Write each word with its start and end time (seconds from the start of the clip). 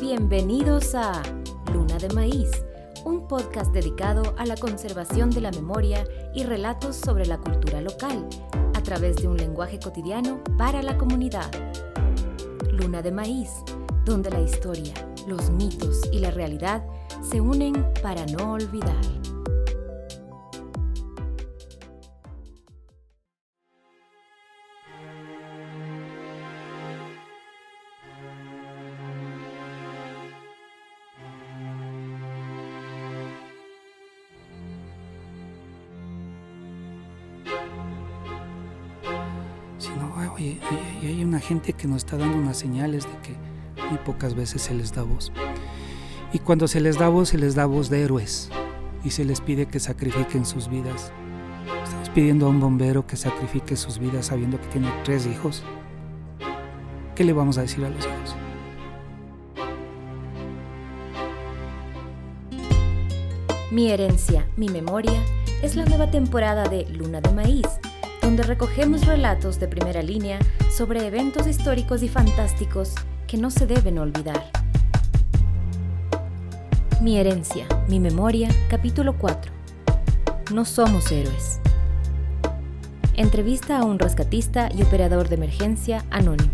Bienvenidos 0.00 0.94
a 0.94 1.22
Luna 1.72 1.96
de 1.96 2.10
Maíz, 2.10 2.50
un 3.06 3.26
podcast 3.26 3.72
dedicado 3.72 4.34
a 4.36 4.44
la 4.44 4.54
conservación 4.54 5.30
de 5.30 5.40
la 5.40 5.50
memoria 5.50 6.06
y 6.34 6.44
relatos 6.44 6.96
sobre 6.96 7.24
la 7.24 7.38
cultura 7.38 7.80
local, 7.80 8.28
a 8.74 8.82
través 8.82 9.16
de 9.16 9.26
un 9.26 9.38
lenguaje 9.38 9.78
cotidiano 9.78 10.44
para 10.58 10.82
la 10.82 10.98
comunidad. 10.98 11.50
Luna 12.72 13.00
de 13.00 13.10
Maíz, 13.10 13.50
donde 14.04 14.30
la 14.30 14.42
historia, 14.42 14.92
los 15.26 15.48
mitos 15.48 16.02
y 16.12 16.18
la 16.18 16.30
realidad 16.30 16.84
se 17.22 17.40
unen 17.40 17.90
para 18.02 18.26
no 18.26 18.52
olvidar. 18.52 19.00
Que 41.76 41.86
nos 41.86 41.98
está 41.98 42.16
dando 42.16 42.38
unas 42.38 42.56
señales 42.56 43.04
de 43.04 43.18
que 43.22 43.36
muy 43.88 43.98
pocas 43.98 44.34
veces 44.34 44.62
se 44.62 44.74
les 44.74 44.92
da 44.92 45.02
voz. 45.02 45.32
Y 46.32 46.38
cuando 46.38 46.68
se 46.68 46.80
les 46.80 46.98
da 46.98 47.08
voz, 47.08 47.28
se 47.30 47.38
les 47.38 47.54
da 47.54 47.66
voz 47.66 47.88
de 47.88 48.02
héroes 48.02 48.50
y 49.04 49.10
se 49.10 49.24
les 49.24 49.40
pide 49.40 49.66
que 49.66 49.80
sacrifiquen 49.80 50.44
sus 50.44 50.68
vidas. 50.68 51.12
Estamos 51.84 52.10
pidiendo 52.10 52.46
a 52.46 52.48
un 52.48 52.60
bombero 52.60 53.06
que 53.06 53.16
sacrifique 53.16 53.76
sus 53.76 53.98
vidas 53.98 54.26
sabiendo 54.26 54.60
que 54.60 54.66
tiene 54.68 54.92
tres 55.04 55.26
hijos. 55.26 55.62
¿Qué 57.14 57.24
le 57.24 57.32
vamos 57.32 57.58
a 57.58 57.62
decir 57.62 57.84
a 57.84 57.90
los 57.90 58.04
hijos? 58.04 58.36
Mi 63.70 63.90
herencia, 63.90 64.46
mi 64.56 64.68
memoria 64.68 65.22
es 65.62 65.76
la 65.76 65.84
nueva 65.84 66.10
temporada 66.10 66.68
de 66.68 66.86
Luna 66.90 67.20
de 67.20 67.32
Maíz, 67.32 67.66
donde 68.26 68.42
recogemos 68.42 69.06
relatos 69.06 69.60
de 69.60 69.68
primera 69.68 70.02
línea 70.02 70.40
sobre 70.68 71.06
eventos 71.06 71.46
históricos 71.46 72.02
y 72.02 72.08
fantásticos 72.08 72.92
que 73.28 73.36
no 73.36 73.52
se 73.52 73.68
deben 73.68 74.00
olvidar. 74.00 74.50
Mi 77.00 77.18
herencia, 77.18 77.68
mi 77.86 78.00
memoria, 78.00 78.48
capítulo 78.68 79.16
4. 79.16 79.52
No 80.52 80.64
somos 80.64 81.12
héroes. 81.12 81.60
Entrevista 83.14 83.78
a 83.78 83.84
un 83.84 84.00
rescatista 84.00 84.70
y 84.76 84.82
operador 84.82 85.28
de 85.28 85.36
emergencia 85.36 86.04
anónimo. 86.10 86.50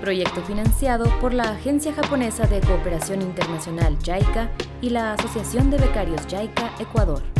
Proyecto 0.00 0.42
financiado 0.42 1.04
por 1.20 1.32
la 1.32 1.52
Agencia 1.52 1.92
Japonesa 1.92 2.48
de 2.48 2.58
Cooperación 2.62 3.22
Internacional 3.22 3.96
JICA 4.02 4.50
y 4.82 4.90
la 4.90 5.12
Asociación 5.12 5.70
de 5.70 5.78
Becarios 5.78 6.22
JICA 6.26 6.72
Ecuador. 6.80 7.37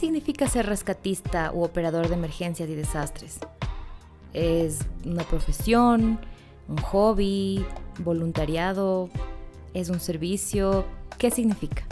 Significa 0.00 0.48
ser 0.48 0.66
rescatista 0.66 1.52
u 1.52 1.62
operador 1.62 2.08
de 2.08 2.14
emergencias 2.14 2.68
y 2.68 2.74
desastres? 2.74 3.38
¿Es 4.32 4.80
una 5.04 5.24
profesión, 5.24 6.18
un 6.68 6.78
hobby, 6.78 7.64
voluntariado? 7.98 9.10
¿Es 9.74 9.90
un 9.90 10.00
servicio? 10.00 10.86
¿Qué 11.18 11.30
significa? 11.30 11.84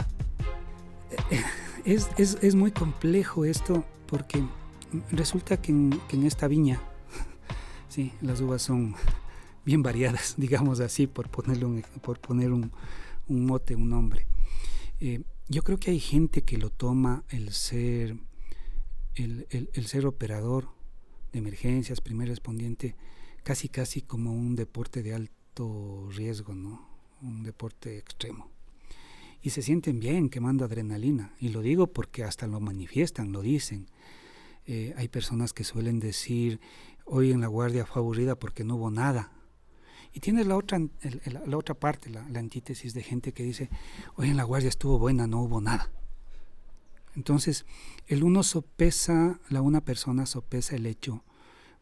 Es, 1.85 2.09
es, 2.17 2.37
es 2.41 2.55
muy 2.55 2.71
complejo 2.71 3.45
esto 3.45 3.85
porque 4.07 4.43
resulta 5.11 5.61
que 5.61 5.71
en, 5.71 6.01
que 6.07 6.15
en, 6.15 6.25
esta 6.25 6.47
viña, 6.47 6.81
sí, 7.89 8.11
las 8.21 8.41
uvas 8.41 8.63
son 8.63 8.95
bien 9.65 9.83
variadas, 9.83 10.33
digamos 10.37 10.79
así, 10.79 11.05
por 11.05 11.29
ponerle 11.29 11.65
un, 11.65 11.83
por 12.01 12.19
poner 12.19 12.51
un, 12.51 12.71
un 13.27 13.45
mote, 13.45 13.75
un 13.75 13.89
nombre. 13.89 14.25
Eh, 14.99 15.21
yo 15.49 15.63
creo 15.63 15.79
que 15.79 15.91
hay 15.91 15.99
gente 15.99 16.43
que 16.43 16.59
lo 16.59 16.69
toma 16.69 17.23
el 17.29 17.51
ser, 17.51 18.15
el, 19.15 19.47
el, 19.49 19.87
ser 19.87 20.05
operador 20.05 20.69
de 21.33 21.39
emergencias, 21.39 22.01
primer 22.01 22.29
respondiente, 22.29 22.95
casi 23.43 23.67
casi 23.67 24.03
como 24.03 24.31
un 24.31 24.55
deporte 24.55 25.01
de 25.01 25.15
alto 25.15 26.07
riesgo, 26.11 26.53
¿no? 26.53 26.87
Un 27.23 27.41
deporte 27.41 27.97
extremo. 27.97 28.51
Y 29.41 29.49
se 29.49 29.63
sienten 29.63 29.99
bien 29.99 30.29
quemando 30.29 30.65
adrenalina. 30.65 31.33
Y 31.39 31.49
lo 31.49 31.61
digo 31.61 31.87
porque 31.87 32.23
hasta 32.23 32.45
lo 32.45 32.59
manifiestan, 32.59 33.31
lo 33.31 33.41
dicen. 33.41 33.87
Eh, 34.67 34.93
hay 34.97 35.07
personas 35.07 35.51
que 35.51 35.63
suelen 35.63 35.99
decir, 35.99 36.59
hoy 37.05 37.31
en 37.31 37.41
la 37.41 37.47
guardia 37.47 37.87
fue 37.87 38.01
aburrida 38.01 38.35
porque 38.35 38.63
no 38.63 38.75
hubo 38.75 38.91
nada. 38.91 39.31
Y 40.13 40.21
tienes 40.21 40.47
la 40.47 40.55
otra, 40.55 40.79
la 41.45 41.57
otra 41.57 41.75
parte, 41.75 42.09
la, 42.09 42.21
antítesis 42.21 42.93
de 42.93 43.03
gente 43.03 43.31
que 43.31 43.43
dice, 43.43 43.69
hoy 44.15 44.29
en 44.29 44.37
la 44.37 44.43
guardia 44.43 44.69
estuvo 44.69 44.97
buena, 44.97 45.27
no 45.27 45.41
hubo 45.41 45.61
nada. 45.61 45.91
Entonces, 47.15 47.65
el 48.07 48.23
uno 48.23 48.43
sopesa, 48.43 49.39
la 49.49 49.61
una 49.61 49.81
persona 49.81 50.25
sopesa 50.25 50.75
el 50.75 50.85
hecho 50.85 51.23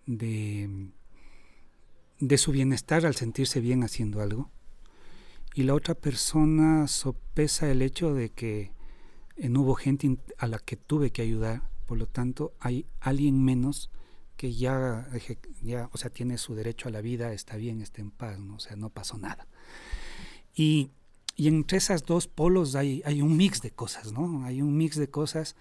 de, 0.05 0.89
de 2.19 2.37
su 2.37 2.51
bienestar 2.51 3.05
al 3.05 3.15
sentirse 3.15 3.61
bien 3.61 3.83
haciendo 3.83 4.21
algo. 4.21 4.49
Y 5.53 5.63
la 5.63 5.73
otra 5.73 5.95
persona 5.95 6.87
sopesa 6.87 7.69
el 7.69 7.81
hecho 7.81 8.13
de 8.13 8.29
que 8.29 8.71
eh, 9.37 9.49
no 9.49 9.61
hubo 9.61 9.75
gente 9.75 10.17
a 10.37 10.47
la 10.47 10.59
que 10.59 10.75
tuve 10.75 11.11
que 11.11 11.21
ayudar, 11.21 11.69
por 11.85 11.97
lo 11.97 12.07
tanto 12.07 12.53
hay 12.59 12.85
alguien 12.99 13.43
menos 13.43 13.89
que 14.37 14.53
ya, 14.53 15.07
ya, 15.63 15.89
o 15.91 15.97
sea, 15.97 16.11
tiene 16.11 16.37
su 16.37 16.55
derecho 16.55 16.87
a 16.87 16.91
la 16.91 17.01
vida, 17.01 17.33
está 17.33 17.57
bien, 17.57 17.81
está 17.81 18.01
en 18.01 18.11
paz, 18.11 18.39
¿no? 18.39 18.55
o 18.55 18.59
sea, 18.59 18.75
no 18.75 18.89
pasó 18.89 19.17
nada. 19.17 19.47
Y, 20.55 20.91
y 21.35 21.47
entre 21.47 21.79
esas 21.79 22.05
dos 22.05 22.27
polos 22.27 22.75
hay, 22.75 23.01
hay, 23.03 23.21
un 23.21 23.35
mix 23.35 23.61
de 23.61 23.71
cosas, 23.71 24.13
¿no? 24.13 24.45
Hay 24.45 24.61
un 24.61 24.77
mix 24.77 24.95
de 24.95 25.09
cosas 25.09 25.55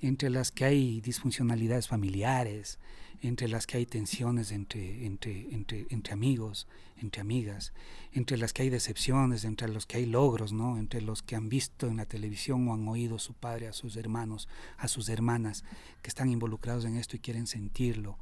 entre 0.00 0.30
las 0.30 0.52
que 0.52 0.64
hay 0.64 1.00
disfuncionalidades 1.00 1.88
familiares, 1.88 2.78
entre 3.20 3.48
las 3.48 3.66
que 3.66 3.78
hay 3.78 3.86
tensiones 3.86 4.52
entre, 4.52 5.04
entre, 5.04 5.48
entre, 5.52 5.86
entre 5.90 6.12
amigos, 6.12 6.68
entre 6.98 7.20
amigas, 7.20 7.72
entre 8.12 8.36
las 8.36 8.52
que 8.52 8.62
hay 8.62 8.70
decepciones, 8.70 9.44
entre 9.44 9.68
los 9.68 9.86
que 9.86 9.96
hay 9.96 10.06
logros, 10.06 10.52
¿no? 10.52 10.78
entre 10.78 11.00
los 11.00 11.22
que 11.22 11.36
han 11.36 11.48
visto 11.48 11.88
en 11.88 11.96
la 11.96 12.06
televisión 12.06 12.68
o 12.68 12.74
han 12.74 12.86
oído 12.86 13.16
a 13.16 13.20
su 13.20 13.34
padre, 13.34 13.68
a 13.68 13.72
sus 13.72 13.96
hermanos, 13.96 14.48
a 14.76 14.88
sus 14.88 15.08
hermanas 15.08 15.64
que 16.02 16.08
están 16.08 16.30
involucrados 16.30 16.84
en 16.84 16.96
esto 16.96 17.16
y 17.16 17.20
quieren 17.20 17.46
sentirlo, 17.46 18.18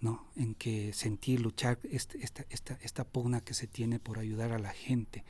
¿no? 0.00 0.26
en 0.34 0.54
que 0.54 0.92
sentir, 0.92 1.40
luchar, 1.40 1.78
este, 1.90 2.22
esta, 2.22 2.44
esta, 2.50 2.78
esta 2.82 3.04
pugna 3.04 3.40
que 3.40 3.54
se 3.54 3.66
tiene 3.68 4.00
por 4.00 4.18
ayudar 4.18 4.52
a 4.52 4.58
la 4.58 4.70
gente. 4.70 5.24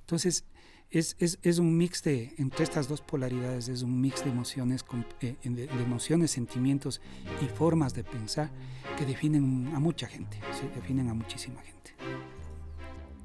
Entonces, 0.00 0.44
es, 0.92 1.16
es, 1.18 1.38
es, 1.42 1.58
un 1.58 1.76
mix 1.76 2.02
de, 2.02 2.34
entre 2.36 2.64
estas 2.64 2.86
dos 2.86 3.00
polaridades, 3.00 3.68
es 3.68 3.82
un 3.82 4.00
mix 4.00 4.24
de 4.24 4.30
emociones, 4.30 4.84
eh, 5.22 5.36
de, 5.42 5.66
de, 5.66 5.82
emociones, 5.82 6.30
sentimientos 6.30 7.00
y 7.40 7.46
formas 7.46 7.94
de 7.94 8.04
pensar 8.04 8.50
que 8.98 9.06
definen 9.06 9.72
a 9.74 9.80
mucha 9.80 10.06
gente, 10.06 10.38
¿sí? 10.52 10.68
definen 10.74 11.08
a 11.08 11.14
muchísima 11.14 11.62
gente. 11.62 11.92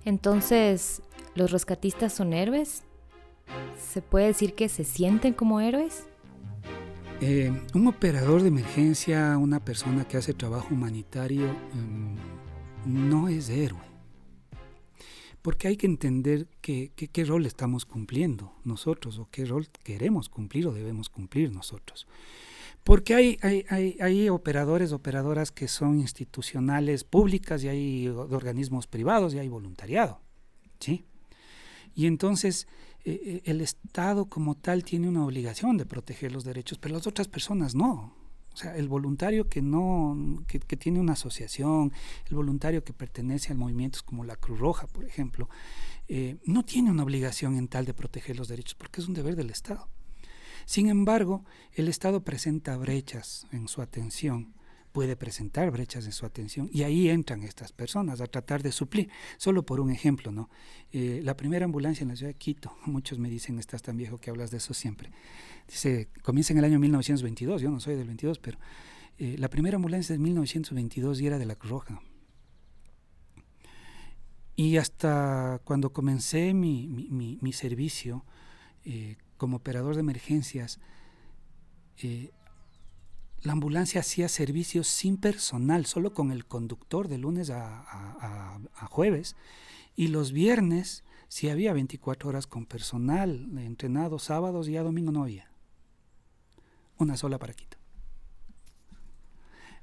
Entonces, 0.06 1.02
¿los 1.36 1.52
rescatistas 1.52 2.14
son 2.14 2.32
héroes? 2.32 2.84
¿Se 3.92 4.02
puede 4.02 4.28
decir 4.28 4.56
que 4.56 4.70
se 4.70 4.86
sienten 4.86 5.34
como 5.34 5.60
héroes? 5.60 6.08
Eh, 7.20 7.52
un 7.74 7.88
operador 7.88 8.44
de 8.44 8.48
emergencia, 8.48 9.38
una 9.38 9.60
persona 9.60 10.08
que 10.08 10.16
hace 10.16 10.34
trabajo 10.34 10.70
humanitario, 10.72 11.48
eh, 11.48 11.54
no 12.86 13.28
es 13.28 13.50
héroe 13.50 13.87
porque 15.42 15.68
hay 15.68 15.78
que 15.78 15.88
entender 15.88 16.48
que, 16.62 16.92
qué 16.92 17.26
rol 17.26 17.46
estamos 17.46 17.86
cumpliendo 17.86 18.54
nosotros 18.64 19.20
o 19.20 19.28
qué 19.32 19.46
rol 19.46 19.68
queremos 19.84 20.30
cumplir 20.30 20.68
o 20.68 20.74
debemos 20.74 21.10
cumplir 21.10 21.52
nosotros. 21.52 22.08
Porque 22.84 23.16
hay, 23.16 23.38
hay, 23.42 23.98
hay, 24.00 24.30
operadores, 24.30 24.94
operadoras 24.94 25.52
que 25.52 25.68
son 25.68 26.00
institucionales 26.00 27.04
públicas 27.04 27.64
y 27.64 27.68
hay 27.68 28.08
organismos 28.08 28.88
privados 28.88 29.34
y 29.34 29.40
hay 29.40 29.50
voluntariado. 29.50 30.22
¿sí? 30.80 31.06
Y 31.96 32.08
entonces 32.08 32.68
eh, 33.04 33.42
el 33.46 33.62
Estado 33.62 34.26
como 34.26 34.56
tal 34.56 34.84
tiene 34.84 35.08
una 35.08 35.26
obligación 35.26 35.78
de 35.78 35.86
proteger 35.86 36.32
los 36.32 36.44
derechos, 36.44 36.78
pero 36.78 36.96
las 36.96 37.08
otras 37.08 37.28
personas 37.28 37.74
no. 37.74 38.17
O 38.58 38.60
sea, 38.60 38.76
el 38.76 38.88
voluntario 38.88 39.48
que 39.48 39.62
no, 39.62 40.44
que, 40.48 40.58
tiene 40.58 41.00
una 41.00 41.14
asociación, 41.14 41.94
el 42.28 42.36
voluntario 42.36 42.84
que 42.84 42.92
pertenece 42.92 43.54
a 43.54 43.56
movimientos 43.56 44.02
como 44.02 44.24
la 44.24 44.36
Cruz 44.36 44.58
Roja, 44.58 44.88
por 44.88 45.06
ejemplo, 45.06 45.48
eh, 46.08 46.38
no 46.44 46.66
tiene 46.66 46.90
una 46.90 47.04
obligación 47.04 47.56
en 47.56 47.68
tal 47.68 47.86
de 47.86 47.94
proteger 47.94 48.36
los 48.36 48.48
derechos, 48.48 48.74
porque 48.74 49.00
es 49.00 49.08
un 49.08 49.14
deber 49.14 49.36
del 49.36 49.52
Estado. 49.52 49.88
Sin 50.66 50.90
embargo, 50.90 51.46
el 51.74 51.88
Estado 51.88 52.24
presenta 52.24 52.76
brechas 52.78 53.46
en 53.52 53.68
su 53.68 53.80
atención 53.84 54.56
puede 54.98 55.16
presentar 55.16 55.70
brechas 55.70 56.08
en 56.08 56.12
su 56.12 56.26
atención 56.26 56.72
y 56.74 56.82
ahí 56.82 57.08
entran 57.08 57.44
estas 57.44 57.72
personas 57.72 58.20
a 58.20 58.26
tratar 58.26 58.64
de 58.64 58.72
suplir. 58.72 59.12
Solo 59.38 59.64
por 59.64 59.80
un 59.80 59.92
ejemplo, 59.92 60.32
¿no? 60.32 60.50
Eh, 60.92 61.22
la 61.24 61.38
primera 61.38 61.66
ambulancia 61.66 62.04
en 62.04 62.10
la 62.10 62.16
ciudad 62.16 62.32
de 62.32 62.38
Quito, 62.40 62.76
muchos 62.88 63.20
me 63.20 63.30
dicen, 63.30 63.60
estás 63.60 63.84
tan 63.84 63.96
viejo 63.96 64.20
que 64.20 64.32
hablas 64.32 64.50
de 64.50 64.58
eso 64.58 64.74
siempre. 64.74 65.12
Dice, 65.68 66.10
comienza 66.24 66.54
en 66.54 66.60
el 66.60 66.66
año 66.66 66.80
1922, 66.80 67.62
yo 67.62 67.70
no 67.70 67.80
soy 67.80 67.96
del 67.96 68.08
22, 68.08 68.40
pero 68.40 68.58
eh, 69.18 69.36
la 69.38 69.50
primera 69.50 69.76
ambulancia 69.76 70.14
de 70.14 70.20
1922 70.20 71.22
y 71.22 71.28
era 71.28 71.38
de 71.38 71.46
la 71.46 71.56
Cruz 71.56 71.72
Roja. 71.72 72.02
Y 74.56 74.78
hasta 74.78 75.62
cuando 75.66 75.94
comencé 75.94 76.54
mi, 76.54 76.88
mi, 76.88 77.54
servicio 77.54 78.26
eh, 78.86 79.18
como 79.38 79.58
operador 79.58 79.94
de 79.94 80.02
emergencias, 80.02 80.80
la 83.42 83.54
ambulancia 83.54 84.02
hacía 84.02 84.30
servicios 84.30 84.88
sin 84.88 85.18
personal, 85.18 85.86
solo 85.86 86.14
con 86.14 86.32
el 86.32 86.46
conductor 86.46 87.08
de 87.08 87.18
lunes 87.18 87.50
a, 87.50 88.60
jueves. 88.90 89.36
Y 89.96 90.08
los 90.08 90.32
viernes 90.32 91.04
si 91.28 91.50
había 91.50 91.74
24 91.74 92.30
horas 92.30 92.48
con 92.48 92.66
personal 92.66 93.50
entrenado, 93.60 94.18
sábados 94.18 94.70
y 94.70 94.78
a 94.78 94.84
domingo 94.84 95.12
no 95.12 95.24
había. 95.24 95.47
Una 96.98 97.18
sola 97.18 97.38
para 97.38 97.54
Quito. 97.54 97.78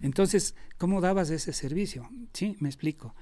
Entonces, 0.01 0.55
¿cómo 0.77 1.01
dabas 1.01 1.31
ese 1.31 1.53
servicio? 1.53 2.09
Sí, 2.33 2.57
me 2.61 2.69
explico. 2.69 3.15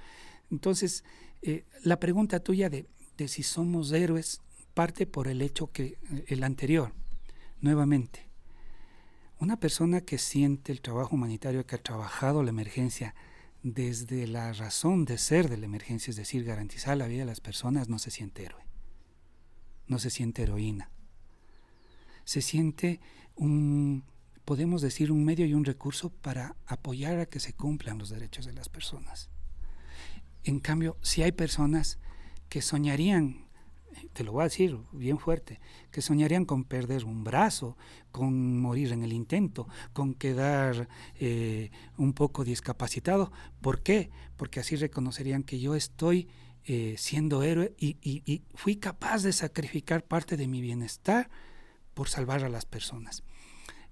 Entonces, 0.51 1.03
eh, 1.41 1.65
la 1.83 1.99
pregunta 1.99 2.39
tuya 2.39 2.69
de, 2.69 2.87
de 3.17 3.27
si 3.27 3.43
somos 3.43 3.91
héroes 3.91 4.41
parte 4.73 5.05
por 5.05 5.27
el 5.27 5.41
hecho 5.41 5.71
que 5.71 5.97
eh, 6.11 6.25
el 6.27 6.43
anterior, 6.43 6.93
nuevamente, 7.61 8.27
una 9.39 9.59
persona 9.59 10.01
que 10.01 10.17
siente 10.17 10.71
el 10.71 10.81
trabajo 10.81 11.15
humanitario, 11.15 11.65
que 11.65 11.75
ha 11.75 11.81
trabajado 11.81 12.43
la 12.43 12.49
emergencia 12.49 13.13
desde 13.61 14.27
la 14.27 14.53
razón 14.53 15.05
de 15.05 15.17
ser 15.17 15.49
de 15.49 15.57
la 15.57 15.65
emergencia, 15.65 16.11
es 16.11 16.17
decir, 16.17 16.43
garantizar 16.43 16.97
la 16.97 17.07
vida 17.07 17.19
de 17.19 17.25
las 17.25 17.41
personas, 17.41 17.89
no 17.89 17.99
se 17.99 18.11
siente 18.11 18.43
héroe, 18.43 18.65
no 19.87 19.99
se 19.99 20.09
siente 20.09 20.43
heroína. 20.43 20.89
Se 22.25 22.41
siente 22.41 23.01
un, 23.35 24.03
podemos 24.45 24.81
decir, 24.81 25.11
un 25.11 25.23
medio 25.23 25.45
y 25.45 25.53
un 25.53 25.65
recurso 25.65 26.09
para 26.09 26.55
apoyar 26.65 27.19
a 27.19 27.25
que 27.25 27.39
se 27.39 27.53
cumplan 27.53 27.97
los 27.97 28.09
derechos 28.09 28.45
de 28.45 28.53
las 28.53 28.69
personas. 28.69 29.29
En 30.43 30.59
cambio, 30.59 30.97
si 31.01 31.23
hay 31.23 31.31
personas 31.31 31.99
que 32.49 32.61
soñarían 32.61 33.43
te 34.13 34.23
lo 34.23 34.33
voy 34.33 34.41
a 34.41 34.45
decir 34.45 34.77
bien 34.91 35.17
fuerte, 35.17 35.59
que 35.91 36.01
soñarían 36.01 36.45
con 36.45 36.63
perder 36.63 37.05
un 37.05 37.23
brazo, 37.23 37.77
con 38.11 38.59
morir 38.59 38.91
en 38.91 39.03
el 39.03 39.13
intento, 39.13 39.67
con 39.93 40.13
quedar 40.13 40.87
eh, 41.19 41.71
un 41.97 42.13
poco 42.13 42.43
discapacitado. 42.43 43.31
¿Por 43.61 43.81
qué? 43.81 44.09
Porque 44.37 44.59
así 44.59 44.75
reconocerían 44.75 45.43
que 45.43 45.59
yo 45.59 45.75
estoy 45.75 46.27
eh, 46.65 46.95
siendo 46.97 47.43
héroe 47.43 47.73
y, 47.77 48.43
fui 48.55 48.77
capaz 48.77 49.23
de 49.23 49.33
sacrificar 49.33 50.05
parte 50.05 50.37
de 50.37 50.47
mi 50.47 50.61
bienestar 50.61 51.29
por 51.93 52.09
salvar 52.09 52.43
a 52.43 52.49
las 52.49 52.65
personas. 52.65 53.23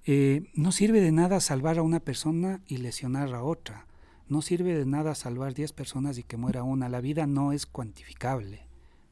Eh, 0.06 0.50
no 0.56 0.72
sirve 0.72 1.02
de 1.02 1.12
nada 1.12 1.40
salvar 1.40 1.78
a 1.78 1.84
una 1.84 2.00
persona 2.00 2.62
y 2.68 2.78
lesionar 2.78 3.34
a 3.34 3.44
otra. 3.44 3.86
No 4.28 4.42
sirve 4.42 4.78
de 4.78 4.86
nada 4.86 5.14
salvar 5.14 5.54
10 5.54 5.74
personas 5.74 6.18
y 6.18 6.24
que 6.24 6.38
muera 6.38 6.64
una. 6.64 6.90
La 6.90 7.02
vida 7.02 7.28
no 7.28 7.52
es 7.52 7.66
cuantificable 7.66 8.66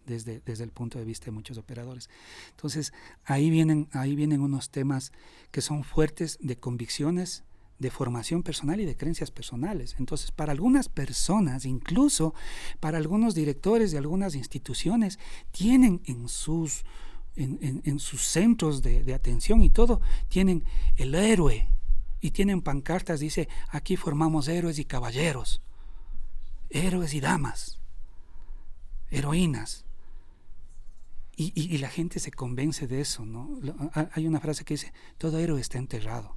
desde, 0.06 0.41
desde 0.45 0.63
el 0.63 0.71
punto 0.71 0.97
de 0.97 1.06
vista 1.06 1.25
de 1.25 1.31
muchos 1.31 1.57
operadores. 1.57 2.09
Entonces, 2.51 2.94
ahí 3.25 3.50
vienen, 3.50 3.88
ahí 3.91 4.15
vienen 4.15 4.41
unos 4.41 4.69
temas 4.71 5.12
que 5.51 5.62
son 5.62 5.83
fuertes 5.83 6.38
de 6.41 6.57
convicciones, 6.57 7.44
de 7.80 7.89
formación 7.91 8.44
personal 8.44 8.80
y 8.81 8.86
de 8.86 8.97
creencias 8.97 9.31
personales. 9.31 9.95
Entonces, 10.00 10.31
para 10.31 10.51
algunas 10.51 10.89
personas, 10.89 11.65
incluso 11.65 12.33
para 12.80 12.97
algunos 12.97 13.36
directores 13.36 13.91
de 13.91 13.97
algunas 13.97 14.36
instituciones, 14.36 15.18
tienen 15.51 16.01
en 16.06 16.27
sus, 16.27 16.83
en, 17.36 18.00
sus 18.00 18.24
centros 18.24 18.81
de, 18.81 19.04
de, 19.04 19.14
atención 19.14 19.62
y 19.62 19.70
todo, 19.70 20.02
tienen 20.28 20.64
el 20.98 21.16
héroe 21.16 21.68
y 22.22 22.31
tienen 22.31 22.62
pancartas, 22.62 23.20
dice, 23.20 23.48
aquí 23.70 23.96
formamos 23.96 24.48
héroes 24.48 24.80
y 24.80 24.86
caballeros, 24.86 25.62
héroes 26.70 27.14
y 27.14 27.22
damas, 27.22 27.80
heroínas. 29.10 29.86
Y, 31.42 31.78
la 31.78 31.88
gente 31.88 32.20
se 32.20 32.31
convence 32.31 32.86
de 32.86 33.00
eso, 33.00 33.26
¿no? 33.26 33.58
Hay 34.12 34.28
una 34.28 34.42
frase 34.42 34.66
que 34.66 34.74
dice, 34.74 34.92
todo 35.18 35.40
héroe 35.40 35.62
está 35.62 35.78
enterrado. 35.78 36.36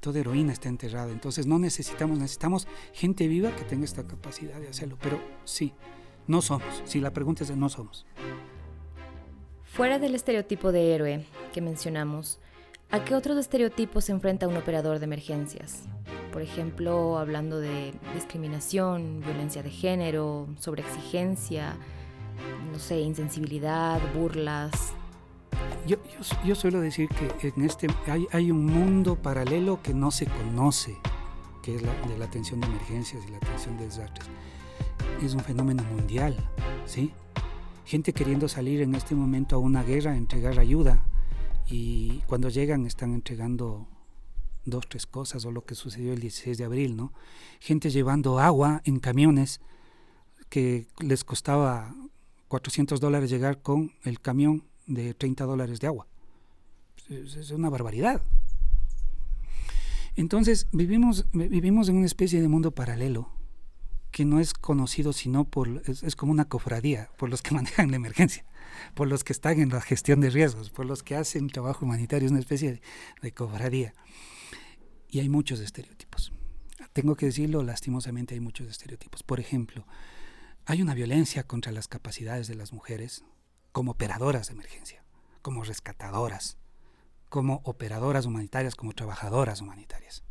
Toda 0.00 0.20
heroína 0.20 0.52
está 0.52 0.68
enterrada. 0.68 1.10
Entonces 1.10 1.46
no 1.46 1.58
necesitamos, 1.58 2.18
necesitamos 2.18 2.68
gente 2.92 3.28
viva 3.28 3.56
que 3.56 3.64
tenga 3.64 3.86
esta 3.86 4.06
capacidad 4.06 4.60
de 4.60 4.68
hacerlo. 4.68 4.98
Pero 5.00 5.18
sí, 5.46 5.72
no 6.26 6.42
somos. 6.42 6.82
Si 6.84 7.00
la 7.00 7.14
pregunta 7.14 7.42
es 7.42 7.56
no 7.56 7.70
somos. 7.70 8.04
Fuera 9.72 9.98
del 9.98 10.14
estereotipo 10.14 10.70
de 10.70 10.94
héroe 10.94 11.24
que 11.54 11.62
mencionamos, 11.62 12.38
¿a 12.90 13.02
qué 13.06 13.14
otros 13.14 13.38
estereotipos 13.38 14.04
se 14.04 14.12
enfrenta 14.12 14.46
un 14.46 14.58
operador 14.58 14.98
de 14.98 15.06
emergencias? 15.06 15.84
Por 16.30 16.42
ejemplo, 16.42 17.16
hablando 17.16 17.58
de 17.58 17.94
discriminación, 18.12 19.22
violencia 19.24 19.62
de 19.62 19.70
género, 19.70 20.46
sobreexigencia, 20.60 21.74
no 22.70 22.78
sé, 22.78 23.00
insensibilidad, 23.00 23.98
burlas. 24.14 24.92
Yo, 25.86 25.96
yo, 26.44 26.54
suelo 26.54 26.82
decir 26.82 27.08
que 27.08 27.48
en 27.48 27.64
este 27.64 27.86
hay, 28.08 28.26
hay, 28.30 28.50
un 28.50 28.66
mundo 28.66 29.16
paralelo 29.16 29.80
que 29.82 29.94
no 29.94 30.10
se 30.10 30.26
conoce, 30.26 30.98
que 31.62 31.76
es 31.76 31.80
la 31.80 31.94
de 32.08 32.18
la 32.18 32.26
atención 32.26 32.60
de 32.60 32.66
emergencias 32.66 33.24
y 33.26 33.30
la 33.30 33.38
atención 33.38 33.78
de 33.78 33.86
desastres. 33.86 34.28
Es 35.22 35.32
un 35.32 35.40
fenómeno 35.40 35.82
mundial, 35.84 36.36
¿sí? 36.84 37.14
Gente 37.84 38.12
queriendo 38.12 38.48
salir 38.48 38.80
en 38.80 38.94
este 38.94 39.14
momento 39.14 39.56
a 39.56 39.58
una 39.58 39.82
guerra, 39.82 40.16
entregar 40.16 40.58
ayuda, 40.58 41.04
y 41.68 42.20
cuando 42.26 42.48
llegan 42.48 42.86
están 42.86 43.14
entregando 43.14 43.86
dos, 44.64 44.88
tres 44.88 45.06
cosas, 45.06 45.44
o 45.44 45.50
lo 45.50 45.64
que 45.64 45.74
sucedió 45.74 46.12
el 46.12 46.20
16 46.20 46.58
de 46.58 46.64
abril, 46.64 46.96
¿no? 46.96 47.12
Gente 47.60 47.90
llevando 47.90 48.38
agua 48.38 48.82
en 48.84 48.98
camiones 48.98 49.60
que 50.48 50.86
les 51.00 51.24
costaba 51.24 51.94
400 52.48 53.00
dólares 53.00 53.30
llegar 53.30 53.62
con 53.62 53.92
el 54.04 54.20
camión 54.20 54.64
de 54.86 55.14
30 55.14 55.44
dólares 55.44 55.80
de 55.80 55.86
agua. 55.86 56.06
Es, 57.08 57.50
una 57.50 57.70
barbaridad. 57.70 58.22
Entonces 60.14 60.68
vivimos, 60.72 61.26
vivimos 61.32 61.88
en 61.88 61.96
una 61.96 62.06
especie 62.06 62.40
de 62.40 62.48
mundo 62.48 62.70
paralelo 62.72 63.30
que 64.12 64.24
no 64.24 64.38
es 64.38 64.54
conocido 64.54 65.12
sino 65.12 65.44
por, 65.44 65.82
es, 65.86 66.14
como 66.14 66.30
una 66.30 66.44
cofradía, 66.44 67.10
por 67.16 67.30
los 67.30 67.42
que 67.42 67.54
manejan 67.54 67.90
la 67.90 67.96
emergencia, 67.96 68.44
por 68.94 69.08
los 69.08 69.24
que 69.24 69.32
están 69.32 69.58
en 69.58 69.70
la 69.70 69.80
gestión 69.80 70.20
de 70.20 70.30
riesgos, 70.30 70.70
por 70.70 70.86
los 70.86 71.02
que 71.02 71.16
hacen 71.16 71.48
trabajo 71.48 71.84
humanitario, 71.84 72.26
es 72.26 72.32
una 72.32 72.40
especie 72.40 72.72
de, 72.72 72.82
de 73.22 73.32
cofradía. 73.32 73.94
Y 75.08 75.20
hay 75.20 75.28
muchos 75.28 75.60
estereotipos. 75.60 76.32
Tengo 76.92 77.16
que 77.16 77.26
decirlo, 77.26 77.62
lastimosamente 77.62 78.34
hay 78.34 78.40
muchos 78.40 78.68
estereotipos. 78.68 79.22
Por 79.22 79.40
ejemplo, 79.40 79.86
hay 80.64 80.82
una 80.82 80.94
violencia 80.94 81.42
contra 81.42 81.72
las 81.72 81.88
capacidades 81.88 82.48
de 82.48 82.54
las 82.54 82.72
mujeres 82.72 83.24
como 83.72 83.92
operadoras 83.92 84.48
de 84.48 84.54
emergencia, 84.54 85.02
como 85.40 85.64
rescatadoras, 85.64 86.58
como 87.28 87.62
operadoras 87.64 88.26
humanitarias, 88.26 88.74
como 88.74 88.92
trabajadoras 88.92 89.60
humanitarias. 89.60 90.22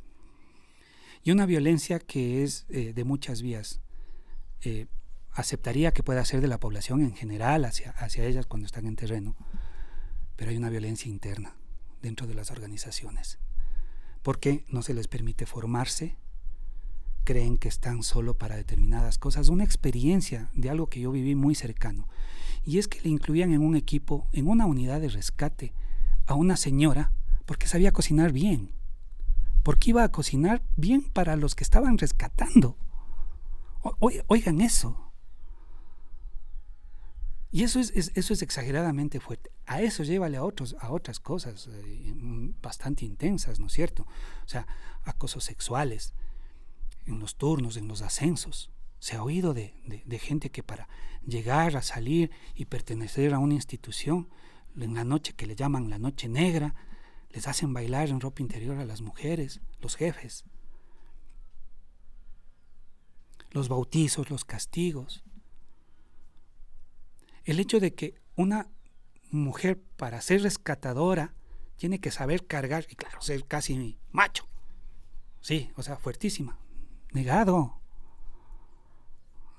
Y 1.23 1.31
una 1.31 1.45
violencia 1.45 1.99
que 1.99 2.43
es 2.43 2.65
eh, 2.69 2.93
de 2.93 3.03
muchas 3.03 3.41
vías. 3.41 3.81
Eh, 4.61 4.87
aceptaría 5.31 5.93
que 5.93 6.03
pueda 6.03 6.25
ser 6.25 6.41
de 6.41 6.47
la 6.47 6.59
población 6.59 7.01
en 7.01 7.15
general 7.15 7.65
hacia, 7.65 7.91
hacia 7.91 8.25
ellas 8.25 8.45
cuando 8.45 8.65
están 8.65 8.85
en 8.85 8.95
terreno, 8.95 9.35
pero 10.35 10.51
hay 10.51 10.57
una 10.57 10.69
violencia 10.69 11.09
interna 11.09 11.55
dentro 12.01 12.27
de 12.27 12.33
las 12.33 12.51
organizaciones, 12.51 13.39
porque 14.23 14.65
no 14.67 14.81
se 14.81 14.93
les 14.93 15.07
permite 15.07 15.45
formarse, 15.45 16.17
creen 17.23 17.57
que 17.57 17.69
están 17.69 18.03
solo 18.03 18.37
para 18.37 18.55
determinadas 18.55 19.17
cosas. 19.17 19.49
Una 19.49 19.63
experiencia 19.63 20.49
de 20.53 20.69
algo 20.69 20.87
que 20.87 20.99
yo 20.99 21.11
viví 21.11 21.35
muy 21.35 21.55
cercano. 21.55 22.07
Y 22.65 22.77
es 22.77 22.87
que 22.87 23.01
le 23.01 23.09
incluían 23.09 23.53
en 23.53 23.61
un 23.61 23.75
equipo, 23.75 24.27
en 24.33 24.47
una 24.47 24.65
unidad 24.65 24.99
de 25.01 25.09
rescate, 25.09 25.73
a 26.25 26.35
una 26.35 26.57
señora 26.57 27.13
porque 27.45 27.67
sabía 27.67 27.91
cocinar 27.91 28.31
bien. 28.31 28.71
Porque 29.63 29.91
iba 29.91 30.03
a 30.03 30.11
cocinar 30.11 30.63
bien 30.75 31.03
para 31.03 31.35
los 31.35 31.55
que 31.55 31.63
estaban 31.63 31.97
rescatando. 31.97 32.77
oigan 34.27 34.61
eso. 34.61 35.11
Y 37.53 37.63
eso 37.63 37.79
es, 37.81 37.91
eso 38.15 38.33
es 38.33 38.41
exageradamente 38.41 39.19
fuerte. 39.19 39.51
A 39.65 39.81
eso 39.81 40.03
llévale 40.03 40.37
a, 40.37 40.43
otros, 40.43 40.75
a 40.79 40.91
otras 40.91 41.19
cosas 41.19 41.67
eh, 41.69 42.13
bastante 42.61 43.03
intensas, 43.03 43.59
¿no 43.59 43.67
es 43.67 43.73
cierto? 43.73 44.03
O 44.45 44.47
sea, 44.47 44.65
acosos 45.03 45.43
sexuales, 45.43 46.13
en 47.05 47.19
los 47.19 47.35
turnos, 47.35 47.75
en 47.75 47.89
los 47.89 48.01
ascensos. 48.01 48.71
Se 48.99 49.17
ha 49.17 49.23
oído 49.23 49.53
de, 49.53 49.73
gente 50.21 50.49
que 50.49 50.63
para 50.63 50.87
llegar 51.25 51.75
a 51.75 51.81
salir 51.81 52.31
y 52.55 52.65
pertenecer 52.65 53.33
a 53.33 53.39
una 53.39 53.55
institución, 53.55 54.29
en 54.77 54.93
la 54.93 55.03
noche 55.03 55.33
que 55.33 55.47
le 55.47 55.55
llaman 55.55 55.89
la 55.89 55.99
noche 55.99 56.29
negra, 56.29 56.73
Les 57.33 57.47
hacen 57.47 57.73
bailar 57.73 58.09
en 58.09 58.19
ropa 58.19 58.41
interior 58.41 58.77
a 58.77 58.85
las 58.85 59.01
mujeres, 59.01 59.61
los 59.79 59.95
jefes. 59.95 60.43
Los 63.51 63.69
bautizos, 63.69 64.29
los 64.29 64.45
castigos. 64.45 65.23
El 67.43 67.59
hecho 67.59 67.79
de 67.79 67.93
que 67.93 68.15
una 68.35 68.69
mujer 69.29 69.81
para 69.97 70.21
ser 70.21 70.43
rescatadora 70.43 71.33
tiene 71.77 71.99
que 71.99 72.11
saber 72.11 72.45
cargar 72.45 72.85
y 72.89 72.95
claro, 72.95 73.21
ser 73.21 73.45
casi 73.45 73.97
macho. 74.11 74.47
Sí, 75.39 75.71
o 75.75 75.83
sea, 75.83 75.97
fuertísima. 75.97 76.59
Negado. 77.11 77.79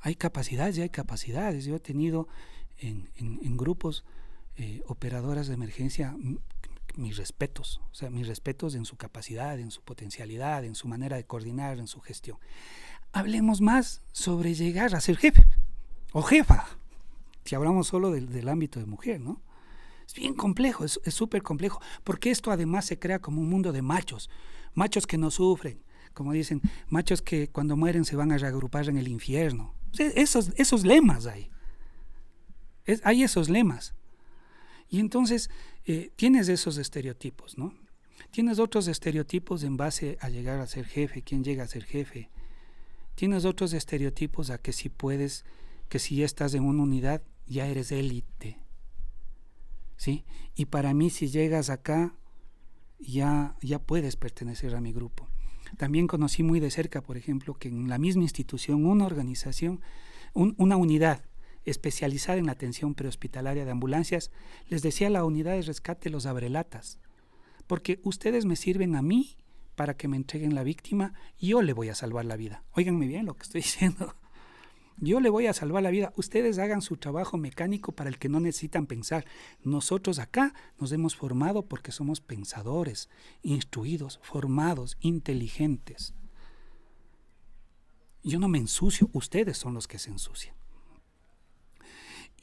Hay 0.01 0.15
capacidades 0.15 0.79
y 0.79 0.83
hay 0.83 0.91
capacidades. 0.91 1.65
Yo 1.65 1.77
he 1.77 1.81
tenido 1.81 2.29
en, 2.79 3.57
grupos 3.57 4.05
eh, 4.57 4.83
operadoras 4.87 5.49
de 5.49 5.55
emergencia 5.55 6.17
mis 6.97 7.17
respetos, 7.17 7.81
o 7.91 7.95
sea, 7.95 8.11
mis 8.11 8.27
respetos 8.27 8.75
en 8.75 8.85
su 8.85 8.97
capacidad, 8.97 9.59
en 9.59 9.71
su 9.71 9.83
potencialidad, 9.83 10.65
en 10.65 10.75
su 10.75 10.89
manera 10.89 11.17
de 11.17 11.25
coordinar, 11.25 11.79
en 11.79 11.87
su 11.87 12.01
gestión. 12.01 12.39
Hablemos 13.13 13.61
más 13.61 14.03
sobre 14.13 14.55
llegar 14.55 14.95
a 14.95 15.01
ser 15.01 15.17
jefe 15.17 15.45
o 16.13 16.23
jefa, 16.23 16.67
si 17.45 17.55
hablamos 17.55 17.89
solo 17.89 18.11
del, 18.11 18.49
ámbito 18.49 18.79
de 18.81 18.87
mujer, 18.87 19.21
¿no? 19.21 19.41
Es 20.07 20.15
bien 20.15 20.35
complejo, 20.35 20.85
es 20.85 21.01
súper 21.07 21.43
complejo, 21.43 21.81
porque 22.05 22.31
esto 22.31 22.51
además 22.51 22.85
se 22.87 22.99
crea 22.99 23.21
como 23.21 23.41
un 23.41 23.49
mundo 23.49 23.73
de 23.73 23.83
machos, 23.83 24.29
machos 24.75 25.07
que 25.07 25.19
no 25.19 25.31
sufren, 25.31 25.83
como 26.13 26.33
dicen, 26.33 26.61
machos 26.89 27.23
que 27.23 27.49
cuando 27.49 27.77
mueren 27.77 28.05
se 28.05 28.17
van 28.17 28.33
a 28.33 28.39
reagrupar 28.39 28.89
en 28.89 28.99
el 28.99 29.09
infierno. 29.09 29.75
esos, 29.99 30.53
esos 30.57 30.85
lemas 30.85 31.27
hay. 31.27 31.51
hay 33.05 33.23
esos 33.23 33.49
lemas. 33.49 33.95
Y 34.93 35.01
entonces 35.01 35.49
eh, 35.87 36.13
tienes 36.17 36.51
esos 36.51 36.77
estereotipos, 36.77 37.57
¿no? 37.57 37.73
Tienes 38.31 38.59
otros 38.59 38.89
estereotipos 38.89 39.63
en 39.63 39.79
base 39.79 40.19
a 40.21 40.29
llegar 40.29 40.61
a 40.61 40.67
ser 40.67 40.85
jefe, 40.85 41.23
quién 41.23 41.43
llega 41.43 41.65
a 41.65 41.67
ser 41.67 41.85
jefe. 41.85 42.29
Tienes 43.15 43.47
otros 43.47 43.73
estereotipos 43.73 44.51
a 44.51 44.59
que 44.59 44.75
si 44.75 44.91
puedes, 44.91 45.47
que 45.89 45.99
si 45.99 46.17
ya 46.17 46.27
estás 46.27 46.53
en 46.53 46.65
una 46.65 46.83
unidad, 46.83 47.23
ya 47.47 47.67
eres 47.69 47.91
élite. 47.91 48.59
¿Sí? 49.97 50.27
Y 50.55 50.67
para 50.67 50.93
mí 50.93 51.09
si 51.09 51.29
llegas 51.29 51.71
acá, 51.71 52.15
ya, 52.99 53.57
ya 53.63 53.79
puedes 53.79 54.17
pertenecer 54.17 54.75
a 54.75 54.83
mi 54.83 54.93
grupo. 54.93 55.27
También 55.79 56.07
conocí 56.07 56.43
muy 56.43 56.61
de 56.61 56.71
cerca, 56.71 57.01
por 57.01 57.17
ejemplo, 57.17 57.55
que 57.55 57.69
en 57.69 57.89
la 57.89 57.97
misma 57.97 58.25
institución, 58.25 58.85
una 58.85 59.07
organización, 59.07 59.81
una 60.35 60.77
unidad 60.77 61.25
especializada 61.65 62.39
en 62.39 62.49
atención 62.49 62.95
prehospitalaria 62.95 63.65
de 63.65 63.71
ambulancias, 63.71 64.31
les 64.69 64.83
decía 64.83 65.09
a 65.09 65.11
la 65.11 65.25
unidad 65.25 65.53
de 65.53 65.63
rescate 65.63 66.11
los 66.11 66.27
abrelatas, 66.27 66.99
porque 67.67 68.01
ustedes 68.03 68.45
me 68.45 68.57
sirven 68.57 68.97
a 68.97 69.03
mí 69.03 69.37
para 69.75 69.97
que 69.97 70.09
me 70.09 70.17
entreguen 70.17 70.55
la 70.55 70.65
víctima 70.65 71.15
y 71.39 71.49
yo 71.49 71.63
le 71.63 71.73
voy 71.73 71.89
a 71.89 71.95
salvar 71.95 72.25
la 72.25 72.37
vida. 72.37 72.65
Óiganme 72.73 73.07
bien 73.07 73.27
lo 73.27 73.35
que 73.35 73.45
estoy 73.45 73.61
diciendo. 73.63 74.15
Yo 74.99 75.21
le 75.21 75.31
voy 75.31 75.47
a 75.47 75.55
salvar 75.55 75.83
la 75.83 75.91
vida. 75.91 76.13
Ustedes 76.17 76.59
hagan 76.59 76.83
su 76.83 76.97
trabajo 76.97 77.37
mecánico 77.37 77.93
para 77.93 78.11
el 78.11 78.19
que 78.19 78.29
no 78.29 78.41
necesitan 78.41 78.87
pensar. 78.87 79.25
Nosotros 79.65 80.19
acá 80.19 80.55
nos 80.79 80.93
hemos 80.93 81.17
formado 81.17 81.67
porque 81.67 81.93
somos 81.93 82.21
pensadores, 82.21 83.09
instruidos, 83.43 84.21
formados, 84.23 84.99
inteligentes. 85.01 86.15
Yo 88.23 88.39
no 88.39 88.49
me 88.49 88.59
ensucio, 88.59 89.11
ustedes 89.13 89.59
son 89.59 89.75
los 89.75 89.89
que 89.89 89.99
se 89.99 90.11
ensucian. 90.11 90.55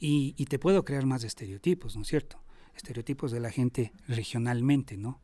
Y, 0.02 0.32
te 0.46 0.58
puedo 0.58 0.82
crear 0.82 1.04
más 1.04 1.24
estereotipos, 1.24 1.94
¿no 1.94 2.02
es 2.02 2.08
cierto? 2.08 2.40
Estereotipos 2.74 3.30
de 3.32 3.40
la 3.40 3.50
gente 3.50 3.92
regionalmente, 4.08 4.96
¿no? 4.96 5.20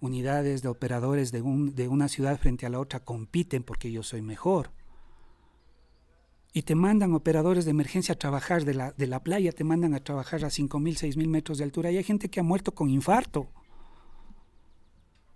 Unidades 0.00 0.62
de 0.62 0.68
operadores 0.68 1.30
de, 1.30 1.42
un, 1.42 1.74
de 1.74 1.88
una 1.88 2.08
ciudad 2.08 2.40
frente 2.40 2.64
a 2.64 2.70
la 2.70 2.80
otra 2.80 3.00
compiten 3.00 3.62
porque 3.62 3.92
yo 3.92 4.02
soy 4.02 4.22
mejor. 4.22 4.70
Y 6.54 6.62
te 6.62 6.74
mandan 6.74 7.12
operadores 7.12 7.66
de 7.66 7.70
emergencia 7.70 8.14
a 8.14 8.18
trabajar 8.18 8.64
de 8.64 8.74
la, 8.74 8.92
de 8.92 9.06
la 9.06 9.22
playa, 9.22 9.52
te 9.52 9.62
mandan 9.62 9.92
a 9.92 10.00
trabajar 10.00 10.42
a 10.44 10.48
5.000, 10.48 11.14
6.000 11.14 11.28
metros 11.28 11.58
de 11.58 11.64
altura. 11.64 11.90
Y 11.90 11.98
hay 11.98 12.04
gente 12.04 12.30
que 12.30 12.40
ha 12.40 12.42
muerto 12.42 12.74
con 12.74 12.88
infarto. 12.88 13.50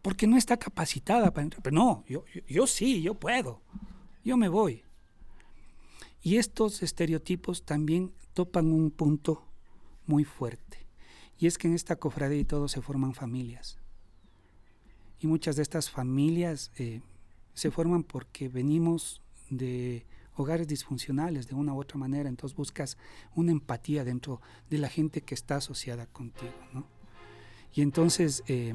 Porque 0.00 0.26
no 0.26 0.38
está 0.38 0.56
capacitada 0.56 1.30
para 1.30 1.44
entrar. 1.44 1.62
Pero 1.62 1.76
no, 1.76 2.04
yo, 2.08 2.24
yo 2.48 2.66
sí, 2.66 3.02
yo 3.02 3.14
puedo. 3.14 3.60
Yo 4.24 4.38
me 4.38 4.48
voy. 4.48 4.82
Y 6.22 6.38
estos 6.38 6.82
estereotipos 6.82 7.64
también 7.64 8.12
topan 8.36 8.70
un 8.70 8.90
punto 8.90 9.42
muy 10.04 10.24
fuerte. 10.24 10.86
Y 11.38 11.46
es 11.46 11.56
que 11.56 11.68
en 11.68 11.74
esta 11.74 11.96
cofradía 11.96 12.38
y 12.38 12.44
todo 12.44 12.68
se 12.68 12.82
forman 12.82 13.14
familias. 13.14 13.78
Y 15.18 15.26
muchas 15.26 15.56
de 15.56 15.62
estas 15.62 15.88
familias 15.88 16.70
eh, 16.76 17.00
se 17.54 17.70
forman 17.70 18.02
porque 18.04 18.50
venimos 18.50 19.22
de 19.48 20.04
hogares 20.34 20.68
disfuncionales 20.68 21.48
de 21.48 21.54
una 21.54 21.72
u 21.72 21.80
otra 21.80 21.96
manera, 21.96 22.28
entonces 22.28 22.54
buscas 22.54 22.98
una 23.34 23.52
empatía 23.52 24.04
dentro 24.04 24.42
de 24.68 24.76
la 24.76 24.90
gente 24.90 25.22
que 25.22 25.34
está 25.34 25.56
asociada 25.56 26.04
contigo. 26.04 26.52
Y 27.72 27.80
entonces 27.80 28.44
eh, 28.48 28.74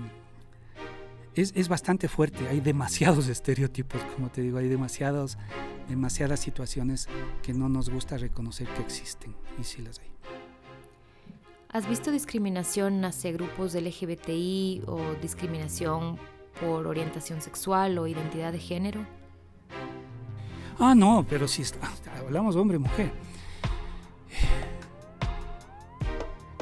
es, 1.35 1.53
es, 1.55 1.69
bastante 1.69 2.07
fuerte, 2.07 2.47
hay 2.47 2.59
demasiados 2.59 3.27
estereotipos, 3.29 4.01
como 4.15 4.29
te 4.29 4.41
digo, 4.41 4.57
hay 4.57 4.67
demasiados, 4.67 5.37
demasiadas 5.87 6.39
situaciones 6.39 7.07
que 7.41 7.53
no 7.53 7.69
nos 7.69 7.89
gusta 7.89 8.17
reconocer 8.17 8.67
que 8.69 8.81
existen, 8.81 9.35
y 9.59 9.63
sí 9.63 9.81
las 9.81 9.99
hay. 9.99 10.11
¿Has 11.69 11.87
visto 11.87 12.11
discriminación 12.11 13.05
hacia 13.05 13.31
grupos 13.31 13.75
LGBTI 13.75 14.83
o 14.87 14.99
discriminación 15.21 16.17
por 16.59 16.85
orientación 16.85 17.41
sexual 17.41 17.97
o 17.97 18.07
identidad 18.07 18.51
de 18.51 18.59
género? 18.59 19.05
Ah, 20.77 20.93
no, 20.93 21.25
pero 21.29 21.47
si 21.47 21.63
hablamos 22.19 22.55
hombre-mujer. 22.57 23.13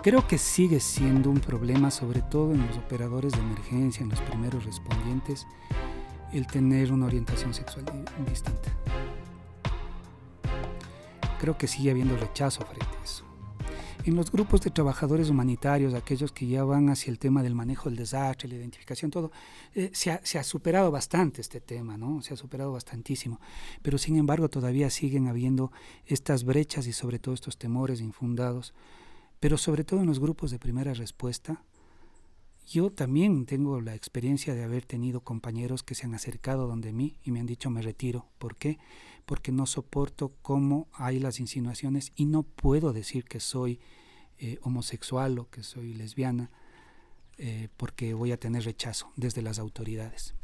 Creo 0.01 0.25
que 0.25 0.38
sigue 0.38 0.79
siendo 0.79 1.29
un 1.29 1.41
problema, 1.41 1.91
sobre 1.91 2.22
todo 2.22 2.53
en 2.53 2.65
los 2.65 2.77
operadores 2.77 3.34
de 3.34 3.39
emergencia, 3.39 4.01
en 4.01 4.10
los 4.10 4.22
primeros 4.22 4.63
respondientes, 4.63 5.46
el 6.32 6.48
tener 6.48 6.94
una 6.94 7.08
orientación 7.08 7.53
sexual 7.53 7.84
distinta. 8.25 8.72
Creo 11.38 11.58
que 11.58 11.68
sigue 11.68 11.91
habiendo 11.91 12.15
rechazo 12.15 12.62
frente 12.62 12.86
a 12.98 13.03
eso. 13.03 13.25
En 14.06 14.15
los 14.15 14.32
grupos 14.32 14.62
de 14.62 14.70
trabajadores 14.70 15.29
humanitarios, 15.29 15.94
aquellos 15.94 16.32
que 16.32 16.48
ya 16.48 16.63
van 16.63 16.88
hacia 16.88 17.12
el 17.12 17.20
tema 17.20 17.44
del 17.44 17.53
manejo 17.53 17.89
del 17.89 17.98
desastre, 17.98 18.48
la 18.48 18.56
identificación, 18.56 19.12
todo, 19.12 19.34
eh, 19.75 19.89
se, 19.91 20.12
ha, 20.12 20.22
se, 20.24 20.39
ha, 20.39 20.44
superado 20.44 20.91
bastante 20.91 21.41
este 21.41 21.60
tema, 21.60 21.98
¿no? 21.98 22.22
Se 22.22 22.34
ha 22.34 22.38
superado 22.38 22.72
bastantísimo. 22.72 23.41
Pero 23.82 23.98
sin 23.98 24.15
embargo 24.15 24.48
todavía 24.48 24.89
siguen 24.89 25.27
habiendo 25.27 25.74
estas 26.06 26.46
brechas 26.46 26.88
y 26.88 26.94
sobre 26.94 27.20
todo 27.20 27.36
estos 27.36 27.58
temores 27.58 28.00
infundados 28.00 28.74
pero 29.39 29.58
sobre 29.58 29.84
todo 29.84 30.01
en 30.01 30.08
los 30.08 30.19
grupos 30.19 30.51
de 30.51 30.60
primera 30.60 30.93
respuesta, 30.93 31.63
yo 32.67 32.91
también 32.91 33.46
tengo 33.46 33.81
la 33.81 33.96
experiencia 33.96 34.53
de 34.53 34.63
haber 34.63 34.86
tenido 34.86 35.22
compañeros 35.22 35.81
que 35.81 35.96
se 35.96 36.05
han 36.05 36.13
acercado 36.13 36.67
donde 36.67 36.93
mí 36.93 37.17
y 37.24 37.31
me 37.31 37.39
han 37.39 37.48
dicho 37.48 37.72
me 37.72 37.81
retiro. 37.81 38.27
¿Por 38.38 38.58
qué? 38.58 38.77
Porque 39.25 39.51
no 39.51 39.65
soporto 39.65 40.34
cómo 40.43 40.88
hay 40.93 41.19
las 41.19 41.39
insinuaciones 41.39 42.12
y 42.15 42.25
no 42.25 42.43
puedo 42.43 42.93
decir 42.93 43.25
que 43.25 43.39
soy 43.39 43.79
eh, 44.38 44.60
homosexual 44.62 45.39
o 45.39 45.50
que 45.50 45.63
soy 45.63 45.96
lesbiana 45.96 46.51
eh, 47.39 47.69
porque 47.77 48.13
voy 48.13 48.34
a 48.34 48.39
tener 48.39 48.63
rechazo 48.63 49.12
desde 49.15 49.41
las 49.41 49.58
autoridades. 49.58 50.36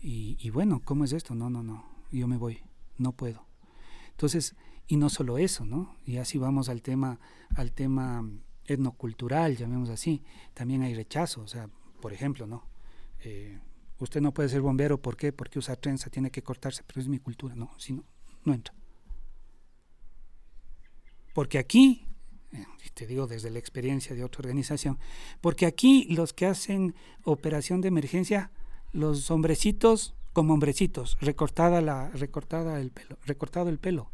Y, 0.00 0.36
y 0.38 0.50
bueno, 0.50 0.80
¿cómo 0.84 1.04
es 1.04 1.12
esto? 1.12 1.34
No, 1.34 1.50
no, 1.50 1.62
no, 1.62 1.88
yo 2.12 2.28
me 2.28 2.36
voy, 2.36 2.60
no 2.98 3.12
puedo. 3.12 3.46
Entonces, 4.16 4.56
y 4.86 4.96
no 4.96 5.10
solo 5.10 5.36
eso, 5.36 5.66
¿no? 5.66 5.94
Y 6.06 6.16
así 6.16 6.38
vamos 6.38 6.70
al 6.70 6.80
tema, 6.80 7.20
al 7.54 7.72
tema 7.72 8.26
etnocultural, 8.64 9.58
llamemos 9.58 9.90
así. 9.90 10.22
También 10.54 10.80
hay 10.80 10.94
rechazo, 10.94 11.42
o 11.42 11.46
sea, 11.46 11.68
por 12.00 12.14
ejemplo, 12.14 12.46
¿no? 12.46 12.64
Eh, 13.20 13.60
usted 13.98 14.22
no 14.22 14.32
puede 14.32 14.48
ser 14.48 14.62
bombero, 14.62 15.02
¿por 15.02 15.18
qué? 15.18 15.32
Porque 15.32 15.58
usa 15.58 15.76
trenza, 15.76 16.08
tiene 16.08 16.30
que 16.30 16.42
cortarse, 16.42 16.82
pero 16.86 17.02
es 17.02 17.08
mi 17.08 17.18
cultura, 17.18 17.54
no, 17.54 17.70
si 17.76 17.92
no, 17.92 18.04
no 18.44 18.54
entra. 18.54 18.74
Porque 21.34 21.58
aquí, 21.58 22.06
eh, 22.52 22.64
te 22.94 23.06
digo 23.06 23.26
desde 23.26 23.50
la 23.50 23.58
experiencia 23.58 24.16
de 24.16 24.24
otra 24.24 24.40
organización, 24.40 24.98
porque 25.42 25.66
aquí 25.66 26.06
los 26.08 26.32
que 26.32 26.46
hacen 26.46 26.94
operación 27.22 27.82
de 27.82 27.88
emergencia, 27.88 28.50
los 28.92 29.30
hombrecitos 29.30 30.14
como 30.36 30.52
hombrecitos, 30.52 31.16
recortada 31.18 31.80
la, 31.80 32.10
recortada 32.10 32.78
el 32.78 32.90
pelo, 32.90 33.16
recortado 33.24 33.70
el 33.70 33.78
pelo. 33.78 34.10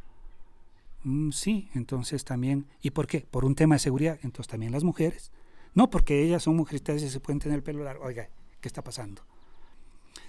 Mm, 1.02 1.32
sí, 1.32 1.68
entonces 1.74 2.24
también, 2.24 2.68
¿y 2.80 2.90
por 2.90 3.08
qué? 3.08 3.26
Por 3.28 3.44
un 3.44 3.56
tema 3.56 3.74
de 3.74 3.80
seguridad, 3.80 4.20
entonces 4.22 4.46
también 4.46 4.70
las 4.70 4.84
mujeres. 4.84 5.32
No 5.74 5.90
porque 5.90 6.22
ellas 6.22 6.44
son 6.44 6.54
mujeres 6.54 7.02
y 7.02 7.08
se 7.08 7.18
pueden 7.18 7.40
tener 7.40 7.56
el 7.56 7.64
pelo 7.64 7.82
largo. 7.82 8.04
Oiga, 8.04 8.28
¿qué 8.60 8.68
está 8.68 8.84
pasando? 8.84 9.20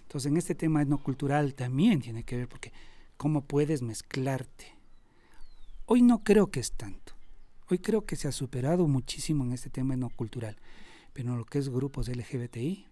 Entonces 0.01 0.31
en 0.31 0.37
este 0.37 0.55
tema 0.55 0.81
etnocultural 0.81 1.53
también 1.53 2.01
tiene 2.01 2.23
que 2.23 2.37
ver 2.37 2.47
porque 2.47 2.73
cómo 3.15 3.43
puedes 3.43 3.83
mezclarte. 3.83 4.73
Hoy 5.85 6.01
no 6.01 6.23
creo 6.23 6.49
que 6.49 6.59
es 6.59 6.71
tanto. 6.71 7.13
Hoy 7.69 7.77
creo 7.77 8.03
que 8.03 8.15
se 8.15 8.27
ha 8.27 8.31
superado 8.31 8.87
muchísimo 8.87 9.43
en 9.43 9.51
este 9.51 9.69
tema 9.69 9.93
etnocultural. 9.93 10.57
pero 11.13 11.33
en 11.33 11.37
lo 11.37 11.45
que 11.45 11.59
es 11.59 11.69
grupos 11.69 12.07
LGBTI 12.07 12.87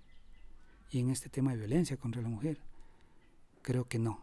y 0.92 1.00
en 1.00 1.10
este 1.10 1.30
tema 1.30 1.50
de 1.50 1.58
violencia 1.58 1.98
contra 1.98 2.22
la 2.22 2.30
mujer, 2.30 2.60
creo 3.62 3.86
que 3.86 4.00
no. 4.00 4.20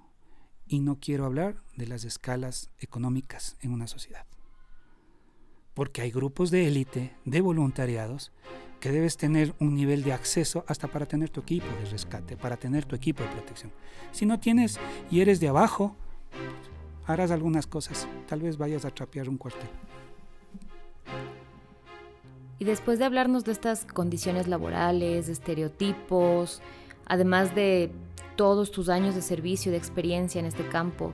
Y 0.66 0.80
no 0.80 0.98
quiero 1.00 1.24
hablar 1.24 1.62
de 1.76 1.86
las 1.86 2.04
escalas 2.04 2.70
económicas 2.78 3.56
en 3.60 3.72
una 3.72 3.86
sociedad. 3.86 4.26
Porque 5.74 6.02
hay 6.02 6.10
grupos 6.10 6.50
de 6.50 6.66
élite, 6.66 7.16
de 7.24 7.40
voluntariados, 7.40 8.32
que 8.80 8.92
debes 8.92 9.16
tener 9.16 9.54
un 9.58 9.74
nivel 9.74 10.04
de 10.04 10.12
acceso 10.12 10.64
hasta 10.68 10.88
para 10.88 11.06
tener 11.06 11.30
tu 11.30 11.40
equipo 11.40 11.66
de 11.66 11.90
rescate, 11.90 12.36
para 12.36 12.56
tener 12.56 12.84
tu 12.84 12.94
equipo 12.94 13.22
de 13.22 13.30
protección. 13.30 13.72
Si 14.12 14.26
no 14.26 14.38
tienes 14.38 14.78
y 15.10 15.20
eres 15.20 15.40
de 15.40 15.48
abajo, 15.48 15.96
harás 17.06 17.30
algunas 17.30 17.66
cosas. 17.66 18.06
Tal 18.26 18.42
vez 18.42 18.56
vayas 18.56 18.84
a 18.84 18.90
trapear 18.90 19.28
un 19.28 19.38
cuartel. 19.38 19.70
Y 22.60 22.64
después 22.64 22.98
de 22.98 23.04
hablarnos 23.04 23.44
de 23.44 23.52
estas 23.52 23.84
condiciones 23.84 24.48
laborales, 24.48 25.28
estereotipos, 25.28 26.60
además 27.06 27.54
de 27.54 27.90
todos 28.38 28.70
tus 28.70 28.88
años 28.88 29.16
de 29.16 29.20
servicio 29.20 29.70
y 29.70 29.72
de 29.72 29.78
experiencia 29.78 30.38
en 30.38 30.46
este 30.46 30.64
campo, 30.68 31.12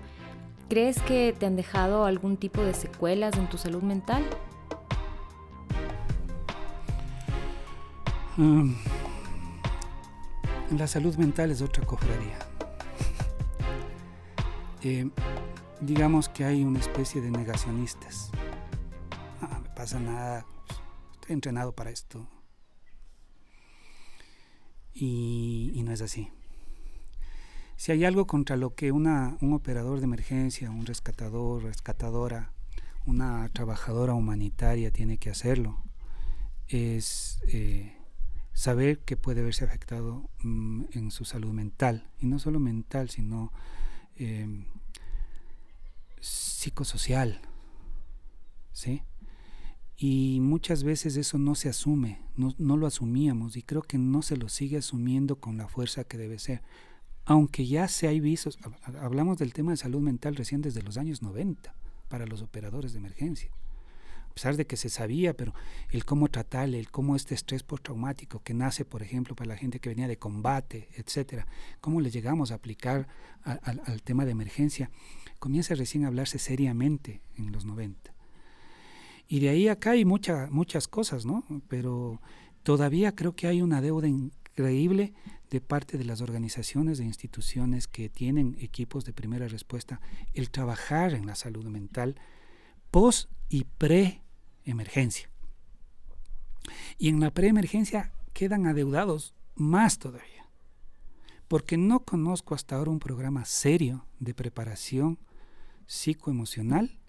¿crees 0.68 1.00
que 1.00 1.34
te 1.36 1.46
han 1.46 1.56
dejado 1.56 2.04
algún 2.04 2.36
tipo 2.36 2.60
de 2.60 2.74
secuelas 2.74 3.34
en 3.38 3.48
tu 3.48 3.56
salud 3.56 3.82
mental? 3.82 4.22
Mm. 8.36 8.74
la 10.76 10.86
salud 10.86 11.16
mental 11.16 11.50
es 11.50 11.62
otra 11.62 11.84
cofradía. 11.86 12.38
Eh, 14.86 15.08
digamos 15.80 16.28
que 16.28 16.44
hay 16.44 16.62
una 16.62 16.78
especie 16.78 17.22
de 17.22 17.30
negacionistas. 17.30 18.30
No 19.40 19.48
ah, 19.50 19.60
me 19.62 19.70
pasa 19.70 19.98
nada, 19.98 20.44
estoy 21.14 21.32
entrenado 21.32 21.72
para 21.72 21.88
esto. 21.88 22.28
Y, 24.92 25.80
no 25.86 25.90
es 25.90 26.02
así. 26.02 26.30
Si 27.84 27.92
hay 27.92 28.06
algo 28.06 28.26
contra 28.26 28.56
lo 28.56 28.74
que 28.74 28.92
una, 28.92 29.36
un 29.42 29.52
operador 29.52 29.98
de 29.98 30.04
emergencia, 30.04 30.70
un 30.70 30.86
rescatador, 30.86 31.64
rescatadora, 31.64 32.50
una 33.04 33.46
trabajadora 33.50 34.14
humanitaria 34.14 34.90
tiene 34.90 35.18
que 35.18 35.28
hacerlo, 35.28 35.82
es 36.66 37.40
eh, 37.46 37.94
saber 38.54 39.00
que 39.00 39.18
puede 39.18 39.42
verse 39.42 39.66
afectado 39.66 40.30
mm, 40.42 40.84
en 40.92 41.10
su 41.10 41.26
salud 41.26 41.52
mental, 41.52 42.08
y 42.18 42.24
no 42.24 42.38
solo 42.38 42.58
mental, 42.58 43.10
sino 43.10 43.52
em, 44.16 44.64
psicosocial, 46.22 47.42
¿sí? 48.72 49.02
Y 49.98 50.38
muchas 50.40 50.84
veces 50.84 51.18
eso 51.18 51.36
no 51.36 51.54
se 51.54 51.68
asume, 51.68 52.22
no, 52.34 52.54
no, 52.56 52.78
lo 52.78 52.86
asumíamos 52.86 53.58
y 53.58 53.62
creo 53.62 53.82
que 53.82 53.98
no 53.98 54.22
se 54.22 54.38
lo 54.38 54.48
sigue 54.48 54.78
asumiendo 54.78 55.36
con 55.36 55.58
la 55.58 55.68
fuerza 55.68 56.04
que 56.04 56.16
debe 56.16 56.38
ser. 56.38 56.62
Aunque 57.24 57.66
ya 57.66 57.88
se 57.88 58.06
hay 58.06 58.20
visos, 58.20 58.58
hablamos 59.00 59.38
del 59.38 59.52
tema 59.52 59.70
de 59.70 59.78
salud 59.78 60.00
mental 60.00 60.36
recién 60.36 60.60
desde 60.60 60.82
los 60.82 60.98
años 60.98 61.22
90 61.22 61.74
para 62.08 62.26
los 62.26 62.42
operadores 62.42 62.92
de 62.92 62.98
emergencia 62.98 63.50
a 64.34 64.34
pesar 64.34 64.56
de 64.56 64.66
que 64.66 64.76
se 64.76 64.88
sabía, 64.88 65.32
pero 65.32 65.54
el 65.90 66.04
cómo 66.04 66.26
tratarle, 66.26 66.80
el 66.80 66.90
cómo 66.90 67.14
este 67.14 67.36
estrés 67.36 67.62
postraumático 67.62 68.42
que 68.42 68.52
nace, 68.52 68.84
por 68.84 69.00
ejemplo, 69.00 69.36
para 69.36 69.50
la 69.50 69.56
gente 69.56 69.78
que 69.78 69.90
venía 69.90 70.08
de 70.08 70.16
combate, 70.16 70.88
etcétera, 70.96 71.46
cómo 71.80 72.00
le 72.00 72.10
llegamos 72.10 72.50
a 72.50 72.56
aplicar 72.56 73.06
al 73.44 74.02
tema 74.02 74.24
de 74.24 74.32
emergencia, 74.32 74.90
comienza 75.38 75.76
recién 75.76 76.04
a 76.04 76.08
hablarse 76.08 76.40
seriamente 76.40 77.20
en 77.36 77.52
los 77.52 77.64
90. 77.64 78.12
Y 79.28 79.38
de 79.38 79.50
ahí 79.50 79.68
acá 79.68 79.92
hay 79.92 80.04
mucha, 80.04 80.48
muchas 80.50 80.88
cosas, 80.88 81.24
¿no? 81.24 81.44
Pero 81.68 82.20
todavía 82.64 83.14
creo 83.14 83.36
que 83.36 83.46
hay 83.46 83.62
una 83.62 83.80
deuda 83.80 84.08
increíble 84.54 85.12
de 85.50 85.60
parte 85.60 85.98
de 85.98 86.04
las 86.04 86.20
organizaciones 86.20 87.00
e 87.00 87.04
instituciones 87.04 87.88
que 87.88 88.08
tienen 88.08 88.56
equipos 88.60 89.04
de 89.04 89.12
primera 89.12 89.48
respuesta, 89.48 90.00
el 90.32 90.50
trabajar 90.50 91.12
en 91.12 91.26
la 91.26 91.34
salud 91.34 91.66
mental 91.66 92.14
post 92.92 93.28
y 93.48 93.64
pre 93.64 94.22
emergencia. 94.64 95.28
Y 96.98 97.08
en 97.08 97.18
la 97.18 97.32
preemergencia 97.32 98.12
quedan 98.32 98.66
adeudados 98.66 99.34
más 99.56 99.98
todavía, 99.98 100.48
porque 101.48 101.76
no 101.76 102.04
conozco 102.04 102.54
hasta 102.54 102.76
ahora 102.76 102.92
un 102.92 103.00
programa 103.00 103.44
serio 103.44 104.06
de 104.20 104.34
preparación 104.34 105.18
psicoemocional 105.86 107.00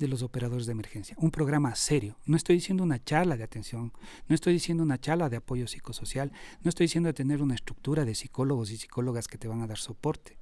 de 0.00 0.08
los 0.08 0.22
operadores 0.22 0.66
de 0.66 0.72
emergencia. 0.72 1.14
Un 1.20 1.30
programa 1.30 1.76
serio. 1.76 2.16
No 2.26 2.36
estoy 2.36 2.56
diciendo 2.56 2.82
una 2.82 3.04
charla 3.04 3.36
de 3.36 3.44
atención, 3.44 3.92
no 4.26 4.34
estoy 4.34 4.54
diciendo 4.54 4.82
una 4.82 4.98
charla 4.98 5.28
de 5.28 5.36
apoyo 5.36 5.68
psicosocial, 5.68 6.32
no 6.64 6.68
estoy 6.68 6.86
diciendo 6.86 7.14
tener 7.14 7.40
una 7.40 7.54
estructura 7.54 8.04
de 8.04 8.16
psicólogos 8.16 8.72
y 8.72 8.78
psicólogas 8.78 9.28
que 9.28 9.38
te 9.38 9.46
van 9.46 9.62
a 9.62 9.68
dar 9.68 9.78
soporte. 9.78 10.36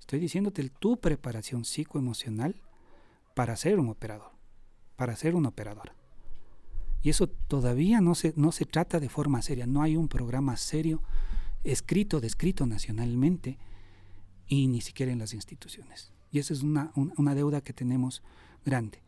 Estoy 0.00 0.18
diciéndote 0.18 0.68
tu 0.68 0.98
preparación 0.98 1.64
psicoemocional 1.64 2.60
para 3.34 3.54
ser 3.54 3.78
un 3.78 3.90
operador 3.90 4.34
para 4.96 5.16
ser 5.16 5.34
un 5.34 5.46
operador. 5.46 5.92
Y 7.02 7.10
eso 7.10 7.28
todavía 7.28 8.00
no 8.00 8.14
se, 8.14 8.32
no 8.36 8.52
se 8.52 8.64
trata 8.64 9.00
de 9.00 9.08
forma 9.08 9.42
seria, 9.42 9.66
no 9.66 9.82
hay 9.82 9.96
un 9.96 10.08
programa 10.08 10.56
serio 10.56 11.02
escrito, 11.62 12.20
descrito 12.20 12.66
nacionalmente 12.66 13.58
y 14.46 14.68
ni 14.68 14.80
siquiera 14.80 15.12
en 15.12 15.18
las 15.18 15.34
instituciones. 15.34 16.12
Y 16.30 16.38
esa 16.38 16.54
es 16.54 16.62
una, 16.62 16.92
deuda 17.34 17.60
que 17.60 17.72
tenemos 17.72 18.22
grande. 18.64 19.02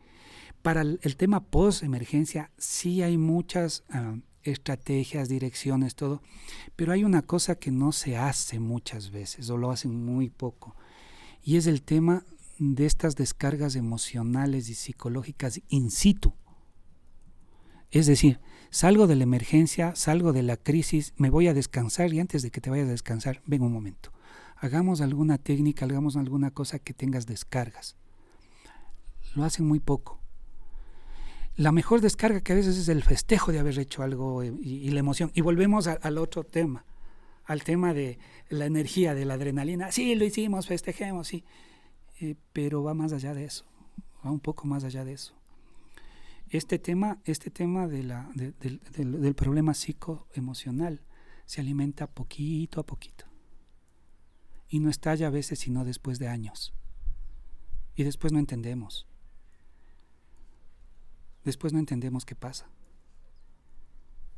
Para 0.62 0.82
el, 0.82 1.16
tema 1.16 1.44
post-emergencia 1.44 2.50
sí 2.58 3.02
hay 3.02 3.18
muchas 3.18 3.84
ah, 3.90 4.16
estrategias, 4.42 5.28
direcciones, 5.28 5.94
todo, 5.94 6.22
pero 6.74 6.92
hay 6.92 7.04
una 7.04 7.22
cosa 7.22 7.54
que 7.54 7.70
no 7.70 7.92
se 7.92 8.16
hace 8.16 8.58
muchas 8.58 9.10
veces 9.10 9.48
o 9.50 9.56
lo 9.56 9.70
hacen 9.70 10.04
muy 10.04 10.30
poco 10.30 10.74
y 11.42 11.56
es 11.56 11.68
el 11.68 11.82
tema 11.82 12.24
de 12.58 12.86
estas 12.86 13.14
descargas 13.14 13.76
emocionales 13.76 14.68
y 14.68 14.74
psicológicas 14.74 15.60
in 15.68 15.90
situ. 15.90 16.32
Es 17.90 18.06
decir, 18.06 18.40
salgo 18.70 19.06
de 19.06 19.14
la 19.14 19.22
emergencia, 19.22 19.94
salgo 19.94 20.32
de 20.32 20.42
la 20.42 20.56
crisis, 20.56 21.14
me 21.16 21.30
voy 21.30 21.46
a 21.46 21.54
descansar 21.54 22.12
y 22.12 22.20
antes 22.20 22.42
de 22.42 22.50
que 22.50 22.60
te 22.60 22.70
vayas 22.70 22.88
a 22.88 22.92
descansar, 22.92 23.42
ven 23.46 23.62
un 23.62 23.72
momento. 23.72 24.12
Hagamos 24.56 25.00
alguna 25.00 25.38
técnica, 25.38 25.84
hagamos 25.84 26.16
alguna 26.16 26.50
cosa 26.50 26.78
que 26.78 26.94
tengas 26.94 27.26
descargas. 27.26 27.96
Lo 29.37 29.44
hacen 29.44 29.66
muy 29.66 29.81
poco. 29.81 30.18
La 31.57 31.70
mejor 31.70 32.01
descarga 32.01 32.40
que 32.40 32.53
a 32.53 32.57
veces 32.57 32.77
es 32.77 32.88
el 32.88 33.03
festejo 33.03 33.53
de 33.53 33.59
haber 33.59 33.79
hecho 33.79 34.03
algo 34.03 34.42
y, 34.42 34.90
la 34.90 35.01
emoción. 35.01 35.31
Y 35.35 35.42
volvemos 35.42 35.87
al 35.87 36.18
otro 36.18 36.42
tema, 36.44 36.85
al 37.44 37.62
tema 37.62 37.94
de 37.94 38.18
la 38.49 38.66
energía, 38.66 39.14
de 39.14 39.25
la 39.25 39.35
adrenalina. 39.35 39.92
Sí, 39.92 40.14
lo 40.14 40.25
hicimos, 40.25 40.66
festejemos, 40.66 41.29
sí. 41.29 41.44
Eh, 42.20 42.35
pero 42.53 42.83
va 42.83 42.94
más 42.94 43.12
allá 43.12 43.35
de 43.35 43.44
eso, 43.44 43.66
va 44.25 44.31
un 44.31 44.40
poco 44.40 44.66
más 44.66 44.85
allá 44.85 45.05
de 45.05 45.12
eso. 45.12 45.35
Este 46.49 46.79
tema, 46.79 47.20
este 47.25 47.51
tema 47.51 47.88
de 47.88 48.05
la, 48.05 48.31
del 48.35 49.35
problema 49.35 49.75
psicoemocional 49.75 51.03
se 51.44 51.61
alimenta 51.61 52.07
poquito 52.07 52.81
a 52.81 52.87
poquito 52.87 53.27
y 54.68 54.81
no 54.81 54.88
estalla 54.88 55.27
a 55.27 55.31
veces 55.31 55.59
sino 55.59 55.85
después 55.85 56.18
de 56.18 56.29
años. 56.29 56.75
Y 57.94 58.05
después 58.05 58.33
no 58.33 58.38
entendemos. 58.38 59.07
Después 61.46 61.72
no 61.72 61.78
entendemos 61.78 62.24
qué 62.24 62.35
pasa. 62.35 62.66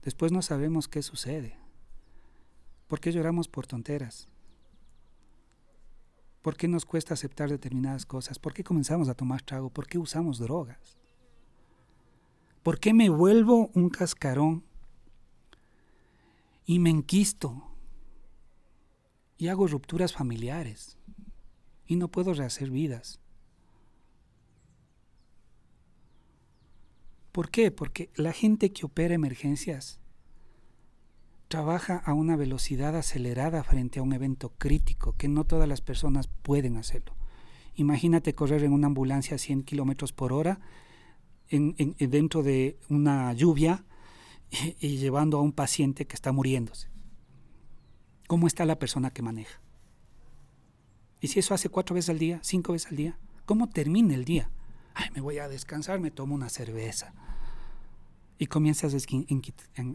Después 0.03 0.31
no 0.31 0.43
sabemos 0.43 0.89
qué 0.89 1.03
sucede. 1.03 1.57
¿Por 2.87 3.01
qué 3.01 3.13
lloramos 3.13 3.49
por 3.49 3.67
tonteras? 3.67 4.29
¿Por 6.43 6.59
qué 6.59 6.69
nos 6.69 6.85
cuesta 6.85 7.15
aceptar 7.15 7.49
determinadas 7.49 8.05
cosas? 8.05 8.39
¿Por 8.39 8.53
qué 8.53 8.63
comenzamos 8.63 9.09
a 9.09 9.15
tomar 9.15 9.41
trago? 9.41 9.71
¿Por 9.71 9.87
qué 9.87 9.97
usamos 9.97 10.39
drogas? 10.39 10.99
¿Por 12.63 12.79
qué 12.79 12.93
me 12.93 13.09
vuelvo 13.09 13.71
un 13.73 13.89
cascarón 13.89 14.63
y 16.67 16.79
me 16.79 16.91
enquisto 16.91 17.71
y 19.39 19.49
hago 19.49 19.67
rupturas 19.67 20.13
familiares 20.13 20.99
y 21.87 21.97
no 21.97 22.09
puedo 22.09 22.35
rehacer 22.35 22.71
vidas? 22.71 23.19
¿Por 27.39 27.51
qué? 27.51 27.71
Porque 27.71 28.11
la 28.17 28.33
gente 28.33 28.73
que 28.73 28.85
opera 28.85 29.15
emergencias 29.15 30.01
trabaja 31.47 31.97
a 31.97 32.13
una 32.13 32.35
velocidad 32.35 32.97
acelerada 32.97 33.63
frente 33.63 34.01
a 34.01 34.03
un 34.03 34.13
evento 34.13 34.55
crítico 34.59 35.15
que 35.17 35.29
no 35.29 35.45
todas 35.45 35.69
las 35.69 35.81
personas 35.81 36.27
pueden 36.27 36.77
hacerlo. 36.77 37.15
Imagínate 37.77 38.35
correr 38.35 38.65
en 38.65 38.73
una 38.73 38.89
ambulancia 38.89 39.37
a 39.37 39.39
100 39.39 39.63
kilómetros 39.63 40.13
por 40.13 40.33
hora 40.33 40.59
en, 41.49 41.77
dentro 42.01 42.43
de 42.43 42.77
una 42.89 43.33
lluvia 43.35 43.85
y, 44.81 44.97
llevando 44.97 45.39
a 45.39 45.43
un 45.43 45.53
paciente 45.53 46.09
que 46.09 46.17
está 46.17 46.33
muriéndose. 46.33 46.89
¿Cómo 48.27 48.49
está 48.49 48.65
la 48.65 48.81
persona 48.81 49.13
que 49.13 49.23
maneja? 49.23 49.61
Y 51.21 51.29
si 51.29 51.39
eso 51.39 51.55
hace 51.55 51.69
cuatro 51.69 51.95
veces 51.95 52.11
al 52.11 52.19
día, 52.19 52.41
cinco 52.43 52.73
veces 52.73 52.91
al 52.91 52.97
día, 52.97 53.17
¿cómo 53.47 53.69
termina 53.69 54.17
el 54.17 54.25
día? 54.25 54.51
Ay, 55.01 55.11
me 55.15 55.21
voy 55.21 55.39
a 55.39 55.47
descansar, 55.47 56.01
me 56.01 56.11
tomo 56.11 56.35
una 56.35 56.49
cerveza. 56.49 57.13
y 58.41 58.47
comienzas 58.47 58.95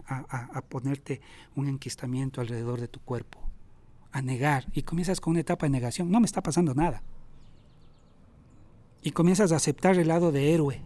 a, 0.07 0.61
ponerte 0.63 1.21
un 1.55 1.67
enquistamiento 1.67 2.39
alrededor 2.41 2.79
de 2.79 2.89
tu 2.89 2.99
cuerpo, 3.01 3.39
a 4.11 4.21
negar, 4.21 4.65
y 4.73 4.83
comienzas 4.83 5.19
con 5.21 5.31
una 5.31 5.41
etapa 5.41 5.65
de 5.65 5.71
negación, 5.71 6.09
no 6.09 6.19
me 6.21 6.25
está 6.25 6.41
pasando 6.41 6.73
nada. 6.73 7.03
Y 9.01 9.11
comienzas 9.11 9.51
a 9.51 9.57
aceptar 9.57 9.97
el 9.97 10.07
lado 10.07 10.31
de 10.31 10.53
héroe, 10.53 10.81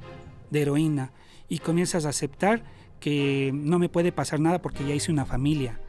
de 0.50 0.62
heroína, 0.62 1.12
y 1.48 1.60
comienzas 1.60 2.06
a 2.06 2.10
aceptar 2.10 2.64
que 3.00 3.52
no 3.54 3.78
me 3.78 3.90
puede 3.90 4.12
pasar 4.12 4.40
nada 4.40 4.62
porque 4.62 4.88
ya 4.88 4.96
hice 4.96 5.12
una 5.12 5.26
familia. 5.26 5.80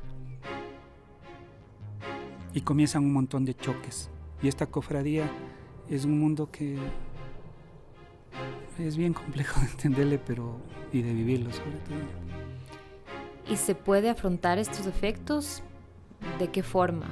Y 2.53 2.61
comienzan 2.61 3.05
un 3.05 3.13
montón 3.13 3.47
de 3.47 3.55
choques. 3.55 4.11
Y 4.43 4.49
esta 4.49 4.67
cofradía 4.67 5.31
es 5.89 6.05
un 6.05 6.19
mundo 6.19 6.51
que 6.51 6.79
es 8.79 8.97
bien 8.97 9.13
complejo 9.13 9.61
de 9.61 9.67
entenderle, 9.67 10.19
pero 10.19 10.57
y 10.93 11.03
de 11.03 11.13
vivirlo 11.13 11.53
sobre 11.53 11.77
todo. 11.79 11.99
¿Y 13.49 13.57
se 13.57 13.75
puede 13.75 14.11
afrontar 14.11 14.59
estos 14.59 14.87
efectos? 14.87 15.63
¿De 16.39 16.49
qué 16.49 16.63
forma? 16.63 17.07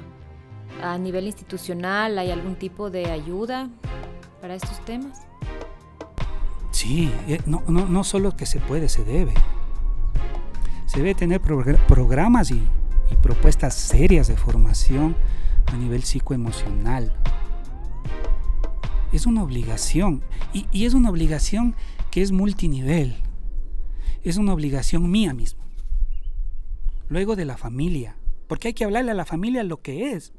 ¿A 0.81 0.97
nivel 0.97 1.25
institucional 1.25 2.19
hay 2.19 2.31
algún 2.31 2.55
tipo 2.55 2.89
de 2.89 3.05
ayuda 3.07 3.69
para 4.41 4.55
estos 4.55 4.83
temas? 4.85 5.25
Sí, 6.71 7.11
eh, 7.27 7.39
no, 7.45 7.63
no, 7.67 7.87
no 7.87 8.03
solo 8.03 8.35
que 8.35 8.45
se 8.45 8.59
puede, 8.59 8.87
se 8.87 9.03
debe. 9.03 9.33
Se 10.85 10.99
debe 10.99 11.15
tener 11.15 11.41
programas 11.41 12.51
y, 12.51 12.61
y 13.11 13.15
propuestas 13.15 13.73
serias 13.73 14.27
de 14.27 14.37
formación 14.37 15.15
a 15.73 15.75
nivel 15.75 16.03
psicoemocional, 16.03 17.13
es 19.17 19.25
una 19.25 19.43
obligación. 19.43 20.23
Y, 20.53 20.85
es 20.85 20.93
una 20.93 21.09
obligación 21.09 21.75
que 22.11 22.21
es 22.21 22.31
multinivel. 22.31 23.15
Es 24.23 24.37
una 24.37 24.53
obligación 24.53 25.09
mía 25.11 25.33
mismo. 25.33 25.63
Luego 27.09 27.35
de 27.35 27.45
la 27.45 27.57
familia. 27.57 28.15
Porque 28.47 28.69
hay 28.69 28.73
que 28.73 28.85
hablarle 28.85 29.11
a 29.11 29.15
la 29.15 29.25
familia 29.25 29.63
lo 29.63 29.81
que 29.81 30.13
es. 30.13 30.33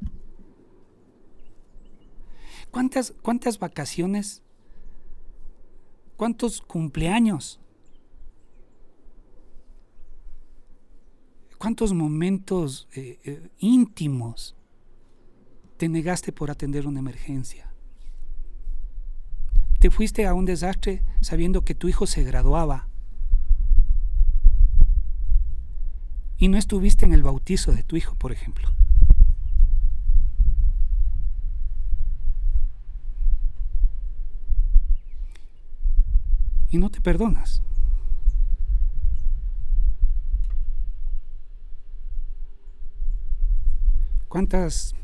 ¿Cuántas, 2.71 3.12
cuántas 3.21 3.59
vacaciones? 3.59 4.43
¿Cuántos 6.17 6.61
cumpleaños? 6.61 7.61
¿Cuántos 11.59 11.93
momentos 11.93 12.88
eh, 12.95 13.19
eh, 13.25 13.51
íntimos 13.59 14.55
te 15.77 15.88
negaste 15.88 16.33
por 16.33 16.51
atender 16.51 16.87
una 16.87 17.01
emergencia? 17.01 17.67
Te 19.79 19.91
fuiste 19.91 20.27
a 20.27 20.35
un 20.35 20.45
desastre 20.45 21.05
sabiendo 21.21 21.64
que 21.64 21.75
tu 21.75 21.88
hijo 21.88 22.07
se 22.07 22.25
graduaba. 22.25 22.88
Y 26.37 26.49
no 26.49 26.59
estuviste 26.59 27.05
en 27.05 27.12
el 27.12 27.23
bautizo 27.23 27.73
de 27.73 27.85
tu 27.85 27.97
hijo, 27.97 28.14
por 28.17 28.33
ejemplo. 28.33 28.69
Y 36.71 36.79
no 36.79 36.91
te 36.91 37.01
perdonas. 37.01 37.62
¿Cuántas 44.29 44.95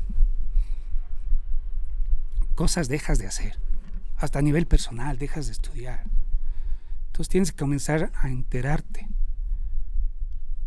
cosas 2.55 2.87
dejas 2.87 3.17
de 3.17 3.27
hacer? 3.27 3.64
Hasta 4.17 4.39
a 4.39 4.41
nivel 4.41 4.65
personal, 4.65 5.17
dejas 5.17 5.47
de 5.47 5.53
estudiar. 5.53 6.03
Entonces 7.07 7.29
tienes 7.29 7.51
que 7.51 7.57
comenzar 7.57 8.11
a 8.15 8.29
enterarte. 8.29 9.07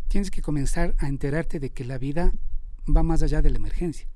Tienes 0.08 0.30
que 0.30 0.42
comenzar 0.42 0.94
a 0.98 1.08
enterarte 1.08 1.61
de 1.61 1.70
que 1.70 1.84
la 1.84 1.98
vida 1.98 2.32
va 2.88 3.02
más 3.02 3.22
allá 3.22 3.42
de 3.42 3.50
la 3.50 3.58
emergencia. 3.58 4.08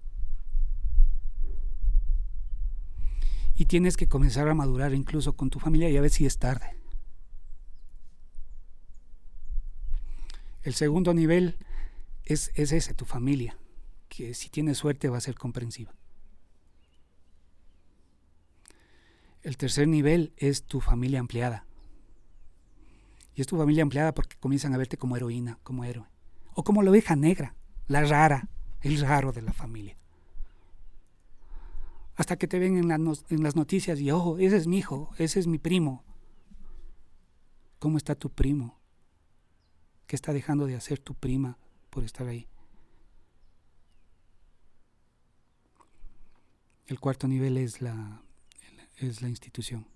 Y 3.55 3.67
tienes 3.67 3.97
que 3.97 4.09
comenzar 4.09 4.49
a 4.49 4.55
madurar 4.55 4.95
incluso 4.95 5.37
con 5.37 5.51
tu 5.51 5.61
familia 5.61 5.91
y 5.91 5.97
a 5.97 6.01
ver 6.01 6.11
si 6.11 6.25
es 6.25 6.39
tarde. 6.39 6.77
El 10.63 10.75
segundo 10.75 11.13
nivel 11.13 11.59
es, 12.25 12.51
es 12.55 12.73
ese, 12.73 12.95
tu 12.95 13.05
familia, 13.05 13.59
que 14.09 14.33
si 14.33 14.49
tienes 14.49 14.79
suerte 14.79 15.09
va 15.09 15.19
a 15.19 15.21
ser 15.21 15.35
comprensiva. 15.35 15.93
El 19.43 19.57
tercer 19.57 19.89
nivel 19.89 20.33
es 20.37 20.65
tu 20.65 20.81
familia 20.81 21.19
ampliada. 21.19 21.67
Y 23.35 23.41
es 23.41 23.47
tu 23.47 23.57
familia 23.57 23.83
ampliada 23.83 24.15
porque 24.15 24.37
comienzan 24.37 24.73
a 24.75 24.79
verte 24.79 24.97
como 24.97 25.17
heroína, 25.17 25.59
como 25.63 25.85
héroe. 25.85 26.07
O 26.55 26.63
como 26.63 26.83
la 26.83 26.91
oveja 26.91 27.17
negra, 27.17 27.57
la 27.89 28.05
rara, 28.05 28.49
el 28.83 29.01
raro 29.01 29.33
de 29.33 29.43
la 29.43 29.53
familia. 29.53 29.97
Hasta 32.15 32.37
que 32.37 32.47
te 32.47 32.59
ven 32.59 32.77
en, 32.77 32.91
en 32.91 33.43
las 33.43 33.57
noticias 33.57 33.99
y, 33.99 34.11
ojo, 34.11 34.39
ese 34.39 34.57
es 34.57 34.67
mi 34.67 34.79
hijo, 34.79 35.11
ese 35.19 35.41
es 35.41 35.47
mi 35.47 35.59
primo. 35.59 36.05
¿Cómo 37.79 37.97
está 37.97 38.15
tu 38.15 38.31
primo? 38.31 38.79
¿Qué 40.07 40.15
está 40.15 40.33
dejando 40.33 40.67
de 40.67 40.77
hacer 40.77 41.01
tu 41.01 41.15
prima 41.15 41.59
por 41.91 42.05
estar 42.05 42.29
ahí? 42.29 42.47
El 46.87 47.01
cuarto 47.01 47.27
nivel 47.27 47.57
es 47.57 47.81
la 47.81 48.23
es 49.07 49.23
la 49.23 49.29
institución. 49.29 49.87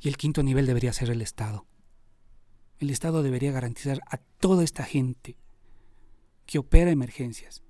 Y 0.00 0.08
el 0.08 0.16
quinto 0.16 0.42
nivel 0.42 0.66
debería 0.66 0.92
ser 0.92 1.10
el 1.10 1.22
Estado. 1.22 1.66
El 2.78 2.90
Estado 2.90 3.22
debería 3.22 3.52
garantizar 3.52 4.00
a 4.10 4.18
toda 4.18 4.62
esta 4.62 4.84
gente 4.84 5.38
que 6.44 6.58
opera 6.58 6.90
emergencias, 6.90 7.62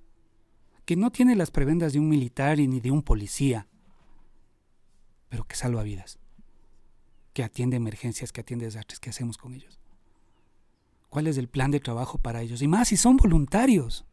que 0.85 0.97
no 0.97 1.11
tiene 1.11 1.37
las 1.37 1.51
prebendas 1.51 1.93
de 1.93 2.01
un 2.01 2.09
militar 2.09 2.59
ni 2.59 2.81
de 2.81 2.91
un 2.91 3.03
policía, 3.03 3.69
pero 5.29 5.45
que 5.45 5.57
salva 5.57 5.83
vidas, 5.83 6.19
que 7.33 7.45
atiende 7.45 7.77
emergencias, 7.77 8.33
que 8.33 8.41
atiende 8.41 8.67
desastres, 8.67 9.01
¿qué 9.01 9.11
hacemos 9.11 9.39
con 9.39 9.55
ellos? 9.55 9.81
¿Cuál 11.09 11.29
es 11.29 11.39
el 11.39 11.49
plan 11.49 11.71
de 11.71 11.81
trabajo 11.81 12.19
para 12.19 12.43
ellos? 12.43 12.62
Y 12.62 12.69
más 12.69 12.89
si 12.89 12.97
son 12.97 13.17
voluntarios. 13.17 14.05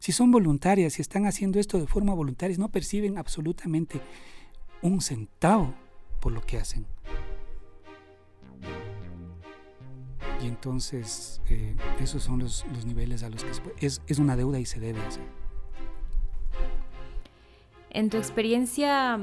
Si 0.00 0.12
son 0.12 0.30
voluntarias, 0.30 0.94
si 0.94 1.02
están 1.02 1.26
haciendo 1.26 1.60
esto 1.60 1.78
de 1.78 1.86
forma 1.86 2.14
voluntaria, 2.14 2.56
no 2.56 2.70
perciben 2.70 3.18
absolutamente 3.18 4.00
un 4.80 5.02
centavo 5.02 5.74
por 6.20 6.32
lo 6.32 6.40
que 6.40 6.56
hacen. 6.56 6.86
Y 10.42 10.46
entonces 10.46 11.42
eh, 11.50 11.76
esos 12.00 12.22
son 12.22 12.38
los, 12.38 12.64
niveles 12.86 13.22
a 13.22 13.28
los 13.28 13.44
que 13.44 13.86
es, 13.86 14.00
es 14.06 14.18
una 14.18 14.36
deuda 14.36 14.58
y 14.58 14.64
se 14.64 14.80
debe 14.80 15.02
hacer. 15.02 15.22
En 17.90 18.08
tu 18.08 18.16
experiencia, 18.16 19.20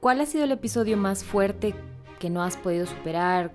¿cuál 0.00 0.22
ha 0.22 0.26
sido 0.26 0.44
el 0.44 0.52
episodio 0.52 0.96
más 0.96 1.22
fuerte 1.22 1.74
que 2.18 2.30
no 2.30 2.42
has 2.42 2.56
podido 2.56 2.86
superar? 2.86 3.52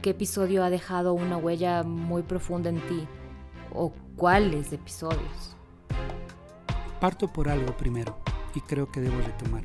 ¿Qué 0.00 0.10
episodio 0.10 0.62
ha 0.62 0.70
dejado 0.70 1.12
una 1.12 1.38
huella 1.38 1.82
muy 1.82 2.22
profunda 2.22 2.70
en 2.70 2.80
ti? 2.86 3.08
¿O 3.72 3.92
cuáles 4.16 4.72
episodios? 4.72 5.56
Parto 7.00 7.28
por 7.28 7.48
algo 7.48 7.76
primero 7.76 8.18
y 8.54 8.60
creo 8.60 8.90
que 8.90 9.00
debo 9.00 9.20
retomar. 9.20 9.62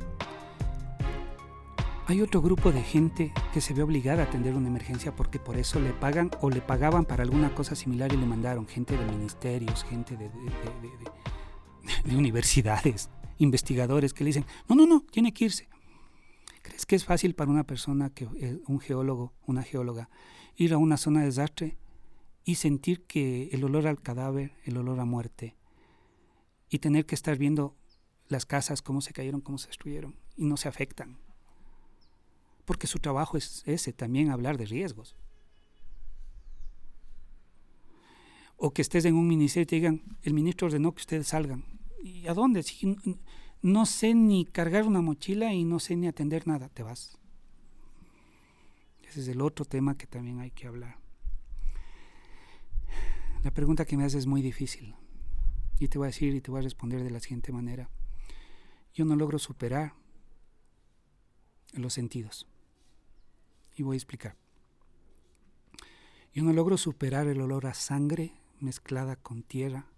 Hay 2.06 2.20
otro 2.20 2.42
grupo 2.42 2.70
de 2.70 2.82
gente 2.82 3.32
que 3.54 3.62
se 3.62 3.72
ve 3.72 3.82
obligada 3.82 4.22
a 4.22 4.26
atender 4.26 4.54
una 4.54 4.68
emergencia 4.68 5.16
porque 5.16 5.38
por 5.38 5.56
eso 5.56 5.80
le 5.80 5.90
pagan 5.90 6.30
o 6.42 6.50
le 6.50 6.60
pagaban 6.60 7.06
para 7.06 7.22
alguna 7.22 7.54
cosa 7.54 7.74
similar 7.74 8.12
y 8.12 8.18
le 8.18 8.26
mandaron 8.26 8.68
gente 8.68 8.96
de 8.96 9.06
ministerios, 9.06 9.84
gente 9.84 10.14
de, 10.16 10.28
de 10.28 12.16
universidades, 12.16 13.08
investigadores 13.38 14.12
que 14.12 14.24
le 14.24 14.28
dicen, 14.28 14.44
no, 14.68 14.74
no, 14.74 14.86
no, 14.86 15.00
tiene 15.00 15.32
que 15.32 15.46
irse. 15.46 15.68
¿Crees 16.62 16.84
que 16.84 16.96
es 16.96 17.04
fácil 17.04 17.34
para 17.34 17.50
una 17.50 17.64
persona, 17.64 18.10
que 18.10 18.24
eh, 18.36 18.60
un 18.66 18.80
geólogo, 18.80 19.32
una 19.46 19.62
geóloga, 19.62 20.10
ir 20.56 20.74
a 20.74 20.78
una 20.78 20.98
zona 20.98 21.20
de 21.20 21.26
desastre 21.26 21.78
y 22.44 22.56
sentir 22.56 23.04
que 23.06 23.48
el 23.52 23.64
olor 23.64 23.86
al 23.86 24.00
cadáver, 24.00 24.52
el 24.64 24.76
olor 24.76 25.00
a 25.00 25.04
muerte, 25.04 25.56
y 26.68 26.78
tener 26.78 27.06
que 27.06 27.14
estar 27.14 27.38
viendo 27.38 27.74
las 28.28 28.46
casas, 28.46 28.82
cómo 28.82 29.00
se 29.00 29.12
cayeron, 29.12 29.40
cómo 29.40 29.58
se 29.58 29.68
destruyeron, 29.68 30.16
y 30.36 30.44
no 30.44 30.56
se 30.56 30.68
afectan. 30.68 31.18
Porque 32.64 32.86
su 32.86 32.98
trabajo 32.98 33.36
es 33.36 33.62
ese, 33.66 33.92
también 33.92 34.30
hablar 34.30 34.58
de 34.58 34.66
riesgos. 34.66 35.16
O 38.56 38.72
que 38.72 38.82
estés 38.82 39.04
en 39.04 39.14
un 39.14 39.26
ministerio 39.26 39.64
y 39.64 39.66
te 39.66 39.76
digan, 39.76 40.02
el 40.22 40.34
ministro 40.34 40.66
ordenó 40.66 40.92
que 40.94 41.00
ustedes 41.00 41.28
salgan. 41.28 41.64
¿Y 42.02 42.26
a 42.26 42.34
dónde? 42.34 42.62
Si 42.62 42.96
no 43.62 43.86
sé 43.86 44.14
ni 44.14 44.44
cargar 44.44 44.86
una 44.86 45.00
mochila 45.00 45.52
y 45.52 45.64
no 45.64 45.78
sé 45.78 45.96
ni 45.96 46.06
atender 46.06 46.46
nada, 46.46 46.68
te 46.68 46.82
vas. 46.82 47.18
Ese 49.08 49.20
es 49.20 49.28
el 49.28 49.40
otro 49.40 49.64
tema 49.64 49.96
que 49.96 50.06
también 50.06 50.40
hay 50.40 50.50
que 50.50 50.66
hablar. 50.66 51.03
La 53.44 53.50
pregunta 53.50 53.84
que 53.84 53.98
me 53.98 54.04
haces 54.04 54.20
es 54.20 54.26
muy 54.26 54.40
difícil. 54.40 54.96
Y 55.78 55.88
te 55.88 55.98
voy 55.98 56.06
a 56.06 56.08
decir 56.08 56.34
y 56.34 56.40
te 56.40 56.50
voy 56.50 56.60
a 56.60 56.62
responder 56.62 57.04
de 57.04 57.10
la 57.10 57.20
siguiente 57.20 57.52
manera. 57.52 57.90
Yo 58.94 59.04
no 59.04 59.16
logro 59.16 59.38
superar 59.38 59.94
los 61.74 61.92
sentidos. 61.92 62.48
Y 63.76 63.82
voy 63.82 63.96
a 63.96 63.98
explicar. 63.98 64.38
Yo 66.32 66.42
no 66.42 66.54
logro 66.54 66.78
superar 66.78 67.26
el 67.26 67.38
olor 67.42 67.66
a 67.66 67.74
sangre 67.74 68.32
mezclada 68.60 69.16
con 69.16 69.42
tierra, 69.42 69.90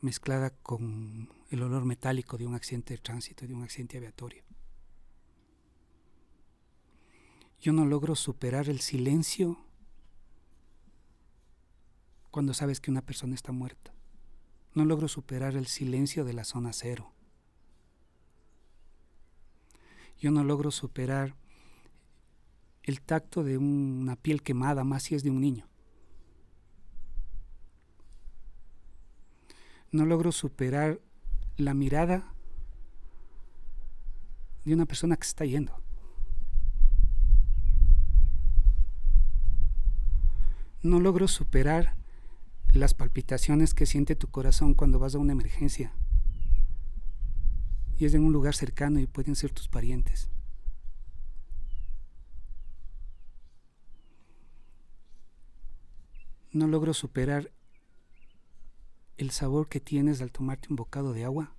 mezclada 0.00 0.50
con 0.50 1.28
el 1.50 1.62
olor 1.62 1.86
metálico 1.86 2.38
de 2.38 2.46
un 2.46 2.54
accidente 2.54 2.94
de 2.94 2.98
tránsito, 2.98 3.48
de 3.48 3.54
un 3.54 3.64
accidente 3.64 3.96
aviatorio. 3.96 4.44
Yo 7.60 7.72
no 7.72 7.84
logro 7.84 8.14
superar 8.14 8.68
el 8.68 8.78
silencio 8.78 9.58
cuando 12.30 12.54
sabes 12.54 12.80
que 12.80 12.90
una 12.90 13.02
persona 13.02 13.34
está 13.34 13.52
muerta. 13.52 13.92
No 14.74 14.84
logro 14.84 15.08
superar 15.08 15.56
el 15.56 15.66
silencio 15.66 16.24
de 16.24 16.32
la 16.32 16.44
zona 16.44 16.72
cero. 16.72 17.12
Yo 20.18 20.30
no 20.30 20.44
logro 20.44 20.70
superar 20.70 21.34
el 22.82 23.00
tacto 23.00 23.42
de 23.42 23.58
una 23.58 24.16
piel 24.16 24.42
quemada, 24.42 24.84
más 24.84 25.04
si 25.04 25.14
es 25.14 25.22
de 25.22 25.30
un 25.30 25.40
niño. 25.40 25.66
No 29.92 30.06
logro 30.06 30.30
superar 30.30 31.00
la 31.56 31.74
mirada 31.74 32.32
de 34.64 34.74
una 34.74 34.86
persona 34.86 35.16
que 35.16 35.26
está 35.26 35.44
yendo. 35.44 35.82
No 40.82 41.00
logro 41.00 41.28
superar 41.28 41.99
las 42.72 42.94
palpitaciones 42.94 43.74
que 43.74 43.86
siente 43.86 44.16
tu 44.16 44.28
corazón 44.28 44.74
cuando 44.74 44.98
vas 44.98 45.14
a 45.14 45.18
una 45.18 45.32
emergencia. 45.32 45.92
Y 47.98 48.04
es 48.04 48.14
en 48.14 48.24
un 48.24 48.32
lugar 48.32 48.54
cercano 48.54 49.00
y 49.00 49.06
pueden 49.06 49.36
ser 49.36 49.52
tus 49.52 49.68
parientes. 49.68 50.30
No 56.52 56.66
logro 56.66 56.94
superar 56.94 57.52
el 59.16 59.30
sabor 59.30 59.68
que 59.68 59.80
tienes 59.80 60.20
al 60.22 60.32
tomarte 60.32 60.68
un 60.70 60.76
bocado 60.76 61.12
de 61.12 61.24
agua. 61.24 61.54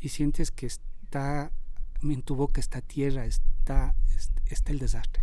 Y 0.00 0.08
sientes 0.08 0.50
que 0.50 0.66
está 0.66 1.52
en 2.02 2.22
tu 2.22 2.36
boca 2.36 2.60
esta 2.60 2.80
tierra, 2.80 3.26
está, 3.26 3.94
está 4.46 4.72
el 4.72 4.78
desastre. 4.78 5.22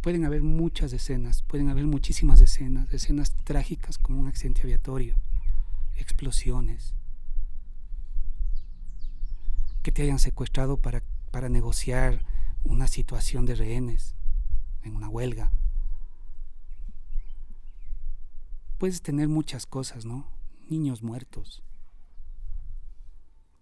Pueden 0.00 0.24
haber 0.24 0.42
muchas 0.42 0.92
escenas, 0.92 1.42
pueden 1.42 1.68
haber 1.68 1.86
muchísimas 1.86 2.40
escenas, 2.40 2.92
escenas 2.92 3.34
trágicas 3.44 3.98
como 3.98 4.20
un 4.20 4.28
accidente 4.28 4.62
aviatorio, 4.62 5.16
explosiones, 5.96 6.94
que 9.82 9.92
te 9.92 10.02
hayan 10.02 10.18
secuestrado 10.18 10.78
para, 10.78 11.02
para 11.30 11.48
negociar 11.48 12.24
una 12.64 12.88
situación 12.88 13.46
de 13.46 13.54
rehenes 13.54 14.14
en 14.82 14.96
una 14.96 15.08
huelga. 15.08 15.50
Puedes 18.78 19.02
tener 19.02 19.28
muchas 19.28 19.66
cosas, 19.66 20.06
¿no? 20.06 20.26
Niños 20.68 21.02
muertos, 21.02 21.62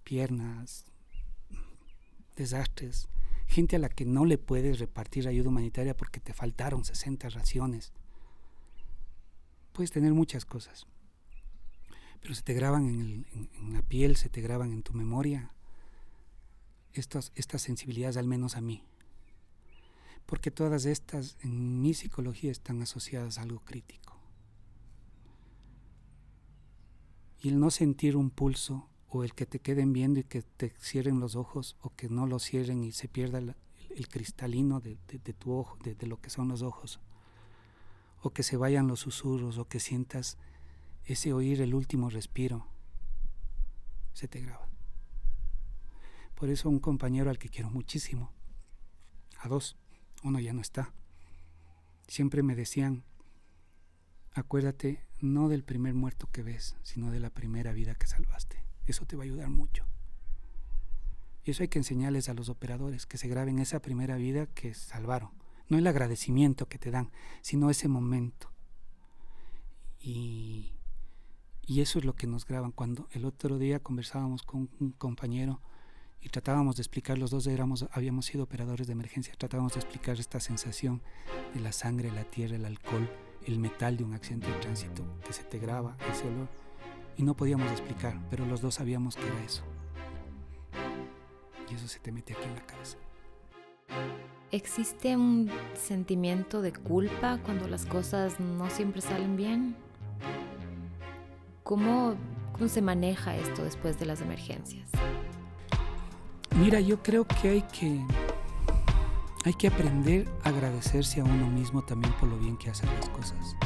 piernas, 0.05 0.85
desastres, 2.37 3.09
gente 3.48 3.76
a 3.76 3.78
la 3.78 3.88
que 3.88 4.04
no 4.04 4.26
le 4.26 4.38
puedes 4.38 4.78
repartir 4.78 5.26
ayuda 5.26 5.48
humanitaria 5.48 5.96
porque 5.96 6.20
te 6.20 6.34
faltaron 6.34 6.84
60 6.84 7.30
raciones. 7.30 7.92
Puedes 9.72 9.90
tener 9.90 10.12
muchas 10.12 10.44
cosas, 10.44 10.87
pero 12.20 12.34
se 12.34 12.42
te 12.42 12.52
graban 12.52 12.88
en, 12.88 13.72
la 13.72 13.82
piel, 13.82 14.16
se 14.16 14.28
te 14.28 14.42
graban 14.42 14.72
en 14.72 14.82
tu 14.82 14.92
memoria 14.92 15.52
estas, 16.92 17.32
estas 17.37 17.62
sensibilidades, 17.62 18.18
al 18.18 18.26
menos 18.26 18.54
a 18.56 18.61
mí. 18.61 18.84
Porque 20.26 20.50
todas 20.50 20.84
estas 20.84 21.38
en 21.40 21.80
mi 21.80 21.94
psicología 21.94 22.52
están 22.52 22.82
asociadas 22.82 23.38
a 23.38 23.42
algo 23.42 23.61
crítico. 23.61 24.14
Y 27.40 27.48
el 27.48 27.58
no 27.58 27.70
sentir 27.70 28.14
un 28.16 28.28
pulso 28.28 28.90
o 29.08 29.24
el 29.24 29.34
que 29.34 29.46
te 29.46 29.58
queden 29.58 29.92
viendo 29.92 30.20
y 30.20 30.24
que 30.24 30.42
te 30.42 30.70
cierren 30.80 31.20
los 31.20 31.34
ojos 31.34 31.76
o 31.80 31.90
que 31.94 32.08
no 32.08 32.26
los 32.26 32.42
cierren 32.44 32.84
y 32.84 32.92
se 32.92 33.08
pierda 33.08 33.38
el, 33.38 33.54
cristalino 34.08 34.80
de, 34.80 34.96
tu 35.38 35.52
ojo, 35.52 35.76
de, 35.82 35.94
de, 35.94 36.06
lo 36.06 36.20
que 36.20 36.30
son 36.30 36.48
los 36.48 36.62
ojos, 36.62 37.00
o 38.20 38.30
que 38.30 38.42
se 38.42 38.56
vayan 38.56 38.86
los 38.86 39.00
susurros 39.00 39.58
o 39.58 39.66
que 39.66 39.80
sientas 39.80 40.38
ese 41.04 41.32
oír 41.32 41.62
el 41.62 41.74
último 41.74 42.10
respiro, 42.10 42.66
se 44.12 44.28
te 44.28 44.40
graba. 44.40 44.68
Por 46.34 46.50
eso 46.50 46.68
un 46.68 46.78
compañero 46.78 47.30
al 47.30 47.38
que 47.38 47.48
quiero 47.48 47.70
muchísimo, 47.70 48.30
a 49.38 49.48
dos, 49.48 49.76
uno 50.22 50.38
ya 50.38 50.52
no 50.52 50.60
está, 50.60 50.92
siempre 52.06 52.42
me 52.42 52.54
decían, 52.54 53.04
acuérdate 54.32 55.08
no 55.20 55.48
del 55.48 55.64
primer 55.64 55.94
muerto 55.94 56.28
que 56.30 56.42
ves, 56.42 56.76
sino 56.82 57.10
de 57.10 57.20
la 57.20 57.30
primera 57.30 57.72
vida 57.72 57.94
que 57.94 58.06
salvaste. 58.06 58.67
Eso 58.88 59.05
te 59.05 59.16
va 59.16 59.22
a 59.22 59.27
ayudar 59.27 59.51
mucho. 59.51 59.85
Y 61.44 61.51
eso 61.51 61.62
hay 61.62 61.68
que 61.68 61.79
enseñarles 61.79 62.29
a 62.29 62.35
los 62.35 62.48
operadores, 62.48 63.07
que 63.07 63.18
se 63.18 63.29
graben 63.29 63.59
esa 63.59 63.81
primera 63.81 64.16
vida 64.16 64.46
que 64.46 64.74
salvaron. 64.74 65.31
No 65.68 65.77
el 65.77 65.87
agradecimiento 65.87 66.68
que 66.68 66.79
te 66.79 66.90
dan, 66.90 67.11
sino 67.42 67.68
ese 67.68 67.88
momento. 67.88 68.51
Y, 70.01 70.72
y 71.66 71.83
eso 71.83 71.98
es 71.98 72.07
lo 72.07 72.14
que 72.14 72.27
nos 72.27 72.46
graban. 72.46 72.72
Cuando 72.72 73.09
el 73.12 73.27
otro 73.27 73.59
día 73.59 73.79
conversábamos 73.79 74.42
con 74.42 74.70
un 74.81 74.92
compañero 74.92 75.61
y 76.22 76.31
tratábamos 76.31 76.77
de 76.77 76.83
explicar, 76.83 77.18
los 77.18 77.31
dos 77.31 77.46
éramos, 77.46 77.87
habíamos 77.92 78.24
sido 78.24 78.44
operadores 78.44 78.87
de 78.87 78.94
emergencia, 78.94 79.35
tratábamos 79.37 79.74
de 79.74 79.81
explicar 79.81 80.18
esta 80.18 80.40
sensación 80.40 81.03
de 81.53 81.61
la 81.61 81.72
sangre, 81.72 82.11
la 82.11 82.24
tierra, 82.24 82.57
el 82.57 82.64
alcohol, 82.64 83.09
el 83.46 83.59
metal 83.59 83.98
de 83.98 84.05
un 84.05 84.14
accidente 84.14 84.51
de 84.51 84.59
tránsito, 84.59 85.05
que 85.27 85.35
se 85.35 85.44
te 85.44 85.59
graba, 85.59 85.96
ese 86.11 86.27
olor 86.27 86.67
y 87.18 87.24
no 87.24 87.35
podíamos 87.35 87.70
explicar, 87.72 88.16
pero 88.31 88.46
los 88.46 88.62
dos 88.62 88.76
sabíamos 88.76 89.16
que 89.16 89.26
era 89.26 89.44
eso. 89.44 89.64
Y 91.70 91.74
eso 91.74 91.87
se 91.88 91.98
te 91.98 92.12
mete 92.12 92.33
aquí 92.33 92.44
en 92.44 92.54
la 92.54 92.64
cabeza. 92.64 92.96
¿Existe 94.52 95.16
un 95.16 95.50
sentimiento 95.74 96.62
de 96.62 96.72
culpa 96.72 97.38
cuando 97.44 97.68
las 97.68 97.85
cosas 97.85 98.40
no 98.40 98.70
siempre 98.70 99.02
salen 99.02 99.37
bien? 99.37 99.76
¿Cómo, 101.64 102.14
cómo 102.52 102.68
se 102.68 102.81
maneja 102.81 103.37
esto 103.37 103.62
después 103.64 103.98
de 103.98 104.07
las 104.07 104.22
emergencias? 104.22 104.88
Mira, 106.57 106.81
yo 106.81 107.02
creo 107.02 107.26
que 107.26 107.48
hay 107.48 107.62
que 107.62 108.00
hay 109.44 109.54
que 109.54 109.68
aprender 109.68 110.28
a 110.44 110.50
agradecerse 110.50 111.20
a 111.20 111.24
uno 111.24 111.46
mismo 111.48 111.83
también 111.83 112.12
por 112.14 112.28
lo 112.28 112.38
bien 112.38 112.57
que 112.57 112.70
hacen 112.70 112.88
las 112.94 113.09
cosas. 113.11 113.57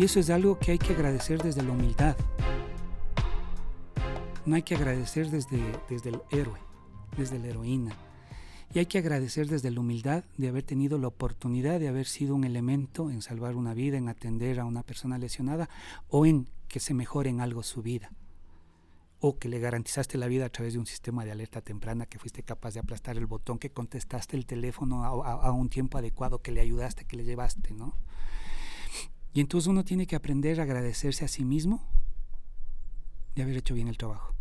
Y 0.00 0.04
eso 0.04 0.18
es 0.18 0.30
algo 0.30 0.58
que 0.58 0.72
hay 0.72 0.78
que 0.78 0.94
agradecer 0.94 1.42
desde 1.42 1.62
la 1.62 1.72
humildad. 1.72 2.16
No 4.46 4.56
hay 4.56 4.62
que 4.62 4.74
agradecer 4.74 5.28
desde, 5.28 5.60
desde 5.90 6.08
el 6.08 6.22
héroe, 6.30 6.58
desde 7.18 7.38
la 7.38 7.48
heroína. 7.48 7.94
Y 8.72 8.78
hay 8.78 8.86
que 8.86 8.96
agradecer 8.96 9.46
desde 9.46 9.70
la 9.70 9.78
humildad 9.78 10.24
de 10.38 10.48
haber 10.48 10.62
tenido 10.62 10.96
la 10.96 11.08
oportunidad 11.08 11.78
de 11.78 11.88
haber 11.88 12.06
sido 12.06 12.34
un 12.34 12.44
elemento 12.44 13.10
en 13.10 13.20
salvar 13.20 13.56
una 13.56 13.74
vida, 13.74 13.98
en 13.98 14.08
atender 14.08 14.58
a 14.58 14.64
una 14.64 14.84
persona 14.84 15.18
lesionada 15.18 15.68
o 16.08 16.24
en 16.24 16.48
que 16.66 16.80
se 16.80 16.94
mejore 16.94 17.28
en 17.28 17.42
algo 17.42 17.62
su 17.62 17.82
vida. 17.82 18.10
O 19.20 19.36
que 19.36 19.50
le 19.50 19.58
garantizaste 19.58 20.16
la 20.16 20.28
vida 20.28 20.46
a 20.46 20.48
través 20.48 20.72
de 20.72 20.78
un 20.78 20.86
sistema 20.86 21.26
de 21.26 21.32
alerta 21.32 21.60
temprana, 21.60 22.06
que 22.06 22.18
fuiste 22.18 22.42
capaz 22.42 22.72
de 22.72 22.80
aplastar 22.80 23.18
el 23.18 23.26
botón, 23.26 23.58
que 23.58 23.68
contestaste 23.68 24.38
el 24.38 24.46
teléfono 24.46 25.04
a, 25.04 25.08
a 25.10 25.52
un 25.52 25.68
tiempo 25.68 25.98
adecuado, 25.98 26.40
que 26.40 26.52
le 26.52 26.62
ayudaste, 26.62 27.04
que 27.04 27.18
le 27.18 27.24
llevaste, 27.24 27.74
¿no? 27.74 27.94
Y 29.32 29.40
entonces 29.40 29.68
uno 29.68 29.84
tiene 29.84 30.06
que 30.06 30.16
aprender 30.16 30.60
a 30.60 30.64
agradecerse 30.64 31.24
a 31.24 31.28
sí 31.28 31.44
mismo 31.44 31.82
de 33.34 33.42
haber 33.42 33.56
hecho 33.56 33.74
bien 33.74 33.88
el 33.88 33.96
trabajo. 33.96 34.34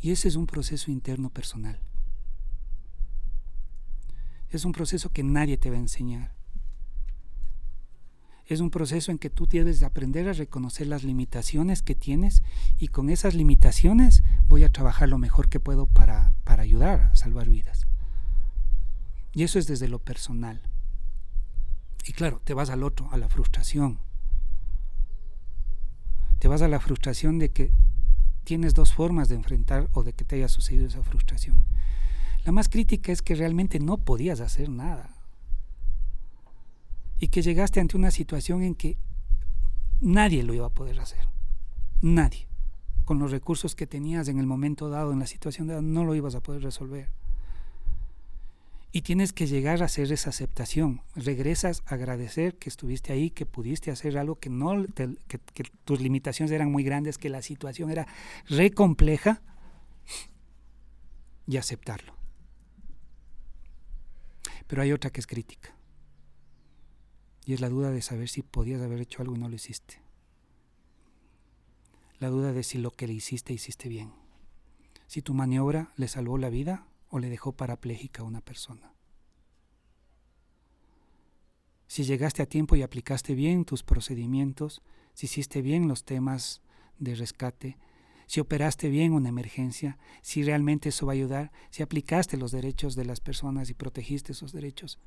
Y 0.00 0.10
ese 0.10 0.28
es 0.28 0.36
un 0.36 0.46
proceso 0.46 0.90
interno 0.90 1.30
personal. 1.30 1.80
Es 4.50 4.64
un 4.64 4.72
proceso 4.72 5.10
que 5.10 5.22
nadie 5.22 5.56
te 5.56 5.70
va 5.70 5.76
a 5.76 5.80
enseñar. 5.80 6.34
Es 8.46 8.60
un 8.60 8.70
proceso 8.70 9.10
en 9.10 9.18
que 9.18 9.28
tú 9.28 9.46
debes 9.46 9.82
aprender 9.82 10.28
a 10.28 10.32
reconocer 10.32 10.86
las 10.86 11.02
limitaciones 11.02 11.82
que 11.82 11.96
tienes 11.96 12.44
y 12.78 12.88
con 12.88 13.10
esas 13.10 13.34
limitaciones 13.34 14.22
voy 14.46 14.62
a 14.62 14.70
trabajar 14.70 15.08
lo 15.08 15.18
mejor 15.18 15.48
que 15.48 15.58
puedo 15.58 15.86
para, 15.86 16.32
para 16.44 16.62
ayudar 16.62 17.00
a 17.00 17.16
salvar 17.16 17.48
vidas. 17.48 17.86
Y 19.32 19.42
eso 19.42 19.58
es 19.58 19.66
desde 19.66 19.88
lo 19.88 19.98
personal. 19.98 20.62
Y 22.06 22.12
claro, 22.12 22.40
te 22.44 22.54
vas 22.54 22.70
al 22.70 22.84
otro, 22.84 23.08
a 23.10 23.16
la 23.16 23.28
frustración. 23.28 23.98
Te 26.38 26.48
vas 26.48 26.62
a 26.62 26.68
la 26.68 26.78
frustración 26.78 27.38
de 27.38 27.50
que 27.50 27.72
tienes 28.44 28.74
dos 28.74 28.92
formas 28.94 29.28
de 29.28 29.34
enfrentar 29.34 29.88
o 29.92 30.04
de 30.04 30.12
que 30.12 30.24
te 30.24 30.36
haya 30.36 30.48
sucedido 30.48 30.86
esa 30.86 31.02
frustración. 31.02 31.64
La 32.44 32.52
más 32.52 32.68
crítica 32.68 33.10
es 33.10 33.22
que 33.22 33.34
realmente 33.34 33.80
no 33.80 33.98
podías 33.98 34.40
hacer 34.40 34.68
nada. 34.68 35.16
Y 37.18 37.28
que 37.28 37.42
llegaste 37.42 37.80
ante 37.80 37.96
una 37.96 38.12
situación 38.12 38.62
en 38.62 38.76
que 38.76 38.96
nadie 40.00 40.44
lo 40.44 40.54
iba 40.54 40.66
a 40.66 40.74
poder 40.74 41.00
hacer. 41.00 41.26
Nadie. 42.00 42.46
con 43.04 43.20
los 43.20 43.30
recursos 43.30 43.76
que 43.76 43.86
tenías 43.86 44.26
en 44.26 44.40
el 44.40 44.46
momento 44.46 44.90
dado, 44.90 45.12
en 45.12 45.20
la 45.20 45.28
situación 45.28 45.68
dada, 45.68 45.80
no 45.80 46.04
lo 46.04 46.16
ibas 46.16 46.34
a 46.34 46.40
poder 46.40 46.62
resolver. 46.62 47.08
Y 48.96 49.02
tienes 49.02 49.34
que 49.34 49.46
llegar 49.46 49.82
a 49.82 49.84
hacer 49.84 50.10
esa 50.10 50.30
aceptación. 50.30 51.02
Regresas 51.14 51.82
a 51.84 51.96
agradecer 51.96 52.56
que 52.56 52.70
estuviste 52.70 53.12
ahí, 53.12 53.28
que 53.28 53.44
pudiste 53.44 53.90
hacer 53.90 54.16
algo, 54.16 54.36
que, 54.36 54.48
no 54.48 54.86
que, 54.94 55.38
tus 55.84 56.00
limitaciones 56.00 56.50
eran 56.50 56.72
muy 56.72 56.82
grandes, 56.82 57.18
que 57.18 57.28
la 57.28 57.42
situación 57.42 57.90
era 57.90 58.06
re 58.48 58.70
compleja 58.70 59.42
y 61.46 61.58
aceptarlo. 61.58 62.14
Pero 64.66 64.80
hay 64.80 64.92
otra 64.92 65.10
que 65.10 65.20
es 65.20 65.26
crítica. 65.26 65.76
Y 67.44 67.52
es 67.52 67.60
la 67.60 67.68
duda 67.68 67.90
de 67.90 68.00
saber 68.00 68.30
si 68.30 68.40
podías 68.40 68.80
haber 68.80 69.02
hecho 69.02 69.20
algo 69.20 69.36
y 69.36 69.38
no 69.38 69.50
lo 69.50 69.56
hiciste. 69.56 70.00
La 72.18 72.30
duda 72.30 72.54
de 72.54 72.62
si 72.62 72.78
lo 72.78 72.92
que 72.92 73.06
le 73.06 73.12
hiciste 73.12 73.52
hiciste 73.52 73.90
bien. 73.90 74.14
Si 75.06 75.20
tu 75.20 75.34
maniobra 75.34 75.92
le 75.96 76.08
salvó 76.08 76.38
la 76.38 76.48
vida 76.48 76.86
o 77.16 77.18
le 77.18 77.30
dejó 77.30 77.52
parapléjica 77.52 78.20
a 78.20 78.26
una 78.26 78.42
persona. 78.42 78.92
Si 81.86 82.04
llegaste 82.04 82.42
a 82.42 82.46
tiempo 82.46 82.76
y 82.76 82.82
aplicaste 82.82 83.34
bien 83.34 83.64
tus 83.64 83.82
procedimientos, 83.82 84.82
si 85.14 85.24
hiciste 85.24 85.62
bien 85.62 85.88
los 85.88 86.04
temas 86.04 86.60
de 86.98 87.14
rescate, 87.14 87.78
si 88.26 88.40
operaste 88.40 88.90
bien 88.90 89.14
una 89.14 89.30
emergencia, 89.30 89.96
si 90.20 90.42
realmente 90.42 90.90
eso 90.90 91.06
va 91.06 91.12
a 91.12 91.14
ayudar, 91.14 91.52
si 91.70 91.82
aplicaste 91.82 92.36
los 92.36 92.52
derechos 92.52 92.96
de 92.96 93.06
las 93.06 93.20
personas 93.20 93.70
y 93.70 93.74
protegiste 93.74 94.32
esos 94.32 94.52
derechos, 94.52 94.98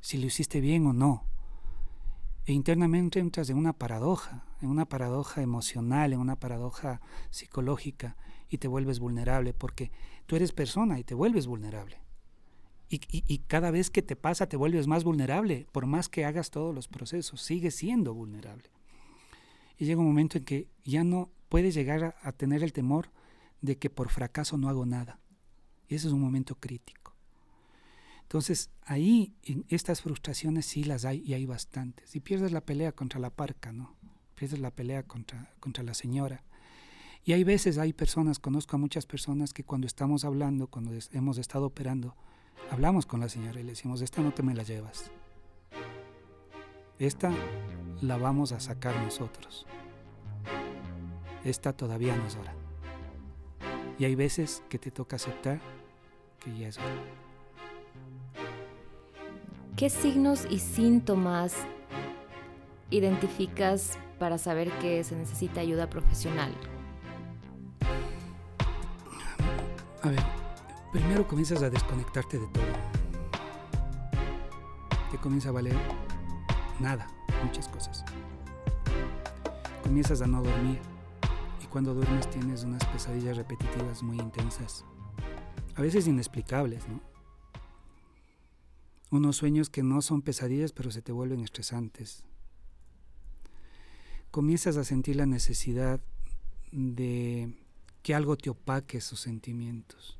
si 0.00 0.18
lo 0.18 0.26
hiciste 0.26 0.60
bien 0.60 0.84
o 0.86 0.92
no. 0.92 1.28
E 2.46 2.52
internamente 2.54 3.20
entras 3.20 3.50
en 3.50 3.56
una 3.56 3.72
paradoja, 3.72 4.44
en 4.60 4.68
una 4.68 4.88
paradoja 4.88 5.42
emocional, 5.42 6.12
en 6.12 6.18
una 6.18 6.34
paradoja 6.34 7.00
psicológica 7.30 8.16
y 8.48 8.58
te 8.58 8.68
vuelves 8.68 8.98
vulnerable 8.98 9.52
porque 9.52 9.90
tú 10.26 10.36
eres 10.36 10.52
persona 10.52 10.98
y 10.98 11.04
te 11.04 11.14
vuelves 11.14 11.46
vulnerable. 11.46 11.98
Y, 12.88 13.00
y, 13.10 13.38
cada 13.38 13.72
vez 13.72 13.90
que 13.90 14.00
te 14.00 14.14
pasa 14.14 14.48
te 14.48 14.56
vuelves 14.56 14.86
más 14.86 15.02
vulnerable, 15.02 15.66
por 15.72 15.86
más 15.86 16.08
que 16.08 16.24
hagas 16.24 16.50
todos 16.50 16.72
los 16.72 16.86
procesos, 16.86 17.42
sigues 17.42 17.74
siendo 17.74 18.14
vulnerable. 18.14 18.70
Y 19.76 19.86
llega 19.86 20.00
un 20.00 20.06
momento 20.06 20.38
en 20.38 20.44
que 20.44 20.68
ya 20.84 21.02
no 21.02 21.30
puedes 21.48 21.74
llegar 21.74 22.16
a, 22.22 22.32
tener 22.32 22.62
el 22.62 22.72
temor 22.72 23.10
de 23.60 23.76
que 23.76 23.90
por 23.90 24.08
fracaso 24.08 24.56
no 24.56 24.68
hago 24.68 24.86
nada. 24.86 25.18
Y 25.88 25.96
ese 25.96 26.06
es 26.06 26.12
un 26.12 26.20
momento 26.20 26.54
crítico. 26.54 27.14
Entonces, 28.22 28.70
ahí, 28.84 29.34
en 29.42 29.64
estas 29.68 30.02
frustraciones 30.02 30.66
sí 30.66 30.84
las 30.84 31.04
hay 31.04 31.22
y 31.26 31.34
hay 31.34 31.44
bastantes. 31.44 32.14
Y 32.14 32.20
pierdes 32.20 32.52
la 32.52 32.60
pelea 32.60 32.92
contra 32.92 33.20
la 33.20 33.30
parca, 33.30 33.72
¿no? 33.72 33.96
Pierdes 34.34 34.60
la 34.60 34.70
pelea 34.70 35.02
contra, 35.04 35.54
contra 35.58 35.82
la 35.82 35.94
señora. 35.94 36.44
Y 37.26 37.34
hay 37.34 37.44
veces, 37.44 37.76
hay 37.76 37.92
personas, 37.92 38.38
conozco 38.38 38.76
a 38.76 38.78
muchas 38.78 39.04
personas 39.04 39.52
que 39.52 39.64
cuando 39.64 39.86
estamos 39.86 40.24
hablando, 40.24 40.68
cuando 40.68 40.92
hemos 41.12 41.36
estado 41.36 41.66
operando, 41.66 42.16
hablamos 42.70 43.04
con 43.04 43.20
la 43.20 43.28
señora 43.28 43.60
y 43.60 43.64
le 43.64 43.72
decimos, 43.72 44.00
esta 44.00 44.22
no 44.22 44.32
te 44.32 44.42
me 44.42 44.54
la 44.54 44.62
llevas. 44.62 45.10
Esta 46.98 47.30
la 48.00 48.16
vamos 48.16 48.52
a 48.52 48.60
sacar 48.60 48.96
nosotros 49.02 49.66
esta 51.46 51.72
todavía 51.72 52.16
no 52.16 52.26
es 52.26 52.36
hora. 52.36 52.52
Y 53.98 54.04
hay 54.04 54.14
veces 54.14 54.62
que 54.68 54.78
te 54.78 54.90
toca 54.90 55.16
aceptar 55.16 55.60
que 56.40 56.56
ya 56.58 56.68
es 56.68 56.78
hora. 56.78 57.04
¿Qué 59.76 59.88
signos 59.90 60.46
y 60.50 60.58
síntomas 60.58 61.54
identificas 62.90 63.98
para 64.18 64.38
saber 64.38 64.70
que 64.78 65.04
se 65.04 65.14
necesita 65.14 65.60
ayuda 65.60 65.88
profesional? 65.88 66.52
A 70.06 70.10
ver, 70.10 70.22
primero 70.92 71.26
comienzas 71.26 71.62
a 71.62 71.70
desconectarte 71.70 72.38
de 72.38 72.46
todo. 72.46 72.64
Te 75.10 75.18
comienza 75.18 75.48
a 75.48 75.52
valer 75.52 75.76
nada, 76.78 77.08
muchas 77.44 77.68
cosas. 77.68 78.04
Comienzas 79.82 80.22
a 80.22 80.26
no 80.26 80.42
dormir 80.42 80.78
cuando 81.76 81.92
duermes 81.92 82.30
tienes 82.30 82.64
unas 82.64 82.82
pesadillas 82.86 83.36
repetitivas 83.36 84.02
muy 84.02 84.18
intensas, 84.18 84.86
a 85.74 85.82
veces 85.82 86.06
inexplicables, 86.06 86.88
¿no? 86.88 87.02
Unos 89.10 89.36
sueños 89.36 89.68
que 89.68 89.82
no 89.82 90.00
son 90.00 90.22
pesadillas 90.22 90.72
pero 90.72 90.90
se 90.90 91.02
te 91.02 91.12
vuelven 91.12 91.40
estresantes. 91.40 92.24
Comienzas 94.30 94.78
a 94.78 94.84
sentir 94.84 95.16
la 95.16 95.26
necesidad 95.26 96.00
de 96.72 97.65
que 98.06 98.14
algo 98.14 98.36
te 98.36 98.50
opaque 98.50 98.98
esos 98.98 99.18
sentimientos. 99.18 100.16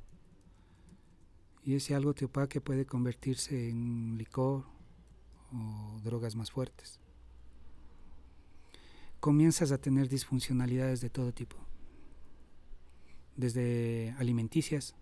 Y 1.62 1.77
ese 1.77 1.94
algo 1.94 2.14
te 2.14 2.25
opaque 2.25 2.61
puede 2.61 2.85
convertirse 2.85 3.68
en 3.68 4.18
licor 4.18 4.64
o 5.53 6.01
drogas 6.03 6.35
más 6.35 6.51
fuertes 6.51 6.99
comienzas 9.27 9.72
a 9.72 9.79
tener 9.79 10.09
disfuncionalidades 10.09 11.01
de 11.01 11.11
todo 11.11 11.33
tipo. 11.33 11.57
Desde 13.35 14.14
alimenticias, 14.18 14.94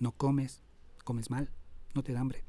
no 0.00 0.12
comes, 0.12 0.62
comes 1.04 1.28
mal, 1.28 1.50
no 1.94 2.02
te 2.02 2.14
da 2.14 2.20
hambre. 2.20 2.44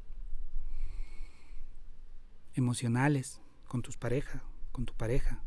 Emocionales, 2.54 3.42
con 3.68 3.82
tus 3.82 3.98
pareja, 3.98 4.42
con 4.72 4.86
tu 4.86 4.94
pareja. 4.94 5.44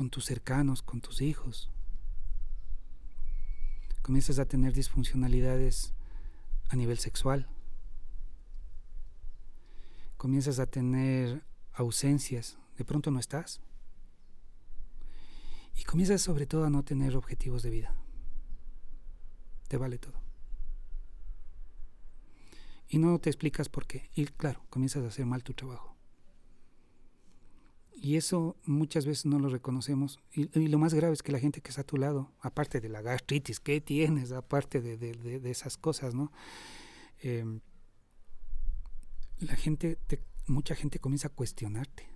Con 0.00 0.08
tus 0.08 0.24
cercanos, 0.24 0.80
con 0.80 1.02
tus 1.02 1.20
hijos. 1.20 1.68
Comienzas 4.00 4.38
a 4.38 4.46
tener 4.46 4.72
disfuncionalidades 4.72 5.92
a 6.70 6.76
nivel 6.76 6.96
sexual 6.96 7.46
comienzas 10.20 10.58
a 10.58 10.66
tener 10.66 11.42
ausencias, 11.72 12.58
de 12.76 12.84
pronto 12.84 13.10
no 13.10 13.18
estás. 13.18 13.62
Y 15.78 15.84
comienzas 15.84 16.20
sobre 16.20 16.44
todo 16.44 16.64
a 16.64 16.70
no 16.70 16.82
tener 16.82 17.16
objetivos 17.16 17.62
de 17.62 17.70
vida. 17.70 17.94
Te 19.68 19.78
vale 19.78 19.96
todo. 19.96 20.20
Y 22.86 22.98
no 22.98 23.18
te 23.18 23.30
explicas 23.30 23.70
por 23.70 23.86
qué. 23.86 24.10
Y 24.14 24.26
claro, 24.26 24.62
comienzas 24.68 25.04
a 25.04 25.08
hacer 25.08 25.24
mal 25.24 25.42
tu 25.42 25.54
trabajo. 25.54 25.89
Y 28.10 28.16
eso 28.16 28.56
muchas 28.64 29.06
veces 29.06 29.26
no 29.26 29.38
lo 29.38 29.48
reconocemos. 29.48 30.18
Y, 30.32 30.48
lo 30.66 30.80
más 30.80 30.94
grave 30.94 31.12
es 31.12 31.22
que 31.22 31.30
la 31.30 31.38
gente 31.38 31.60
que 31.60 31.68
está 31.68 31.82
a 31.82 31.86
tu 31.86 31.96
lado, 31.96 32.32
aparte 32.40 32.80
de 32.80 32.88
la 32.88 33.02
gastritis 33.02 33.60
que 33.60 33.80
tienes, 33.80 34.32
aparte 34.32 34.80
de, 34.80 35.40
esas 35.48 35.76
cosas, 35.76 36.12
¿no? 36.12 36.32
Eh, 37.22 37.60
la 39.38 39.54
gente, 39.54 39.96
mucha 40.48 40.74
gente 40.74 40.98
comienza 40.98 41.28
a 41.28 41.30
cuestionarte. 41.30 42.08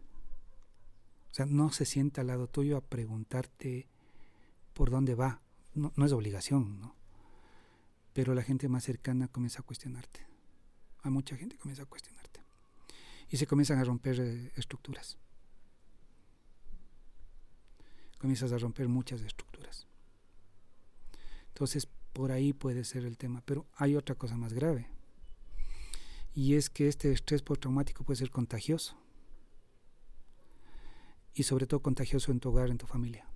O 1.30 1.34
sea, 1.34 1.46
no 1.46 1.70
se 1.70 1.84
sienta 1.84 2.22
al 2.22 2.26
lado 2.26 2.48
tuyo 2.48 2.76
a 2.76 2.80
preguntarte 2.80 3.86
por 4.72 4.90
dónde 4.90 5.14
va. 5.14 5.42
No, 5.74 5.92
es 6.04 6.10
obligación, 6.10 6.80
¿no? 6.80 6.96
Pero 8.14 8.34
la 8.34 8.42
gente 8.42 8.68
más 8.68 8.82
cercana 8.82 9.28
comienza 9.28 9.60
a 9.60 9.64
cuestionarte. 9.64 10.26
A 11.02 11.10
mucha 11.10 11.36
gente 11.36 11.56
comienza 11.56 11.84
a 11.84 11.86
cuestionarte. 11.86 12.40
Y 13.30 13.36
se 13.36 13.46
comienzan 13.46 13.78
a 13.78 13.84
romper 13.84 14.18
eh, 14.18 14.50
estructuras. 14.56 15.18
Comienzas 18.24 18.52
a 18.52 18.58
romper 18.58 18.88
muchas 18.88 19.20
estructuras. 19.20 19.86
Entonces, 21.48 21.86
por 22.14 22.32
ahí 22.32 22.54
puede 22.54 22.84
ser 22.84 23.04
el 23.04 23.18
tema. 23.18 23.42
Pero 23.44 23.66
hay 23.76 23.96
otra 23.96 24.14
cosa 24.14 24.34
más 24.34 24.54
grave 24.54 24.88
y 26.34 26.54
es 26.54 26.70
que 26.70 26.88
este 26.88 27.12
estrés 27.12 27.42
postraumático 27.42 28.02
puede 28.02 28.16
ser 28.16 28.30
contagioso 28.30 28.96
y 31.34 31.42
sobre 31.42 31.66
todo 31.66 31.80
contagioso 31.80 32.32
en 32.32 32.40
tu 32.40 32.48
hogar, 32.48 32.70
en 32.70 32.78
tu 32.78 32.86
familia. 32.86 33.26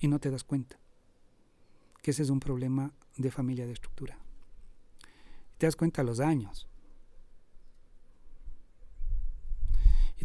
Y 0.00 0.08
no 0.08 0.18
te 0.18 0.32
das 0.32 0.42
cuenta 0.42 0.76
que 2.02 2.10
ese 2.10 2.24
es 2.24 2.30
un 2.30 2.40
problema 2.40 2.92
de 3.16 3.30
familia 3.30 3.64
de 3.64 3.74
estructura. 3.74 4.18
te 5.56 5.66
das 5.66 5.76
cuenta 5.76 6.02
a 6.02 6.04
los 6.04 6.18
años. 6.18 6.67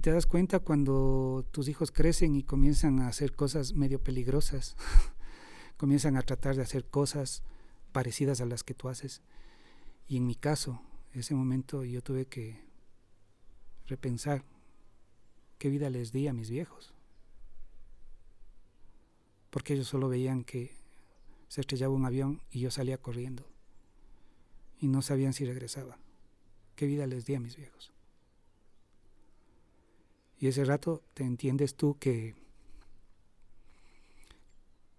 Te 0.04 0.12
das 0.12 0.26
cuenta 0.26 0.60
cuando 0.60 1.48
tus 1.52 1.70
hijos 1.70 1.90
crecen 1.90 2.36
y 2.36 2.44
comienzan 2.44 3.00
a 3.00 3.08
hacer 3.08 3.34
cosas 3.34 3.72
medio 3.72 4.04
peligrosas, 4.04 4.76
comienzan 5.78 6.18
a 6.18 6.24
tratar 6.24 6.58
de 6.58 6.62
hacer 6.62 6.84
cosas 6.84 7.42
parecidas 7.94 8.42
a 8.42 8.46
las 8.46 8.66
que 8.66 8.74
tú 8.74 8.90
haces 8.90 9.22
y 10.10 10.18
en 10.18 10.28
mi 10.28 10.36
caso, 10.36 10.82
ese 11.14 11.36
momento 11.36 11.86
yo 11.86 12.02
tuve 12.02 12.26
que 12.26 12.60
repensar 13.88 14.44
qué 15.58 15.70
vida 15.70 15.90
les 15.90 16.12
di 16.12 16.28
a 16.28 16.34
mis 16.34 16.50
viejos. 16.50 16.94
Porque 19.52 19.74
ellos 19.74 19.88
solo 19.88 20.10
veían 20.10 20.44
que 20.44 20.76
se 21.48 21.62
estrellaba 21.62 21.94
un 21.94 22.06
avión 22.06 22.42
y 22.52 22.60
yo 22.60 22.72
salía 22.72 22.98
corriendo. 22.98 23.48
Y 24.80 24.90
no 24.90 25.02
sabían 25.02 25.32
si 25.32 25.46
regresaba. 25.46 25.98
¿Qué 26.76 26.88
vida 26.88 27.08
les 27.08 27.26
di 27.26 27.36
a 27.36 27.40
mis 27.40 27.56
viejos? 27.56 27.93
Y 30.44 30.48
ese 30.48 30.66
rato 30.66 31.02
te 31.14 31.24
entiendes 31.24 31.76
tú 31.76 31.98
que, 31.98 32.36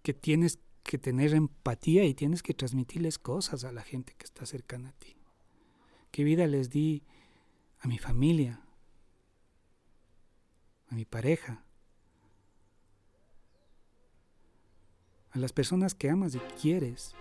que 0.02 0.14
tienes 0.14 0.58
que 0.82 0.96
tener 0.96 1.34
empatía 1.34 2.06
y 2.06 2.14
tienes 2.14 2.42
que 2.42 2.54
transmitirles 2.54 3.18
cosas 3.18 3.64
a 3.64 3.70
la 3.70 3.82
gente 3.82 4.14
que 4.16 4.24
está 4.24 4.46
cercana 4.46 4.88
a 4.88 4.92
ti. 4.92 5.18
¿Qué 6.12 6.24
vida 6.24 6.46
les 6.46 6.70
di 6.70 7.02
a 7.80 7.88
mi 7.88 7.98
familia, 7.98 8.62
a 10.88 10.94
mi 10.94 11.04
pareja, 11.04 11.62
a 15.30 15.38
las 15.38 15.52
personas 15.52 15.94
que 15.94 16.08
amas 16.08 16.34
y 16.36 16.38
quieres? 16.58 17.14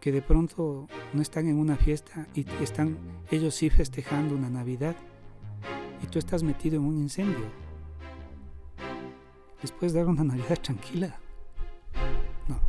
que 0.00 0.12
de 0.12 0.20
pronto 0.20 0.86
no 1.14 1.22
están 1.22 1.48
en 1.48 1.58
una 1.58 1.78
fiesta 1.78 2.28
y 2.34 2.46
están 2.62 2.98
ellos 3.30 3.54
sí 3.54 3.70
festejando 3.70 4.34
una 4.34 4.50
Navidad 4.50 4.94
y 6.02 6.06
tú 6.06 6.18
estás 6.18 6.42
metido 6.42 6.76
en 6.76 6.84
un 6.84 6.98
incendio. 6.98 7.46
¿Les 9.62 9.72
puedes 9.72 9.94
dar 9.94 10.06
una 10.06 10.24
Navidad 10.24 10.58
tranquila? 10.60 11.16
No. 12.48 12.60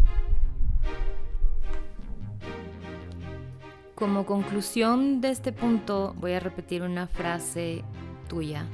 Como 3.95 4.25
conclusión 4.25 5.21
de 5.21 5.31
este 5.31 5.51
punto 5.51 6.13
voy 6.17 6.33
a 6.33 6.39
repetir 6.39 6.83
una 6.83 7.07
frase 7.07 7.83
tuya, 8.29 8.65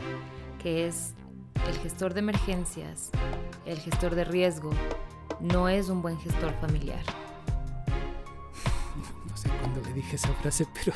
que 0.61 0.87
es 0.87 1.13
el 1.67 1.77
gestor 1.79 2.13
de 2.13 2.19
emergencias, 2.19 3.11
el 3.65 3.79
gestor 3.79 4.15
de 4.15 4.23
riesgo, 4.23 4.71
no 5.39 5.69
es 5.69 5.89
un 5.89 6.01
buen 6.01 6.19
gestor 6.19 6.53
familiar 6.61 7.03
cuando 9.61 9.81
le 9.81 9.93
dije 9.93 10.15
esa 10.15 10.33
frase, 10.35 10.67
pero 10.73 10.93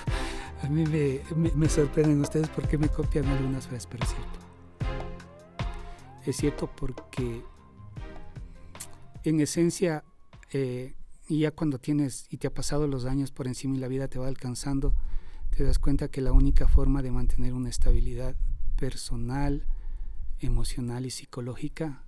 a 0.66 0.70
mí 0.70 0.84
me, 1.56 1.70
sorprenden 1.70 2.22
ustedes 2.22 2.50
porque 2.50 2.78
me 2.78 2.90
copian 2.90 3.26
algunas 3.26 3.68
frases, 3.68 3.88
pero 3.88 4.04
es 4.04 4.10
cierto. 4.10 4.40
Es 6.26 6.38
cierto 6.38 6.70
porque 6.76 7.44
en 9.24 9.40
esencia, 9.40 10.04
eh, 10.52 10.96
ya 11.30 11.52
cuando 11.52 11.78
tienes 11.78 12.26
y 12.30 12.38
te 12.38 12.48
ha 12.48 12.54
pasado 12.54 12.88
los 12.88 13.06
años 13.06 13.32
por 13.32 13.48
encima 13.48 13.76
y 13.76 13.80
la 13.80 13.88
vida 13.88 14.08
te 14.08 14.18
va 14.18 14.28
alcanzando, 14.28 14.96
te 15.56 15.64
das 15.64 15.78
cuenta 15.78 16.10
que 16.10 16.22
la 16.22 16.32
única 16.32 16.68
forma 16.68 17.04
de 17.04 17.12
mantener 17.12 17.54
una 17.54 17.70
estabilidad 17.70 18.36
personal, 18.76 19.68
emocional 20.40 21.06
y 21.06 21.12
psicológica 21.12 22.04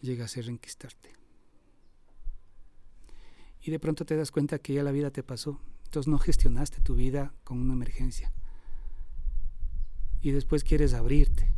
llega 0.00 0.24
a 0.24 0.28
ser 0.28 0.46
reconquistarte 0.46 1.18
y 3.60 3.70
de 3.70 3.78
pronto 3.78 4.06
te 4.06 4.16
das 4.16 4.30
cuenta 4.30 4.58
que 4.58 4.72
ya 4.72 4.82
la 4.82 4.92
vida 4.92 5.10
te 5.10 5.22
pasó. 5.22 5.60
Entonces 5.88 6.10
no 6.10 6.18
gestionaste 6.18 6.82
tu 6.82 6.94
vida 6.94 7.32
con 7.44 7.58
una 7.58 7.72
emergencia. 7.72 8.30
Y 10.20 10.32
después 10.32 10.62
quieres 10.62 10.92
abrirte. 10.92 11.50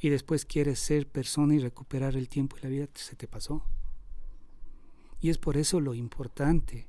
Y 0.00 0.08
después 0.08 0.46
quieres 0.46 0.78
ser 0.78 1.06
persona 1.06 1.54
y 1.54 1.58
recuperar 1.58 2.16
el 2.16 2.30
tiempo 2.30 2.56
y 2.56 2.62
la 2.62 2.70
vida 2.70 2.88
se 2.94 3.14
te 3.14 3.28
pasó. 3.28 3.62
Y 5.20 5.28
es 5.28 5.36
por 5.36 5.58
eso 5.58 5.80
lo 5.80 5.92
importante, 5.92 6.88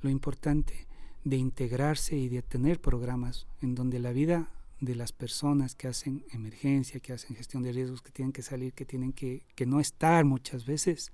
lo 0.00 0.10
importante 0.10 0.88
de 1.22 1.36
integrarse 1.36 2.16
y 2.16 2.28
de 2.28 2.42
tener 2.42 2.80
programas 2.80 3.46
en 3.60 3.76
donde 3.76 4.00
la 4.00 4.10
vida 4.10 4.50
de 4.80 4.96
las 4.96 5.12
personas 5.12 5.76
que 5.76 5.86
hacen 5.86 6.24
emergencia, 6.32 6.98
que 6.98 7.12
hacen 7.12 7.36
gestión 7.36 7.62
de 7.62 7.70
riesgos, 7.70 8.02
que 8.02 8.10
tienen 8.10 8.32
que 8.32 8.42
salir, 8.42 8.72
que 8.72 8.84
tienen 8.84 9.12
que, 9.12 9.46
que 9.54 9.64
no 9.64 9.78
estar 9.78 10.24
muchas 10.24 10.66
veces, 10.66 11.12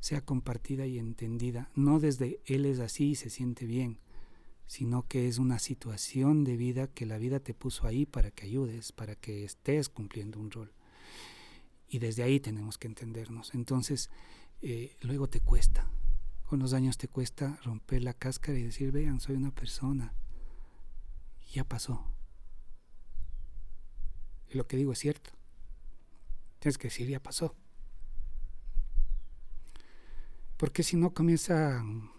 sea 0.00 0.24
compartida 0.24 0.86
y 0.86 0.98
entendida, 0.98 1.70
no 1.74 2.00
desde 2.00 2.40
él 2.46 2.64
es 2.66 2.78
así 2.78 3.10
y 3.10 3.14
se 3.16 3.30
siente 3.30 3.66
bien, 3.66 3.98
sino 4.66 5.06
que 5.08 5.28
es 5.28 5.38
una 5.38 5.58
situación 5.58 6.44
de 6.44 6.56
vida 6.56 6.88
que 6.88 7.06
la 7.06 7.18
vida 7.18 7.40
te 7.40 7.54
puso 7.54 7.86
ahí 7.86 8.06
para 8.06 8.30
que 8.30 8.46
ayudes, 8.46 8.92
para 8.92 9.14
que 9.16 9.44
estés 9.44 9.88
cumpliendo 9.88 10.38
un 10.38 10.50
rol. 10.50 10.72
Y 11.88 11.98
desde 12.00 12.22
ahí 12.22 12.38
tenemos 12.38 12.76
que 12.76 12.86
entendernos. 12.86 13.54
Entonces, 13.54 14.10
eh, 14.60 14.96
luego 15.00 15.28
te 15.28 15.40
cuesta, 15.40 15.90
con 16.48 16.60
los 16.60 16.72
años 16.72 16.96
te 16.96 17.08
cuesta 17.08 17.58
romper 17.62 18.02
la 18.02 18.14
cáscara 18.14 18.58
y 18.58 18.62
decir, 18.62 18.92
vean, 18.92 19.20
soy 19.20 19.36
una 19.36 19.54
persona. 19.54 20.14
ya 21.52 21.64
pasó. 21.64 22.04
Y 24.50 24.56
lo 24.56 24.66
que 24.66 24.76
digo 24.76 24.92
es 24.92 24.98
cierto. 24.98 25.30
Tienes 26.58 26.78
que 26.78 26.88
decir, 26.88 27.08
ya 27.08 27.22
pasó. 27.22 27.54
Porque 30.58 30.82
si 30.82 30.96
no 30.96 31.14
comienzan 31.14 32.10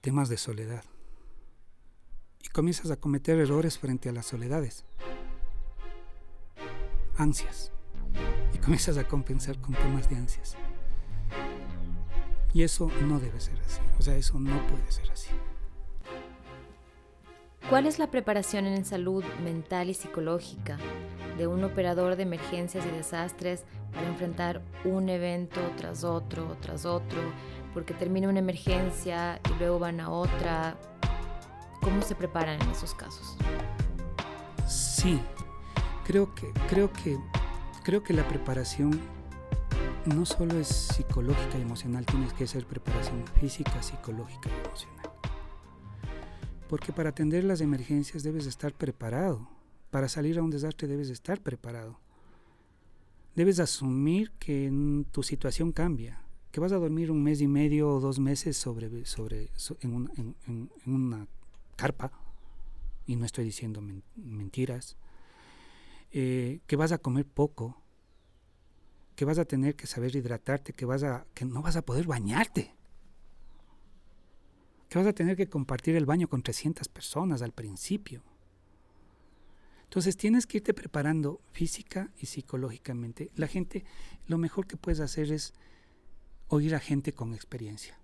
temas 0.00 0.28
de 0.28 0.38
soledad. 0.38 0.84
Y 2.42 2.48
comienzas 2.48 2.90
a 2.90 2.96
cometer 2.96 3.38
errores 3.38 3.78
frente 3.78 4.08
a 4.08 4.12
las 4.12 4.26
soledades. 4.26 4.84
Ansias. 7.16 7.72
Y 8.54 8.58
comienzas 8.58 8.96
a 8.96 9.06
compensar 9.06 9.60
con 9.60 9.74
temas 9.74 10.08
de 10.08 10.16
ansias. 10.16 10.56
Y 12.54 12.62
eso 12.62 12.90
no 13.02 13.20
debe 13.20 13.40
ser 13.40 13.58
así. 13.60 13.80
O 13.98 14.02
sea, 14.02 14.16
eso 14.16 14.38
no 14.38 14.66
puede 14.68 14.90
ser 14.90 15.10
así. 15.10 15.30
¿Cuál 17.68 17.86
es 17.86 17.98
la 17.98 18.10
preparación 18.10 18.64
en 18.66 18.84
salud 18.84 19.24
mental 19.42 19.90
y 19.90 19.94
psicológica 19.94 20.78
de 21.38 21.46
un 21.46 21.64
operador 21.64 22.16
de 22.16 22.24
emergencias 22.24 22.84
y 22.84 22.90
desastres 22.90 23.64
para 23.94 24.08
enfrentar 24.08 24.60
un 24.84 25.08
evento 25.08 25.60
tras 25.76 26.04
otro, 26.04 26.56
tras 26.60 26.84
otro, 26.84 27.20
porque 27.72 27.94
termina 27.94 28.28
una 28.28 28.40
emergencia 28.40 29.40
y 29.48 29.58
luego 29.58 29.78
van 29.78 30.00
a 30.00 30.10
otra. 30.10 30.76
¿Cómo 31.80 32.02
se 32.02 32.14
preparan 32.14 32.60
en 32.60 32.70
esos 32.70 32.92
casos? 32.92 33.36
Sí, 34.66 35.20
creo 36.04 36.34
que, 36.34 36.52
creo 36.68 36.92
que, 36.92 37.16
creo 37.84 38.02
que 38.02 38.12
la 38.12 38.26
preparación 38.26 39.00
no 40.06 40.26
solo 40.26 40.58
es 40.58 40.68
psicológica 40.68 41.56
y 41.56 41.62
emocional, 41.62 42.04
tienes 42.04 42.32
que 42.32 42.46
ser 42.46 42.66
preparación 42.66 43.24
física, 43.40 43.80
psicológica 43.82 44.50
y 44.50 44.66
emocional. 44.66 45.10
Porque 46.68 46.92
para 46.92 47.10
atender 47.10 47.44
las 47.44 47.60
emergencias 47.60 48.22
debes 48.22 48.46
estar 48.46 48.74
preparado 48.74 49.57
para 49.90 50.08
salir 50.08 50.38
a 50.38 50.42
un 50.42 50.50
desastre 50.50 50.88
debes 50.88 51.10
estar 51.10 51.40
preparado. 51.40 51.98
Debes 53.34 53.60
asumir 53.60 54.32
que 54.32 54.66
en 54.66 55.04
tu 55.04 55.22
situación 55.22 55.72
cambia, 55.72 56.20
que 56.50 56.60
vas 56.60 56.72
a 56.72 56.76
dormir 56.76 57.10
un 57.10 57.22
mes 57.22 57.40
y 57.40 57.46
medio 57.46 57.88
o 57.90 58.00
dos 58.00 58.18
meses 58.18 58.56
sobre, 58.56 59.04
sobre, 59.04 59.50
en, 59.80 60.70
una 60.86 61.26
carpa, 61.76 62.12
y 63.06 63.16
no 63.16 63.24
estoy 63.24 63.44
diciendo 63.44 63.80
mentiras, 64.16 64.96
eh, 66.10 66.60
que 66.66 66.76
vas 66.76 66.92
a 66.92 66.98
comer 66.98 67.26
poco, 67.26 67.80
que 69.14 69.24
vas 69.24 69.38
a 69.38 69.44
tener 69.44 69.76
que 69.76 69.86
saber 69.86 70.14
hidratarte, 70.14 70.72
que, 70.72 70.84
vas 70.84 71.02
a, 71.02 71.26
que 71.34 71.44
no 71.44 71.62
vas 71.62 71.76
a 71.76 71.82
poder 71.82 72.06
bañarte, 72.06 72.74
que 74.88 74.98
vas 74.98 75.06
a 75.06 75.12
tener 75.12 75.36
que 75.36 75.48
compartir 75.48 75.96
el 75.96 76.06
baño 76.06 76.28
con 76.28 76.42
300 76.42 76.88
personas 76.88 77.42
al 77.42 77.52
principio 77.52 78.22
entonces 79.88 80.18
tienes 80.18 80.46
que 80.46 80.58
irte 80.58 80.74
preparando 80.74 81.40
física 81.50 82.10
y 82.18 82.26
psicológicamente. 82.26 83.30
La 83.36 83.46
gente, 83.46 83.86
lo 84.26 84.36
mejor 84.36 84.66
que 84.66 84.76
puedes 84.76 85.00
hacer 85.00 85.32
es 85.32 85.54
oír 86.48 86.74
a 86.74 86.78
gente 86.78 87.14
con 87.14 87.32
experiencia. 87.32 87.98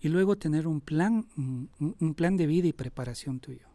Y 0.00 0.08
luego 0.08 0.36
tener 0.36 0.66
un 0.66 0.80
plan, 0.80 1.28
un, 1.36 2.14
plan 2.14 2.38
de 2.38 2.46
vida 2.46 2.68
y 2.68 2.72
preparación 2.72 3.38
tuyo. 3.38 3.68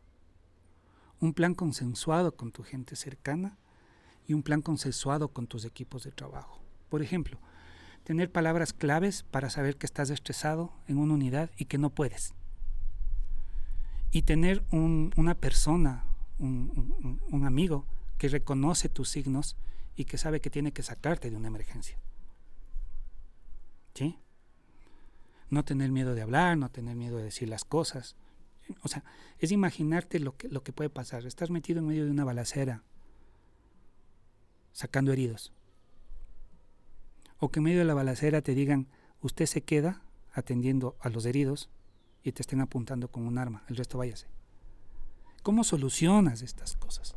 Un 1.20 1.36
plan 1.36 1.54
consensuado 1.54 2.36
con 2.36 2.52
tu 2.52 2.64
gente 2.64 2.96
cercana 2.96 3.60
y 4.26 4.34
un 4.34 4.42
plan 4.42 4.64
consensuado 4.64 5.28
con 5.28 5.46
tus 5.46 5.66
equipos 5.66 6.04
de 6.04 6.12
trabajo. 6.12 6.64
Por 6.90 7.04
ejemplo, 7.04 7.38
tener 8.04 8.32
palabras 8.32 8.74
claves 8.74 9.22
para 9.22 9.52
saber 9.52 9.78
que 9.78 9.86
estás 9.86 10.10
estresado 10.10 10.74
en 10.88 10.98
una 10.98 11.14
unidad 11.14 11.52
y 11.58 11.66
que 11.66 11.78
no 11.78 11.92
puedes. 11.92 12.34
Y 14.10 14.24
tener 14.24 14.64
una 14.72 15.36
persona 15.36 16.06
un, 16.42 17.44
amigo 17.46 17.86
que 18.18 18.28
reconoce 18.28 18.90
tus 18.90 19.10
signos 19.10 19.56
y 19.96 20.06
que 20.06 20.18
sabe 20.18 20.42
que 20.42 20.50
tiene 20.50 20.72
que 20.72 20.84
sacarte 20.84 21.30
de 21.30 21.36
una 21.36 21.48
emergencia. 21.48 21.98
¿Sí? 23.94 24.18
No 25.50 25.64
tener 25.66 25.92
miedo 25.92 26.16
de 26.16 26.22
hablar, 26.22 26.58
no 26.58 26.70
tener 26.70 26.96
miedo 26.96 27.18
de 27.18 27.24
decir 27.24 27.50
las 27.50 27.66
cosas. 27.66 28.16
O 28.84 28.88
sea, 28.88 29.04
es 29.40 29.52
imaginarte 29.52 30.20
lo 30.20 30.38
que, 30.38 30.48
lo 30.48 30.64
que 30.64 30.72
puede 30.72 30.90
pasar. 30.90 31.26
Estás 31.26 31.50
metido 31.50 31.80
en 31.80 31.88
medio 31.88 32.06
de 32.06 32.12
una 32.12 32.24
balacera, 32.24 32.84
sacando 34.72 35.12
heridos. 35.12 35.52
O 37.40 37.50
que 37.50 37.60
en 37.60 37.66
medio 37.66 37.80
de 37.80 37.86
la 37.86 37.94
balacera 37.94 38.42
te 38.42 38.56
digan, 38.56 38.88
usted 39.22 39.46
se 39.46 39.62
queda 39.62 40.02
atendiendo 40.34 40.96
a 41.02 41.10
los 41.10 41.26
heridos 41.26 41.70
y 42.24 42.32
te 42.32 42.42
estén 42.42 42.62
apuntando 42.62 43.10
con 43.10 43.28
un 43.28 43.38
arma, 43.38 43.64
el 43.68 43.76
resto 43.76 43.98
váyase. 43.98 44.28
¿Cómo 45.44 45.64
solucionas 45.64 46.42
estas 46.42 46.76
cosas? 46.76 47.16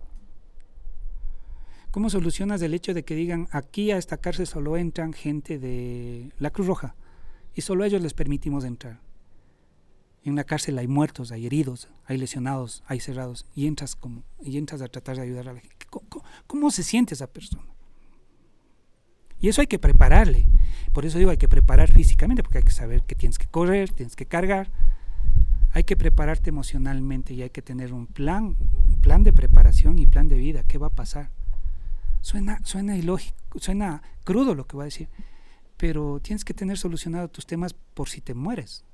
¿Cómo 1.90 2.10
solucionas 2.10 2.60
el 2.62 2.74
hecho 2.74 2.92
de 2.92 3.04
que 3.04 3.14
digan 3.14 3.46
aquí 3.52 3.92
a 3.92 3.98
esta 3.98 4.16
cárcel 4.16 4.46
solo 4.46 4.76
entran 4.76 5.12
gente 5.12 5.58
de 5.58 6.32
la 6.38 6.50
Cruz 6.50 6.66
Roja 6.66 6.96
y 7.54 7.60
solo 7.60 7.84
a 7.84 7.86
ellos 7.86 8.02
les 8.02 8.14
permitimos 8.14 8.64
entrar? 8.64 8.98
En 10.24 10.36
la 10.36 10.44
cárcel 10.44 10.78
hay 10.78 10.88
muertos, 10.88 11.30
hay 11.32 11.46
heridos, 11.46 11.88
hay 12.06 12.16
lesionados, 12.16 12.82
hay 12.86 12.98
cerrados, 12.98 13.46
y 13.54 13.66
entras, 13.66 13.94
como, 13.94 14.24
y 14.42 14.56
entras 14.56 14.80
a 14.80 14.88
tratar 14.88 15.16
de 15.16 15.22
ayudar 15.22 15.50
a 15.50 15.52
la 15.52 15.60
gente. 15.60 15.76
¿Cómo, 16.46 16.70
se 16.70 16.82
siente 16.82 17.14
esa 17.14 17.26
persona? 17.26 17.62
Y 19.38 19.48
eso 19.48 19.60
hay 19.60 19.66
que 19.66 19.78
prepararle. 19.78 20.46
Por 20.94 21.04
eso 21.04 21.18
digo, 21.18 21.30
hay 21.30 21.36
que 21.36 21.48
preparar 21.48 21.92
físicamente, 21.92 22.42
porque 22.42 22.58
hay 22.58 22.64
que 22.64 22.72
saber 22.72 23.02
que 23.02 23.14
tienes 23.14 23.38
que 23.38 23.46
correr, 23.46 23.92
tienes 23.92 24.16
que 24.16 24.26
cargar. 24.26 24.70
Hay 25.74 25.82
que 25.82 25.96
prepararte 25.96 26.50
emocionalmente 26.50 27.34
y 27.34 27.42
hay 27.42 27.50
que 27.50 27.60
tener 27.60 27.92
un 27.92 28.06
plan, 28.06 28.56
un 28.86 29.00
plan 29.00 29.24
de 29.24 29.32
preparación 29.32 29.98
y 29.98 30.06
plan 30.06 30.28
de 30.28 30.36
vida. 30.36 30.62
¿Qué 30.62 30.78
va 30.78 30.86
a 30.86 30.94
pasar? 30.94 31.30
Suena, 32.20 32.60
suena 32.62 32.96
ilógico, 32.96 33.36
suena 33.56 34.00
crudo 34.22 34.54
lo 34.54 34.68
que 34.68 34.76
voy 34.76 34.84
a 34.84 34.84
decir, 34.84 35.08
pero 35.76 36.20
tienes 36.20 36.44
que 36.44 36.54
tener 36.54 36.78
solucionados 36.78 37.32
tus 37.32 37.44
temas 37.44 37.74
por 37.74 38.08
si 38.08 38.20
te 38.20 38.34
mueres. 38.34 38.84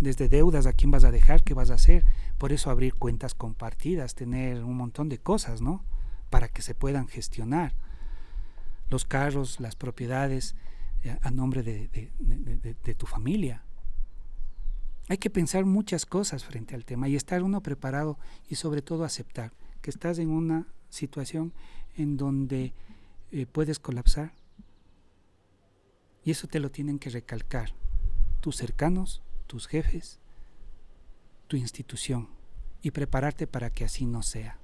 Desde 0.00 0.28
deudas, 0.28 0.66
a 0.66 0.72
quién 0.72 0.90
vas 0.90 1.04
a 1.04 1.12
dejar, 1.12 1.44
qué 1.44 1.54
vas 1.54 1.70
a 1.70 1.74
hacer. 1.74 2.04
Por 2.38 2.52
eso 2.52 2.70
abrir 2.70 2.94
cuentas 2.94 3.34
compartidas, 3.34 4.16
tener 4.16 4.64
un 4.64 4.76
montón 4.76 5.08
de 5.08 5.18
cosas, 5.18 5.60
¿no? 5.60 5.84
Para 6.28 6.48
que 6.48 6.62
se 6.62 6.74
puedan 6.74 7.06
gestionar. 7.06 7.74
Los 8.88 9.04
carros, 9.04 9.60
las 9.60 9.76
propiedades 9.76 10.56
a 11.22 11.30
nombre 11.30 11.62
de, 11.62 11.88
de 11.88 12.94
tu 12.94 13.06
familia. 13.06 13.64
Hay 15.08 15.18
que 15.18 15.30
pensar 15.30 15.64
muchas 15.64 16.06
cosas 16.06 16.44
frente 16.44 16.76
al 16.76 16.84
tema 16.84 17.08
y 17.08 17.16
estar 17.16 17.42
uno 17.42 17.62
preparado 17.62 18.18
y 18.48 18.54
sobre 18.54 18.80
todo 18.80 19.04
aceptar 19.04 19.52
que 19.82 19.90
estás 19.90 20.18
en 20.18 20.30
una 20.30 20.68
situación 20.88 21.52
en 21.96 22.16
donde 22.16 22.74
eh, 23.32 23.46
puedes 23.46 23.80
colapsar. 23.80 24.32
Y 26.22 26.30
eso 26.30 26.46
te 26.46 26.60
lo 26.60 26.70
tienen 26.70 27.00
que 27.00 27.10
recalcar 27.10 27.72
tus 28.40 28.56
cercanos, 28.56 29.20
tus 29.48 29.66
jefes, 29.66 30.20
tu 31.48 31.56
institución, 31.56 32.28
y 32.80 32.92
prepararte 32.92 33.48
para 33.48 33.70
que 33.70 33.84
así 33.84 34.06
no 34.06 34.22
sea. 34.22 34.59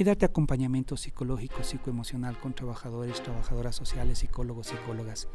Y 0.00 0.04
darte 0.04 0.24
acompañamiento 0.24 0.96
psicológico, 0.96 1.64
psicoemocional 1.64 2.38
con 2.38 2.54
trabajadores, 2.54 3.20
trabajadoras 3.20 3.74
sociales, 3.74 4.20
psicólogos, 4.20 4.68
psicólogas, 4.68 5.26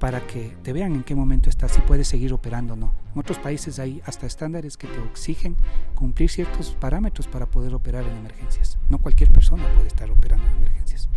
para 0.00 0.26
que 0.26 0.56
te 0.62 0.72
vean 0.72 0.94
en 0.94 1.02
qué 1.02 1.14
momento 1.14 1.50
estás, 1.50 1.72
si 1.72 1.82
puedes 1.82 2.08
seguir 2.08 2.32
operando 2.32 2.72
o 2.72 2.76
no. 2.76 2.94
En 3.12 3.20
otros 3.20 3.38
países 3.38 3.78
hay 3.78 4.00
hasta 4.06 4.26
estándares 4.26 4.78
que 4.78 4.86
te 4.86 4.98
exigen 5.04 5.54
cumplir 5.94 6.30
ciertos 6.30 6.74
parámetros 6.80 7.28
para 7.28 7.44
poder 7.44 7.74
operar 7.74 8.04
en 8.04 8.16
emergencias. 8.16 8.78
No 8.88 8.96
cualquier 8.96 9.30
persona 9.30 9.70
puede 9.74 9.88
estar 9.88 10.10
operando 10.10 10.46
en 10.46 10.56
emergencias. 10.56 11.10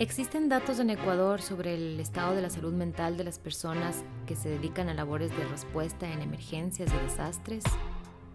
¿Existen 0.00 0.48
datos 0.48 0.80
en 0.80 0.90
Ecuador 0.90 1.40
sobre 1.40 1.76
el 1.76 2.00
estado 2.00 2.34
de 2.34 2.42
la 2.42 2.50
salud 2.50 2.72
mental 2.72 3.16
de 3.16 3.22
las 3.22 3.38
personas 3.38 4.02
que 4.26 4.34
se 4.34 4.48
dedican 4.48 4.88
a 4.88 4.94
labores 4.94 5.30
de 5.30 5.46
respuesta 5.46 6.10
en 6.10 6.20
emergencias 6.20 6.90
y 6.92 7.04
desastres? 7.06 7.62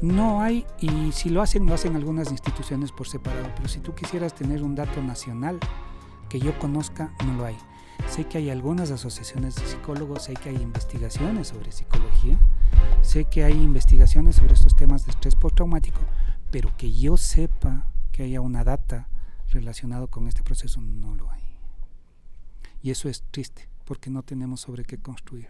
No 0.02 0.42
hay, 0.42 0.66
y 0.80 1.12
si 1.14 1.30
lo 1.30 1.42
hacen, 1.42 1.66
lo 1.66 1.74
hacen 1.74 1.96
algunas 1.96 2.30
instituciones 2.30 2.92
por 2.92 3.08
separado, 3.08 3.50
pero 3.56 3.70
si 3.70 3.80
tú 3.80 3.96
quisieras 3.96 4.36
tener 4.36 4.62
un 4.62 4.76
dato 4.76 5.02
nacional 5.02 5.60
que 6.30 6.40
yo 6.40 6.58
conozca, 6.60 7.14
no 7.26 7.34
lo 7.36 7.46
hay. 7.46 7.58
Sé 8.08 8.26
que 8.26 8.38
hay 8.38 8.50
algunas 8.50 8.92
asociaciones 8.92 9.56
de 9.56 9.66
psicólogos, 9.66 10.24
sé 10.24 10.34
que 10.34 10.50
hay 10.50 10.58
investigaciones 10.58 11.48
sobre 11.48 11.72
psicología, 11.72 12.38
sé 13.02 13.26
que 13.26 13.46
hay 13.46 13.54
investigaciones 13.54 14.36
sobre 14.36 14.54
estos 14.54 14.76
temas 14.76 15.06
de 15.06 15.12
estrés 15.12 15.36
postraumático, 15.36 16.02
pero 16.52 16.76
que 16.78 16.92
yo 16.92 17.16
sepa 17.16 17.88
que 18.12 18.24
haya 18.24 18.42
una 18.42 18.64
data 18.64 19.08
relacionado 19.50 20.10
con 20.10 20.28
este 20.28 20.44
proceso 20.44 20.82
no 20.82 21.16
lo 21.16 21.32
hay. 21.32 21.44
Y 22.82 22.92
eso 22.92 23.10
es 23.10 23.24
triste, 23.32 23.70
porque 23.86 24.10
no 24.10 24.24
tenemos 24.24 24.62
sobre 24.62 24.84
qué 24.84 24.98
construir. 24.98 25.50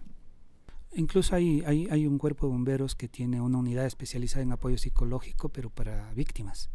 Incluso 0.97 1.35
hay, 1.35 1.61
hay, 1.65 1.87
hay 1.91 2.07
un 2.07 2.17
cuerpo 2.17 2.47
de 2.47 2.53
bomberos 2.53 2.95
que 2.95 3.09
tiene 3.09 3.41
una 3.41 3.57
unidad 3.57 3.85
especializada 3.85 4.43
en 4.43 4.53
apoyo 4.53 4.77
psicológico, 4.77 5.49
pero 5.49 5.69
para 5.69 6.13
víctimas, 6.13 6.69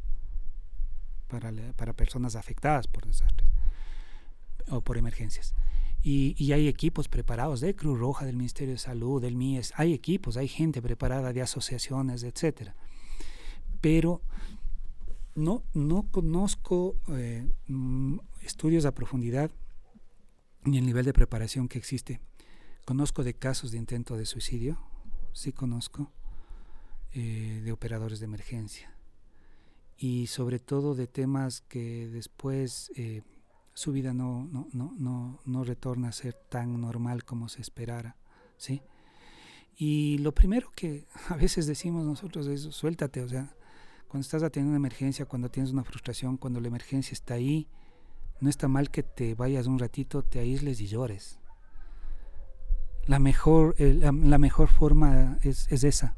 para, 1.26 1.50
para 1.72 1.94
personas 1.94 2.36
afectadas 2.36 2.86
por 2.86 3.06
desastres 3.06 3.48
o 4.68 4.82
por 4.82 4.98
emergencias. 4.98 5.54
Y, 6.02 6.34
y, 6.38 6.52
hay 6.52 6.68
equipos 6.68 7.08
preparados 7.08 7.60
de 7.60 7.74
Cruz 7.74 7.98
Roja, 7.98 8.26
del 8.26 8.36
Ministerio 8.36 8.72
de 8.74 8.78
Salud, 8.78 9.22
del 9.22 9.36
MIES, 9.36 9.72
hay 9.76 9.94
equipos, 9.94 10.36
hay 10.36 10.48
gente 10.48 10.80
preparada 10.82 11.32
de 11.32 11.42
asociaciones, 11.42 12.22
etcétera. 12.22 12.74
Pero 13.80 14.22
no, 15.34 15.62
no 15.72 16.10
conozco 16.10 16.96
eh, 17.08 17.50
mm, 17.68 18.18
estudios 18.42 18.84
a 18.84 18.94
profundidad 18.94 19.50
ni 20.64 20.78
el 20.78 20.84
nivel 20.84 21.06
de 21.06 21.14
preparación 21.14 21.68
que 21.68 21.78
existe. 21.78 22.20
Conozco 22.84 23.22
de 23.22 23.34
casos 23.34 23.70
de 23.70 23.78
intento 23.78 24.16
de 24.16 24.26
suicidio, 24.26 24.78
sí 25.32 25.52
conozco, 25.52 26.10
eh, 27.12 27.60
de 27.64 27.72
operadores 27.72 28.20
de 28.20 28.26
emergencia 28.26 28.94
y 29.96 30.28
sobre 30.28 30.58
todo 30.58 30.94
de 30.94 31.06
temas 31.06 31.60
que 31.60 32.08
después 32.08 32.90
eh, 32.96 33.22
su 33.74 33.92
vida 33.92 34.14
no, 34.14 34.48
no, 34.50 34.68
no, 34.72 35.40
no, 35.44 35.64
retorna 35.64 36.08
a 36.08 36.12
ser 36.12 36.34
tan 36.34 36.80
normal 36.80 37.24
como 37.24 37.48
se 37.48 37.60
esperara, 37.60 38.16
¿sí? 38.56 38.80
Y 39.76 40.18
lo 40.18 40.32
primero 40.32 40.70
que 40.74 41.06
a 41.28 41.36
veces 41.36 41.66
decimos 41.66 42.06
nosotros 42.06 42.46
es 42.46 42.62
suéltate, 42.62 43.22
o 43.22 43.28
sea, 43.28 43.54
cuando 44.08 44.24
estás 44.24 44.42
atendiendo 44.42 44.70
una 44.70 44.88
emergencia, 44.88 45.26
cuando 45.26 45.50
tienes 45.50 45.72
una 45.72 45.84
frustración, 45.84 46.36
cuando 46.36 46.60
la 46.60 46.68
emergencia 46.68 47.12
está 47.12 47.34
ahí, 47.34 47.68
no 48.40 48.48
está 48.48 48.68
mal 48.68 48.90
que 48.90 49.02
te 49.02 49.34
vayas 49.34 49.66
un 49.66 49.78
ratito, 49.78 50.22
te 50.22 50.38
aísles 50.38 50.80
y 50.80 50.86
llores. 50.86 51.38
La 53.10 53.18
mejor, 53.18 53.74
la, 53.78 54.38
mejor 54.38 54.68
forma 54.68 55.38
es, 55.42 55.66
es, 55.70 55.84
esa, 55.84 56.14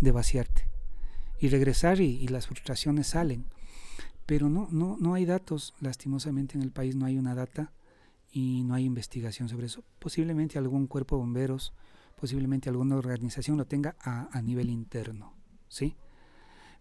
de 0.00 0.10
vaciarte. 0.10 0.68
Y 1.38 1.48
regresar 1.48 2.00
y, 2.00 2.16
y 2.16 2.28
las 2.28 2.46
frustraciones 2.46 3.06
salen 3.06 3.46
pero 4.30 4.48
no, 4.48 4.68
no, 4.70 4.96
no 5.00 5.14
hay 5.14 5.24
datos, 5.24 5.74
lastimosamente 5.80 6.56
en 6.56 6.62
el 6.62 6.70
país 6.70 6.94
no 6.94 7.04
hay 7.04 7.18
una 7.18 7.34
data 7.34 7.72
y 8.30 8.62
no 8.62 8.74
hay 8.74 8.84
investigación 8.84 9.48
sobre 9.48 9.66
eso. 9.66 9.82
Posiblemente 9.98 10.56
algún 10.56 10.86
cuerpo 10.86 11.16
de 11.16 11.22
bomberos, 11.22 11.72
posiblemente 12.14 12.68
alguna 12.68 12.94
organización 12.94 13.56
lo 13.56 13.64
tenga 13.64 13.96
a, 14.00 14.28
a 14.30 14.40
nivel 14.40 14.70
interno, 14.70 15.34
¿sí? 15.66 15.96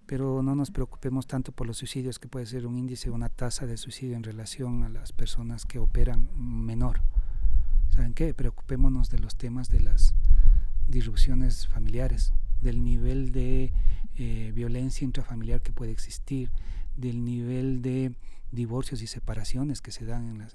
Pero 0.05 0.43
no 0.43 0.53
nos 0.53 0.69
preocupemos 0.69 1.25
tanto 1.25 1.51
por 1.51 1.65
los 1.65 1.77
suicidios, 1.77 2.19
que 2.19 2.27
puede 2.27 2.45
ser 2.45 2.67
un 2.67 2.77
índice, 2.77 3.09
una 3.09 3.29
tasa 3.29 3.65
de 3.65 3.77
suicidio 3.77 4.15
en 4.15 4.21
relación 4.21 4.83
a 4.83 4.89
las 4.89 5.11
personas 5.11 5.65
que 5.65 5.79
operan 5.79 6.29
menor. 6.35 7.01
¿Saben 7.99 8.13
qué? 8.13 8.33
Preocupémonos 8.33 9.09
de 9.09 9.19
los 9.19 9.35
temas 9.35 9.67
de 9.67 9.81
las 9.81 10.15
disrupciones 10.87 11.67
familiares, 11.67 12.31
del 12.61 12.81
nivel 12.81 13.33
de 13.33 13.73
eh, 14.15 14.53
violencia 14.55 15.03
intrafamiliar 15.03 15.61
que 15.61 15.73
puede 15.73 15.91
existir, 15.91 16.49
del 16.95 17.25
nivel 17.25 17.81
de 17.81 18.13
divorcios 18.53 19.01
y 19.01 19.07
separaciones 19.07 19.81
que 19.81 19.91
se 19.91 20.05
dan 20.05 20.47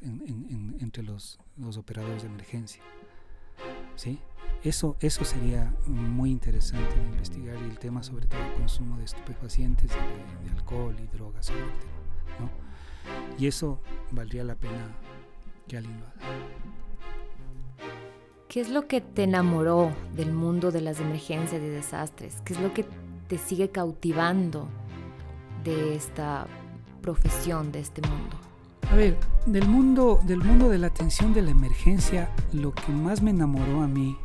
entre 0.81 1.03
los, 1.03 1.39
operadores 1.77 2.23
de 2.23 2.31
emergencia. 2.31 2.83
¿Sí? 3.95 4.21
Eso, 4.63 4.97
eso 5.01 5.27
sería 5.27 5.71
muy 5.87 6.31
interesante 6.31 6.97
de 6.97 7.03
investigar 7.03 7.59
y 7.61 7.69
el 7.69 7.79
tema 7.79 8.03
sobre 8.03 8.27
todo 8.27 8.43
el 8.43 8.55
consumo 8.55 8.97
de 8.97 9.05
estupefacientes, 9.05 9.91
de, 9.91 10.51
alcohol 10.51 10.97
y 10.99 11.15
drogas 11.15 11.53
Y 13.39 13.47
eso 13.47 13.83
valdría 14.13 14.45
la 14.45 14.55
pena 14.55 14.97
que 15.69 15.77
alguien 15.77 16.01
lo 16.01 16.07
haga. 16.07 16.84
¿Qué 18.55 18.61
es 18.61 18.71
lo 18.71 18.87
que 18.87 19.01
te 19.01 19.25
enamoró 19.25 19.93
del 20.15 20.33
mundo 20.33 20.71
de 20.71 20.81
las 20.81 21.01
emergencias 21.01 21.61
y 21.61 21.67
desastres? 21.67 22.37
¿Qué 22.45 22.53
es 22.53 22.61
lo 22.61 22.73
que 22.73 22.87
te 23.27 23.37
sigue 23.37 23.71
cautivando 23.71 24.69
de 25.65 25.97
esta 25.97 26.47
profesión, 27.03 27.73
de 27.73 27.81
este 27.81 28.01
mundo? 28.09 28.37
A 28.93 28.95
ver, 28.95 29.19
del 29.47 29.67
mundo, 29.67 30.21
del 30.23 30.39
mundo 30.39 30.69
de 30.69 30.79
la 30.79 30.87
atención 30.87 31.35
de 31.35 31.43
la 31.43 31.51
emergencia, 31.51 32.31
lo 32.53 32.73
que 32.73 32.93
más 32.93 33.23
me 33.23 33.31
enamoró 33.31 33.83
a 33.83 33.89
mí 33.89 34.17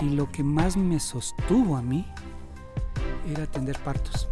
y 0.00 0.08
lo 0.08 0.32
que 0.32 0.42
más 0.42 0.78
me 0.78 0.98
sostuvo 0.98 1.76
a 1.76 1.82
mí 1.82 2.06
era 3.30 3.42
atender 3.42 3.78
partos. 3.80 4.30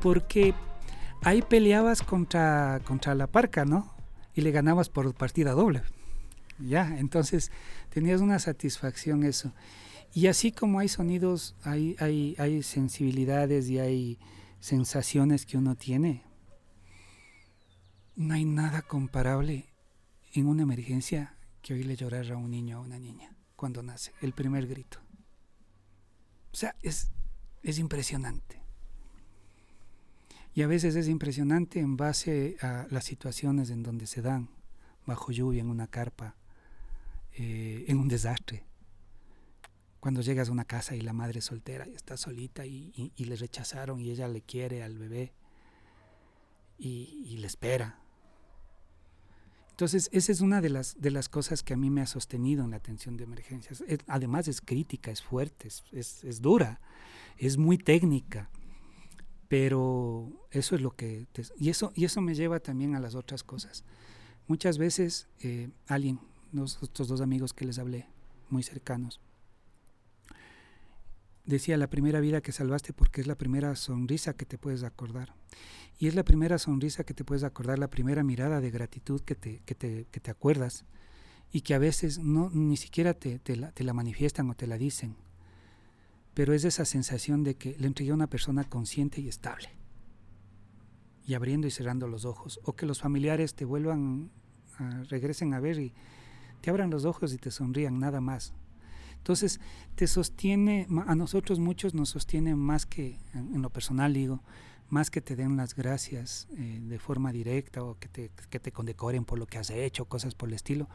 Porque 0.00 0.54
ahí 1.22 1.42
peleabas 1.42 2.00
contra, 2.00 2.80
contra 2.86 3.14
la 3.14 3.26
parca, 3.26 3.66
¿no? 3.66 3.92
Y 4.32 4.40
le 4.40 4.52
ganabas 4.52 4.88
por 4.88 5.12
partida 5.12 5.52
doble. 5.52 5.82
Ya, 6.66 6.98
entonces 6.98 7.50
tenías 7.90 8.20
una 8.20 8.38
satisfacción 8.38 9.24
eso. 9.24 9.52
Y 10.14 10.26
así 10.26 10.52
como 10.52 10.78
hay 10.78 10.88
sonidos, 10.88 11.54
hay, 11.62 11.96
hay, 11.98 12.62
sensibilidades 12.62 13.68
y 13.70 13.78
hay 13.78 14.18
sensaciones 14.60 15.46
que 15.46 15.56
uno 15.56 15.74
tiene. 15.74 16.22
No 18.14 18.34
hay 18.34 18.44
nada 18.44 18.82
comparable 18.82 19.72
en 20.34 20.46
una 20.46 20.64
emergencia 20.64 21.34
que 21.62 21.72
oírle 21.72 21.96
llorar 21.96 22.30
a 22.30 22.36
un 22.36 22.50
niño 22.50 22.78
o 22.78 22.82
a 22.82 22.84
una 22.84 22.98
niña 22.98 23.34
cuando 23.56 23.82
nace, 23.82 24.12
el 24.20 24.32
primer 24.32 24.66
grito. 24.66 24.98
O 26.52 26.56
sea, 26.56 26.76
es, 26.82 27.10
es 27.62 27.78
impresionante. 27.78 28.60
Y 30.54 30.60
a 30.60 30.66
veces 30.66 30.94
es 30.96 31.08
impresionante 31.08 31.80
en 31.80 31.96
base 31.96 32.58
a 32.60 32.86
las 32.90 33.04
situaciones 33.04 33.70
en 33.70 33.82
donde 33.82 34.06
se 34.06 34.20
dan, 34.20 34.50
bajo 35.06 35.32
lluvia, 35.32 35.62
en 35.62 35.70
una 35.70 35.86
carpa, 35.86 36.36
eh, 37.34 37.84
en 37.88 37.98
un 37.98 38.08
desastre. 38.08 38.64
Cuando 40.00 40.20
llegas 40.20 40.48
a 40.48 40.52
una 40.52 40.64
casa 40.64 40.94
y 40.96 41.00
la 41.00 41.12
madre 41.12 41.38
es 41.38 41.46
soltera 41.46 41.86
y 41.88 41.94
está 41.94 42.16
solita 42.16 42.66
y, 42.66 43.12
le 43.16 43.36
rechazaron 43.36 44.00
y 44.00 44.10
ella 44.10 44.28
le 44.28 44.42
quiere 44.42 44.82
al 44.82 44.98
bebé 44.98 45.32
y, 46.76 47.36
le 47.38 47.46
espera. 47.46 48.00
Entonces, 49.70 50.10
esa 50.12 50.32
es 50.32 50.40
una 50.40 50.60
de 50.60 50.68
las, 50.68 51.00
de 51.00 51.10
las 51.10 51.28
cosas 51.28 51.62
que 51.62 51.72
a 51.72 51.76
mí 51.76 51.88
me 51.88 52.02
ha 52.02 52.06
sostenido 52.06 52.64
en 52.64 52.72
la 52.72 52.76
atención 52.76 53.16
de 53.16 53.24
emergencias. 53.24 53.82
además 54.08 54.48
es 54.48 54.60
crítica, 54.60 55.10
es 55.10 55.22
fuerte, 55.22 55.68
es, 55.68 56.24
es, 56.24 56.42
dura, 56.42 56.80
es 57.38 57.56
muy 57.56 57.78
técnica, 57.78 58.50
pero 59.48 60.30
eso 60.50 60.74
es 60.74 60.82
lo 60.82 60.90
que... 60.90 61.26
y, 61.56 61.70
eso, 61.70 61.92
y 61.94 62.04
eso 62.04 62.20
me 62.20 62.34
lleva 62.34 62.60
también 62.60 62.94
a 62.96 63.00
las 63.00 63.14
otras 63.14 63.42
cosas. 63.44 63.84
Muchas 64.48 64.78
veces 64.78 65.28
eh, 65.40 65.70
alguien, 65.86 66.18
estos 66.54 67.08
dos 67.08 67.20
amigos 67.20 67.52
que 67.52 67.64
les 67.64 67.78
hablé, 67.78 68.06
muy 68.50 68.62
cercanos, 68.62 69.20
decía 71.44 71.76
la 71.76 71.90
primera 71.90 72.20
vida 72.20 72.40
que 72.40 72.52
salvaste 72.52 72.92
porque 72.92 73.20
es 73.20 73.26
la 73.26 73.36
primera 73.36 73.74
sonrisa 73.76 74.34
que 74.34 74.46
te 74.46 74.58
puedes 74.58 74.82
acordar. 74.82 75.34
Y 75.98 76.08
es 76.08 76.14
la 76.14 76.24
primera 76.24 76.58
sonrisa 76.58 77.04
que 77.04 77.14
te 77.14 77.24
puedes 77.24 77.44
acordar, 77.44 77.78
la 77.78 77.90
primera 77.90 78.22
mirada 78.24 78.60
de 78.60 78.70
gratitud 78.70 79.20
que 79.20 79.34
te, 79.34 79.60
que 79.64 79.74
te, 79.74 80.06
que 80.10 80.20
te 80.20 80.30
acuerdas 80.30 80.84
y 81.52 81.60
que 81.60 81.74
a 81.74 81.78
veces 81.78 82.18
no, 82.18 82.50
ni 82.50 82.76
siquiera 82.76 83.14
te, 83.14 83.38
te, 83.38 83.56
la, 83.56 83.92
manifiestan 83.92 84.48
o 84.48 84.54
te 84.54 84.66
la 84.66 84.78
dicen. 84.78 85.16
Pero 86.34 86.54
es 86.54 86.64
esa 86.64 86.86
sensación 86.86 87.44
de 87.44 87.56
que 87.56 87.76
le 87.78 87.86
entregué 87.86 88.10
a 88.10 88.14
una 88.14 88.26
persona 88.26 88.64
consciente 88.64 89.20
y 89.20 89.28
estable. 89.28 89.68
Y 91.26 91.34
abriendo 91.34 91.66
y 91.66 91.70
cerrando 91.70 92.08
los 92.08 92.24
ojos. 92.24 92.58
O 92.64 92.74
que 92.74 92.86
los 92.86 93.00
familiares 93.00 93.54
te 93.54 93.66
vuelvan, 93.66 94.30
regresen 95.08 95.52
a 95.52 95.60
ver 95.60 95.78
y 95.78 95.92
te 96.62 96.70
abran 96.70 96.90
los 96.90 97.04
ojos 97.04 97.34
y 97.34 97.38
te 97.38 97.50
sonrían, 97.50 97.98
nada 97.98 98.20
más. 98.20 98.54
Entonces, 99.18 99.60
te 99.94 100.06
sostiene, 100.06 100.86
a 101.06 101.14
nosotros 101.14 101.58
muchos 101.58 101.92
nos 101.92 102.08
sostiene 102.08 102.56
más 102.56 102.86
que, 102.86 103.18
en 103.34 103.60
lo 103.60 103.70
personal 103.70 104.14
digo, 104.14 104.42
más 104.88 105.10
que 105.10 105.20
te 105.20 105.36
den 105.36 105.56
las 105.56 105.74
gracias 105.74 106.48
eh, 106.56 106.80
de 106.82 106.98
forma 106.98 107.32
directa 107.32 107.82
o 107.82 107.98
que 107.98 108.08
te, 108.08 108.30
que 108.50 108.60
te 108.60 108.72
condecoren 108.72 109.24
por 109.24 109.38
lo 109.38 109.46
que 109.46 109.58
has 109.58 109.70
hecho, 109.70 110.06
cosas 110.06 110.34
por 110.34 110.48
el 110.48 110.54
estilo. 110.54 110.88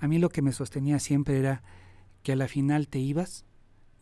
A 0.00 0.08
mí 0.08 0.18
lo 0.18 0.28
que 0.28 0.42
me 0.42 0.52
sostenía 0.52 0.98
siempre 0.98 1.38
era 1.38 1.62
que 2.22 2.32
a 2.32 2.36
la 2.36 2.48
final 2.48 2.88
te 2.88 2.98
ibas 2.98 3.44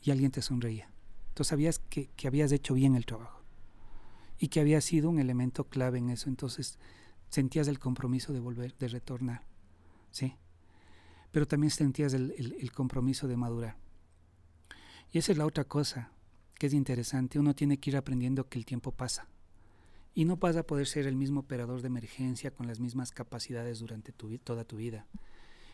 y 0.03 0.11
alguien 0.11 0.31
te 0.31 0.43
sonreía. 0.43 0.91
Tú 1.35 1.45
sabías 1.45 1.79
que, 1.79 2.09
que 2.17 2.29
habías 2.29 2.53
hecho 2.53 2.75
bien 2.75 2.95
el 2.95 3.07
trabajo 3.07 3.43
y 4.39 4.49
que 4.49 4.61
había 4.61 4.81
sido 4.81 5.11
un 5.11 5.19
elemento 5.19 5.65
clave 5.65 5.99
en 5.99 6.11
eso. 6.11 6.29
Entonces 6.29 6.79
sentías 7.29 7.69
el 7.69 7.79
compromiso 7.79 8.33
de 8.33 8.41
volver, 8.41 8.77
de 8.77 8.89
retornar. 8.89 9.43
¿sí? 10.11 10.37
Pero 11.35 11.49
también 11.49 11.73
sentías 11.73 12.15
el, 12.15 12.71
compromiso 12.73 13.27
de 13.27 13.37
madurar. 13.37 13.77
Y 15.11 15.19
esa 15.19 15.33
es 15.33 15.39
la 15.39 15.47
otra 15.47 15.65
cosa 15.65 16.13
que 16.61 16.69
es 16.69 16.73
interesante. 16.73 17.41
Uno 17.41 17.57
tiene 17.57 17.79
que 17.79 17.91
ir 17.91 17.97
aprendiendo 17.97 18.49
que 18.49 18.57
el 18.57 18.65
tiempo 18.65 18.93
pasa. 18.93 19.27
Y 20.15 20.27
no 20.27 20.37
vas 20.37 20.55
a 20.55 20.65
poder 20.65 20.87
ser 20.87 21.09
el 21.09 21.17
mismo 21.17 21.41
operador 21.41 21.81
de 21.81 21.89
emergencia 21.89 22.53
con 22.53 22.69
las 22.69 22.79
mismas 22.79 23.11
capacidades 23.11 23.81
durante 23.81 24.13
toda 24.13 24.63
tu 24.63 24.77
vida. 24.77 25.09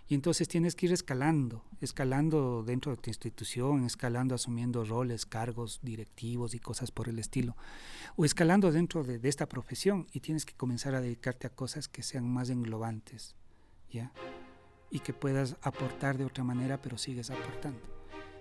Y 0.09 0.15
entonces 0.15 0.49
tienes 0.49 0.75
que 0.75 0.87
ir 0.87 0.95
escalando, 0.95 1.63
escalando 1.83 2.63
dentro 2.63 2.93
de 2.93 3.03
tu 3.03 3.11
institución, 3.11 3.85
escalando 3.85 4.35
asumiendo 4.35 4.83
roles, 4.87 5.27
cargos 5.27 5.81
directivos 5.83 6.55
y 6.55 6.59
cosas 6.59 6.91
por 6.91 7.11
el 7.11 7.19
estilo. 7.19 7.55
O 8.17 8.25
escalando 8.25 8.73
dentro 8.73 9.05
de, 9.05 9.19
de 9.19 9.29
esta 9.29 9.47
profesión 9.47 10.07
y 10.15 10.21
tienes 10.21 10.47
que 10.47 10.55
comenzar 10.55 10.95
a 10.95 11.03
dedicarte 11.03 11.49
a 11.49 11.55
cosas 11.55 11.87
que 11.87 12.03
sean 12.03 12.27
más 12.27 12.49
englobantes. 12.49 13.37
¿Ya? 13.91 14.11
Y 14.91 14.99
que 15.01 15.13
puedas 15.13 15.57
aportar 15.63 16.19
de 16.19 16.25
otra 16.25 16.45
manera, 16.45 16.81
pero 16.81 16.99
sigues 16.99 17.31
aportando. 17.31 17.81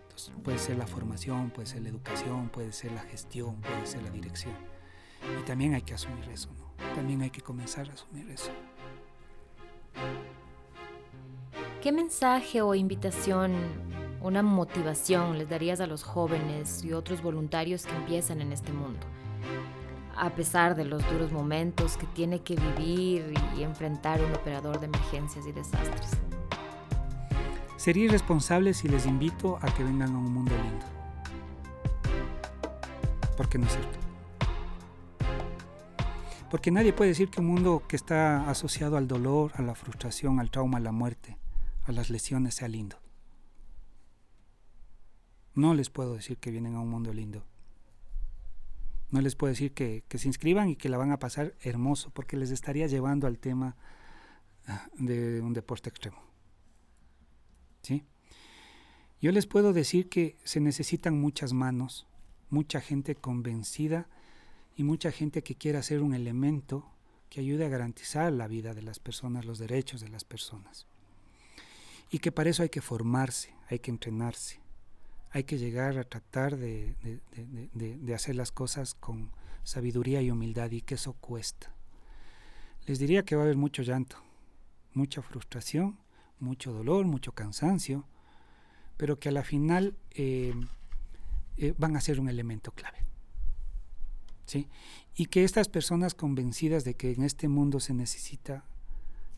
Entonces, 0.04 0.34
puede 0.44 0.58
ser 0.58 0.78
la 0.78 0.88
formación, 0.88 1.52
puede 1.52 1.68
ser 1.68 1.84
la 1.84 1.90
educación, 1.90 2.50
puede 2.50 2.74
ser 2.74 2.92
la 2.92 3.02
gestión, 3.02 3.62
puede 3.62 3.86
ser 3.86 4.02
la 4.02 4.10
dirección. 4.10 4.56
Y 5.40 5.46
también 5.46 5.76
hay 5.76 5.82
que 5.82 5.94
asumir 5.94 6.28
eso, 6.30 6.50
¿no? 6.58 6.70
También 6.96 7.22
hay 7.22 7.30
que 7.30 7.42
comenzar 7.42 7.90
a 7.90 7.94
asumir 7.94 8.30
eso. 8.30 8.52
¿Qué 11.82 11.92
mensaje 11.92 12.62
o 12.62 12.76
invitación, 12.76 13.54
una 14.22 14.42
motivación 14.42 15.38
les 15.38 15.48
darías 15.48 15.80
a 15.80 15.88
los 15.88 16.04
jóvenes 16.04 16.84
y 16.84 16.94
otros 16.94 17.22
voluntarios 17.22 17.86
que 17.86 17.96
empiezan 17.96 18.42
en 18.42 18.52
este 18.52 18.74
mundo? 18.74 19.00
A 20.18 20.32
pesar 20.32 20.76
de 20.76 20.84
los 20.84 21.10
duros 21.10 21.32
momentos 21.32 21.96
que 21.96 22.06
tiene 22.08 22.42
que 22.42 22.56
vivir 22.56 23.34
y 23.56 23.64
enfrentar 23.64 24.22
un 24.22 24.34
operador 24.34 24.80
de 24.80 24.88
emergencias 24.88 25.46
y 25.48 25.54
desastres. 25.54 26.12
Sería 27.80 28.04
irresponsable 28.04 28.74
si 28.74 28.90
les 28.90 29.06
invito 29.06 29.58
a 29.62 29.74
que 29.74 29.86
vengan 29.86 30.14
a 30.14 30.18
un 30.18 30.34
mundo 30.34 30.52
lindo. 30.52 30.86
Porque 33.38 33.58
no 33.58 33.68
es 33.68 33.72
cierto. 33.72 34.00
Porque 36.52 36.72
nadie 36.72 36.92
puede 36.92 37.12
decir 37.12 37.30
que 37.30 37.40
un 37.40 37.48
mundo 37.48 37.84
que 37.88 37.96
está 37.96 38.50
asociado 38.50 38.98
al 38.98 39.08
dolor, 39.08 39.54
a 39.56 39.62
la 39.62 39.76
frustración, 39.76 40.42
al 40.42 40.52
trauma, 40.52 40.80
a 40.80 40.82
la 40.82 40.92
muerte, 40.92 41.38
a 41.86 41.94
las 41.94 42.10
lesiones 42.10 42.56
sea 42.56 42.68
lindo. 42.68 42.98
No 45.56 45.74
les 45.74 45.90
puedo 45.90 46.16
decir 46.16 46.38
que 46.38 46.52
vienen 46.52 46.76
a 46.76 46.82
un 46.82 46.90
mundo 46.90 47.14
lindo. 47.14 47.46
No 49.10 49.22
les 49.22 49.38
puedo 49.38 49.52
decir 49.52 49.74
que, 49.74 50.04
que, 50.10 50.18
se 50.18 50.28
inscriban 50.28 50.68
y 50.68 50.76
que 50.76 50.90
la 50.90 50.98
van 50.98 51.14
a 51.14 51.20
pasar 51.20 51.56
hermoso, 51.62 52.10
porque 52.10 52.36
les 52.36 52.52
estaría 52.52 52.88
llevando 52.88 53.26
al 53.26 53.40
tema 53.40 53.78
ah, 54.68 54.90
de 54.98 55.40
un 55.40 55.54
deporte 55.54 55.88
extremo. 55.88 56.29
Yo 59.22 59.32
les 59.32 59.48
puedo 59.48 59.74
decir 59.74 60.08
que 60.08 60.38
se 60.44 60.62
necesitan 60.62 61.20
muchas 61.20 61.52
manos, 61.52 62.08
mucha 62.50 62.80
gente 62.80 63.16
convencida 63.16 64.08
y 64.76 64.84
mucha 64.84 65.12
gente 65.12 65.44
que 65.44 65.56
quiera 65.56 65.84
ser 65.84 66.02
un 66.02 66.14
elemento 66.14 66.90
que 67.30 67.42
ayude 67.42 67.66
a 67.66 67.70
garantizar 67.70 68.32
la 68.32 68.48
vida 68.48 68.74
de 68.74 68.82
las 68.82 69.00
personas, 69.00 69.46
los 69.46 69.60
derechos 69.60 70.00
de 70.02 70.10
las 70.10 70.24
personas. 70.24 70.88
Y 72.12 72.20
que 72.20 72.32
para 72.32 72.50
eso 72.50 72.64
hay 72.64 72.70
que 72.70 72.82
formarse, 72.82 73.54
hay 73.70 73.80
que 73.80 73.92
entrenarse, 73.92 74.62
hay 75.32 75.44
que 75.44 75.58
llegar 75.58 75.98
a 75.98 76.06
tratar 76.06 76.58
de, 76.58 76.96
de 77.74 78.16
hacer 78.16 78.36
las 78.36 78.52
cosas 78.52 78.96
con 78.96 79.32
sabiduría 79.64 80.22
y 80.22 80.32
humildad 80.32 80.72
y 80.72 80.82
que 80.82 80.96
eso 80.96 81.14
cuesta. 81.14 81.74
Les 82.88 83.00
diría 83.00 83.24
que 83.24 83.36
va 83.36 83.42
a 83.42 83.46
haber 83.46 83.58
mucho 83.58 83.84
llanto, 83.84 84.16
mucha 84.94 85.22
frustración 85.22 86.00
mucho 86.40 86.74
dolor, 86.74 87.06
mucho 87.06 87.32
cansancio, 87.32 88.08
pero 88.98 89.20
que 89.20 89.30
a 89.30 89.32
la 89.32 89.44
final 89.44 89.96
eh, 90.12 90.54
eh, 91.58 91.74
van 91.78 91.96
a 91.96 92.02
ser 92.02 92.20
un 92.20 92.30
elemento 92.30 92.72
clave. 92.72 93.00
¿sí? 94.46 94.68
Y 95.16 95.28
que 95.28 95.44
estas 95.44 95.70
personas 95.70 96.16
convencidas 96.16 96.84
de 96.84 96.96
que 96.96 97.12
en 97.12 97.24
este 97.24 97.48
mundo 97.48 97.80
se 97.80 97.94
necesita 97.94 98.66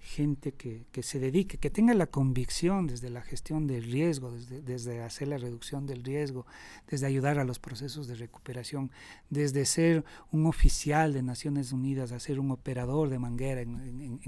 gente 0.02 0.54
que, 0.54 1.04
se 1.04 1.20
dedique, 1.20 1.58
que 1.58 1.70
tenga 1.70 1.94
la 1.94 2.08
convicción 2.08 2.88
desde 2.88 3.10
la 3.10 3.22
gestión 3.22 3.68
del 3.68 3.84
riesgo, 3.84 4.32
desde, 4.32 4.62
desde, 4.62 5.02
hacer 5.02 5.28
la 5.28 5.38
reducción 5.38 5.86
del 5.86 6.04
riesgo, 6.04 6.46
desde 6.90 7.06
ayudar 7.06 7.38
a 7.38 7.44
los 7.44 7.60
procesos 7.60 8.08
de 8.08 8.16
recuperación, 8.16 8.92
desde 9.30 9.66
ser 9.66 10.04
un 10.32 10.48
oficial 10.48 11.14
de 11.14 11.22
Naciones 11.22 11.72
Unidas 11.72 12.12
a 12.12 12.20
ser 12.20 12.40
un 12.40 12.52
operador 12.52 13.10
de 13.10 13.20
manguera 13.20 13.62
en, 13.62 14.20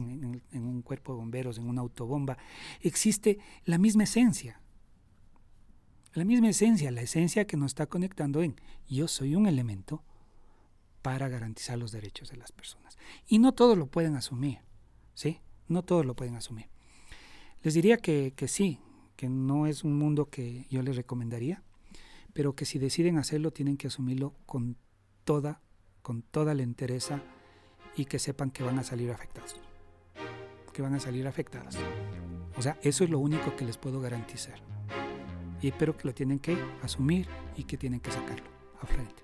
en 0.51 0.63
un 0.63 0.81
cuerpo 0.83 1.13
de 1.13 1.19
bomberos, 1.19 1.57
en 1.57 1.67
una 1.67 1.81
autobomba, 1.81 2.37
existe 2.81 3.39
la 3.65 3.77
misma 3.77 4.03
esencia. 4.03 4.61
La 6.13 6.23
misma 6.23 6.49
esencia, 6.49 6.91
la 6.91 7.01
esencia 7.01 7.45
que 7.45 7.57
nos 7.57 7.71
está 7.71 7.87
conectando 7.87 8.43
en 8.43 8.55
yo 8.87 9.07
soy 9.07 9.35
un 9.35 9.47
elemento 9.47 10.03
para 11.01 11.27
garantizar 11.27 11.77
los 11.77 11.91
derechos 11.91 12.29
de 12.29 12.37
las 12.37 12.51
personas. 12.51 12.97
Y 13.27 13.39
no 13.39 13.53
todos 13.53 13.77
lo 13.77 13.87
pueden 13.87 14.15
asumir, 14.15 14.59
¿sí? 15.15 15.41
No 15.67 15.83
todos 15.83 16.05
lo 16.05 16.15
pueden 16.15 16.35
asumir. 16.35 16.67
Les 17.63 17.73
diría 17.73 17.97
que, 17.97 18.33
sí, 18.47 18.79
que 19.15 19.29
no 19.29 19.67
es 19.67 19.83
un 19.83 19.97
mundo 19.97 20.29
que 20.29 20.65
yo 20.69 20.81
les 20.81 20.95
recomendaría, 20.95 21.63
pero 22.33 22.55
que 22.55 22.65
si 22.65 22.77
deciden 22.79 23.17
hacerlo 23.17 23.51
tienen 23.51 23.77
que 23.77 23.87
asumirlo 23.87 24.33
con 24.45 24.75
toda, 25.23 25.61
con 26.01 26.21
toda 26.21 26.53
la 26.53 26.63
entereza 26.63 27.21
y 27.95 28.05
que 28.05 28.19
sepan 28.19 28.51
que 28.51 28.63
van 28.63 28.79
a 28.79 28.83
salir 28.83 29.11
afectados. 29.11 29.61
Que 30.73 30.81
van 30.81 30.95
a 30.95 30.99
salir 30.99 31.27
afectadas. 31.27 31.77
O 32.57 32.61
sea, 32.61 32.77
eso 32.81 33.03
es 33.03 33.09
lo 33.09 33.19
único 33.19 33.55
que 33.55 33.65
les 33.65 33.77
puedo 33.77 34.01
garantizar. 34.01 34.59
Y 35.61 35.69
espero 35.69 35.95
que 35.95 36.07
lo 36.07 36.13
tienen 36.13 36.39
que 36.39 36.57
asumir 36.81 37.27
y 37.55 37.63
que 37.63 37.77
tienen 37.77 38.01
que 38.01 38.11
sacarlo 38.11 38.49
a 38.81 38.85
frente. 38.85 39.22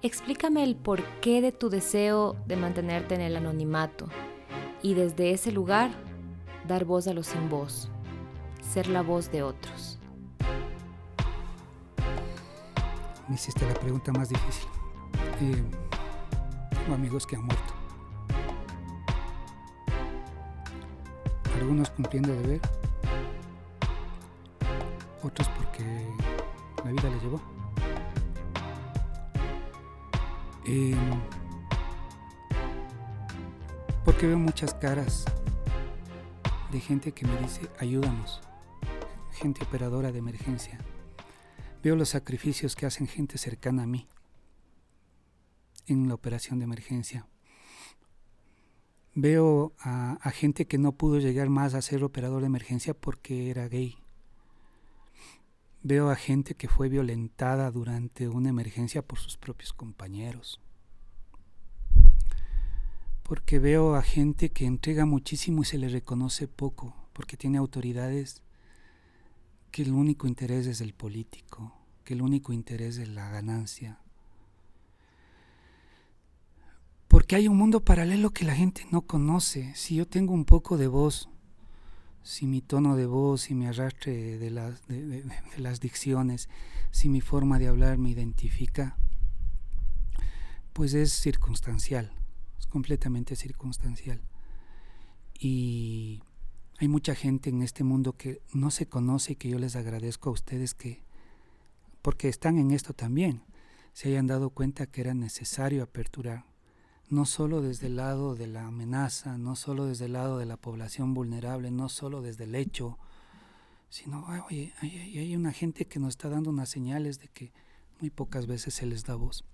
Explícame 0.00 0.62
el 0.62 0.76
porqué 0.76 1.40
de 1.40 1.50
tu 1.50 1.70
deseo 1.70 2.36
de 2.46 2.56
mantenerte 2.56 3.16
en 3.16 3.20
el 3.20 3.36
anonimato 3.36 4.06
y 4.80 4.94
desde 4.94 5.32
ese 5.32 5.50
lugar 5.50 5.90
dar 6.68 6.84
voz 6.84 7.08
a 7.08 7.12
los 7.12 7.26
sin 7.26 7.48
voz, 7.48 7.88
ser 8.62 8.86
la 8.86 9.02
voz 9.02 9.32
de 9.32 9.42
otros. 9.42 9.98
Me 13.28 13.34
hiciste 13.34 13.66
la 13.66 13.74
pregunta 13.74 14.12
más 14.12 14.28
difícil. 14.28 14.68
Eh, 15.40 15.64
amigos 16.94 17.26
que 17.26 17.36
han 17.36 17.44
muerto. 17.44 17.74
algunos 21.58 21.90
cumpliendo 21.90 22.32
deber, 22.32 22.60
otros 25.24 25.48
porque 25.48 25.84
la 26.84 26.92
vida 26.92 27.10
les 27.10 27.22
llevó. 27.22 27.57
Em, 30.70 30.94
porque 34.04 34.26
veo 34.26 34.38
muchas 34.38 34.74
caras 34.74 35.24
de 36.70 36.78
gente 36.78 37.12
que 37.12 37.26
me 37.26 37.34
dice, 37.38 37.70
ayúdanos, 37.78 38.42
gente 39.32 39.64
operadora 39.64 40.12
de 40.12 40.18
emergencia. 40.18 40.78
Veo 41.82 41.96
los 41.96 42.10
sacrificios 42.10 42.76
que 42.76 42.84
hacen 42.84 43.06
gente 43.06 43.38
cercana 43.38 43.84
a 43.84 43.86
mí 43.86 44.06
en 45.86 46.06
la 46.06 46.12
operación 46.12 46.58
de 46.58 46.66
emergencia. 46.66 47.26
Veo 49.14 49.72
a, 49.80 50.18
a, 50.20 50.30
gente 50.32 50.66
que 50.66 50.76
no 50.76 50.92
pudo 50.92 51.18
llegar 51.18 51.48
más 51.48 51.72
a 51.72 51.80
ser 51.80 52.04
operador 52.04 52.42
de 52.42 52.46
emergencia 52.48 52.92
porque 52.92 53.48
era 53.50 53.68
gay. 53.68 53.96
Veo 55.88 56.10
a 56.10 56.16
gente 56.16 56.54
que 56.54 56.68
fue 56.68 56.90
violentada 56.90 57.70
durante 57.70 58.28
una 58.28 58.50
emergencia 58.50 59.00
por 59.00 59.18
sus 59.18 59.38
propios 59.38 59.72
compañeros. 59.72 60.60
Porque 63.22 63.58
veo 63.58 63.94
a 63.94 64.02
gente 64.02 64.50
que 64.50 64.66
entrega 64.66 65.06
muchísimo 65.06 65.62
y 65.62 65.64
se 65.64 65.78
le 65.78 65.88
reconoce 65.88 66.46
poco, 66.46 66.94
porque 67.14 67.38
tiene 67.38 67.56
autoridades 67.56 68.42
que 69.70 69.80
el 69.80 69.92
único 69.92 70.26
interés 70.26 70.66
es 70.66 70.82
el 70.82 70.92
político, 70.92 71.72
que 72.04 72.12
el 72.12 72.20
único 72.20 72.52
interés 72.52 72.98
es 72.98 73.08
la 73.08 73.30
ganancia. 73.30 73.98
Porque 77.08 77.34
hay 77.34 77.48
un 77.48 77.56
mundo 77.56 77.82
paralelo 77.82 78.34
que 78.34 78.44
la 78.44 78.54
gente 78.54 78.86
no 78.90 79.06
conoce. 79.06 79.74
Si 79.74 79.94
yo 79.94 80.06
tengo 80.06 80.34
un 80.34 80.44
poco 80.44 80.76
de 80.76 80.86
voz, 80.86 81.30
si 82.28 82.46
mi 82.46 82.60
tono 82.60 82.94
de 82.94 83.06
voz, 83.06 83.40
si 83.40 83.54
mi 83.54 83.66
arrastre 83.66 84.36
de 84.36 84.50
las, 84.50 84.86
de, 84.86 85.24
las 85.56 85.80
dicciones, 85.80 86.50
si 86.90 87.08
mi 87.08 87.22
forma 87.22 87.58
de 87.58 87.68
hablar 87.68 87.96
me 87.96 88.10
identifica, 88.10 88.98
pues 90.74 90.92
es 90.92 91.10
circunstancial, 91.10 92.12
es 92.58 92.66
completamente 92.66 93.34
circunstancial. 93.34 94.20
Y 95.40 96.22
hay 96.78 96.88
mucha 96.88 97.14
gente 97.14 97.48
en 97.48 97.62
este 97.62 97.82
mundo 97.82 98.12
que 98.18 98.42
no 98.52 98.70
se 98.70 98.86
conoce 98.86 99.32
y 99.32 99.36
que 99.36 99.48
yo 99.48 99.58
les 99.58 99.74
agradezco 99.74 100.28
a 100.28 100.32
ustedes 100.34 100.74
que, 100.74 101.02
porque 102.02 102.28
están 102.28 102.58
en 102.58 102.72
esto 102.72 102.92
también, 102.92 103.42
se 103.94 104.10
hayan 104.10 104.26
dado 104.26 104.50
cuenta 104.50 104.84
que 104.84 105.00
era 105.00 105.14
necesario 105.14 105.82
aperturar 105.82 106.44
no 107.10 107.24
solo 107.24 107.62
desde 107.62 107.86
el 107.86 107.96
lado 107.96 108.34
de 108.34 108.46
la 108.46 108.66
amenaza, 108.66 109.38
no 109.38 109.56
solo 109.56 109.86
desde 109.86 110.06
el 110.06 110.12
lado 110.12 110.38
de 110.38 110.46
la 110.46 110.56
población 110.56 111.14
vulnerable, 111.14 111.70
no 111.70 111.88
solo 111.88 112.20
desde 112.20 112.44
el 112.44 112.54
hecho, 112.54 112.98
sino, 113.88 114.26
oye, 114.46 114.74
hay, 114.80 115.18
hay, 115.18 115.36
una 115.36 115.52
gente 115.52 115.86
que 115.86 115.98
nos 115.98 116.10
está 116.10 116.28
dando 116.28 116.50
unas 116.50 116.68
señales 116.68 117.18
de 117.18 117.28
que 117.28 117.52
muy 118.00 118.10
pocas 118.10 118.46
veces 118.46 118.74
se 118.74 118.86
les 118.86 119.04
da 119.04 119.14
voz. 119.14 119.44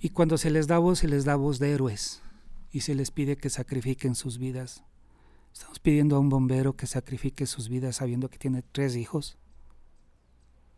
Y 0.00 0.10
cuando 0.10 0.36
se 0.38 0.50
les 0.50 0.66
da 0.66 0.78
voz, 0.78 0.98
se 0.98 1.08
les 1.08 1.24
da 1.24 1.36
voz 1.36 1.58
de 1.58 1.72
héroes 1.72 2.22
y 2.72 2.80
se 2.80 2.94
les 2.94 3.10
pide 3.10 3.36
que 3.36 3.48
sacrifiquen 3.48 4.14
sus 4.14 4.38
vidas. 4.38 4.82
Estamos 5.52 5.78
pidiendo 5.78 6.16
a 6.16 6.18
un 6.18 6.28
bombero 6.28 6.76
que 6.76 6.86
sacrifique 6.86 7.46
sus 7.46 7.68
vidas 7.68 7.96
sabiendo 7.96 8.28
que 8.28 8.38
tiene 8.38 8.62
tres 8.62 8.96
hijos. 8.96 9.38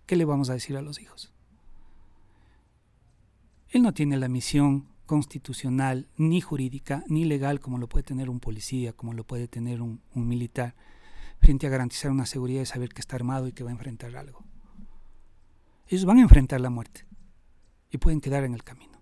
¿Qué 0.07 0.16
le 0.16 0.24
vamos 0.24 0.51
a 0.51 0.53
decir 0.53 0.76
a 0.76 0.82
los 0.82 1.01
hijos? 1.01 1.32
Él 3.70 3.82
no 3.82 3.93
tiene 3.93 4.16
la 4.16 4.28
misión 4.28 4.86
constitucional, 5.09 6.06
ni 6.18 6.40
jurídica, 6.40 7.02
ni 7.09 7.24
legal 7.24 7.59
como 7.59 7.78
lo 7.78 7.88
puede 7.88 8.04
tener 8.04 8.28
un 8.30 8.38
policía, 8.38 8.92
como 8.92 9.14
lo 9.14 9.24
puede 9.24 9.48
tener 9.48 9.80
un, 9.80 10.00
militar, 10.14 10.76
frente 11.40 11.66
a 11.66 11.70
garantizar 11.70 12.12
una 12.12 12.26
seguridad 12.26 12.61
de 12.61 12.66
saber 12.66 12.90
que 12.90 13.00
está 13.00 13.16
armado 13.16 13.48
y 13.48 13.52
que 13.52 13.64
va 13.64 13.70
a 13.70 13.72
enfrentar 13.72 14.14
algo. 14.14 14.44
Ellos 15.88 16.04
van 16.04 16.18
a 16.18 16.22
enfrentar 16.22 16.61
la 16.61 16.68
muerte 16.68 17.06
y 17.90 17.96
pueden 17.96 18.20
quedar 18.20 18.44
en 18.44 18.52
el 18.52 18.62
camino. 18.62 19.00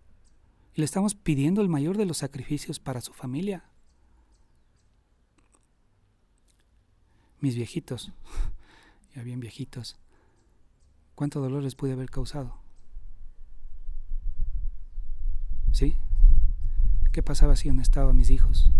Y 0.74 0.80
le 0.80 0.84
estamos 0.84 1.16
pidiendo 1.16 1.60
el 1.60 1.68
mayor 1.68 1.96
de 1.96 2.06
los 2.06 2.18
sacrificios 2.18 2.78
para 2.78 3.00
su 3.00 3.12
familia. 3.12 3.64
Mis 7.40 7.56
viejitos, 7.56 8.12
ya 9.14 9.22
bien 9.24 9.40
viejitos, 9.40 9.98
¿cuánto 11.16 11.40
dolor 11.40 11.64
les 11.64 11.74
pude 11.74 11.92
haber 11.92 12.10
causado? 12.10 12.65
¿Sí? 15.76 15.94
¿Qué 17.12 17.22
pasaba 17.22 17.54
si 17.54 17.68
no 17.68 18.14
mis 18.14 18.30
hijos? 18.30 18.72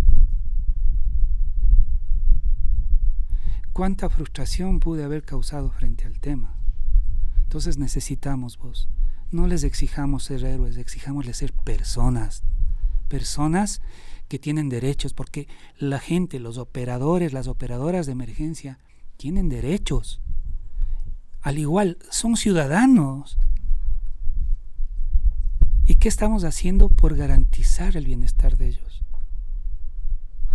¿Cuánta 3.74 4.08
frustración 4.08 4.80
pude 4.80 5.04
haber 5.04 5.22
causado 5.22 5.70
frente 5.70 6.06
al 6.06 6.18
tema? 6.20 6.54
Entonces 7.42 7.76
necesitamos 7.76 8.56
vos. 8.56 8.88
No 9.30 9.46
les 9.46 9.62
exijamos 9.62 10.24
ser 10.24 10.42
héroes, 10.42 10.78
exijámosles 10.78 11.36
ser 11.36 11.52
personas. 11.52 12.44
Personas 13.08 13.82
que 14.28 14.38
tienen 14.38 14.70
derechos, 14.70 15.12
porque 15.12 15.48
la 15.78 15.98
gente, 15.98 16.40
los 16.40 16.56
operadores, 16.56 17.34
las 17.34 17.46
operadoras 17.46 18.06
de 18.06 18.12
emergencia, 18.12 18.78
tienen 19.18 19.50
derechos. 19.50 20.22
Al 21.42 21.58
igual, 21.58 21.98
son 22.10 22.38
ciudadanos. 22.38 23.38
¿Y 25.86 25.94
qué 25.94 26.08
estamos 26.08 26.42
haciendo 26.42 26.88
por 26.88 27.14
garantizar 27.14 27.96
el 27.96 28.06
bienestar 28.06 28.56
de 28.56 28.68
ellos? 28.68 29.02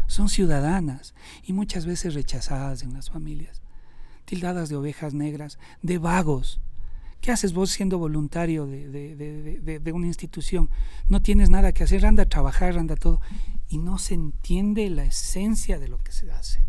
Son 0.07 0.27
ciudadanas 0.27 1.15
y 1.41 1.53
muchas 1.53 1.85
veces 1.85 2.13
rechazadas 2.13 2.83
en 2.83 2.93
las 2.93 3.09
familias, 3.09 3.61
tildadas 4.25 4.67
de 4.67 4.75
ovejas 4.75 5.13
negras, 5.13 5.57
de 5.81 5.99
vagos. 5.99 6.59
¿Qué 7.21 7.31
haces 7.31 7.53
vos 7.53 7.71
siendo 7.71 7.97
voluntario 7.97 8.65
de, 8.65 9.91
una 9.93 10.07
institución? 10.07 10.69
No 11.07 11.21
tienes 11.21 11.49
nada 11.49 11.71
que 11.71 11.85
hacer, 11.85 12.05
anda 12.05 12.23
a 12.23 12.29
trabajar, 12.29 12.77
anda 12.77 12.97
todo. 12.97 13.21
Y 13.69 13.77
no 13.77 13.99
se 13.99 14.15
entiende 14.15 14.89
la 14.89 15.05
esencia 15.05 15.79
de 15.79 15.87
lo 15.87 15.97
que 15.99 16.11
se 16.11 16.29
hace. 16.29 16.59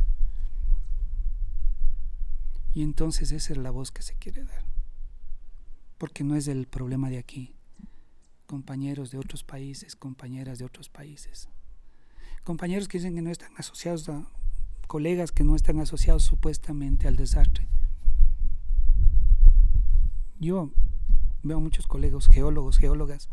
Y 2.74 2.82
entonces 2.82 3.32
esa 3.32 3.54
es 3.54 3.58
la 3.58 3.72
voz 3.72 3.90
que 3.90 4.02
se 4.02 4.14
quiere 4.14 4.44
dar. 4.44 4.64
Porque 5.98 6.22
no 6.22 6.36
es 6.36 6.46
el 6.46 6.68
problema 6.68 7.10
de 7.10 7.18
aquí, 7.18 7.56
compañeros 8.52 9.10
de 9.10 9.16
otros 9.16 9.44
países, 9.44 9.96
compañeras 9.96 10.58
de 10.58 10.66
otros 10.66 10.90
países. 10.90 11.48
Compañeros 12.44 12.86
que 12.86 12.98
dicen 12.98 13.14
que 13.14 13.22
no 13.22 13.30
están 13.30 13.50
asociados 13.56 14.06
a 14.10 14.28
colegas 14.86 15.32
que 15.32 15.42
no 15.42 15.56
están 15.56 15.80
asociados 15.80 16.22
supuestamente 16.22 17.08
al 17.08 17.16
desastre. 17.16 17.66
Yo 20.38 20.70
veo 21.42 21.60
muchos 21.60 21.86
colegas 21.86 22.26
geólogos, 22.26 22.76
geólogas 22.76 23.30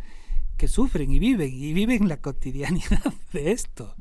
que 0.55 0.69
sufren 0.69 1.11
y 1.11 1.19
viven 1.19 1.53
y 1.53 1.73
viven 1.73 2.07
la 2.07 2.21
cotidianidad 2.21 3.13
de 3.33 3.51
esto. 3.51 3.97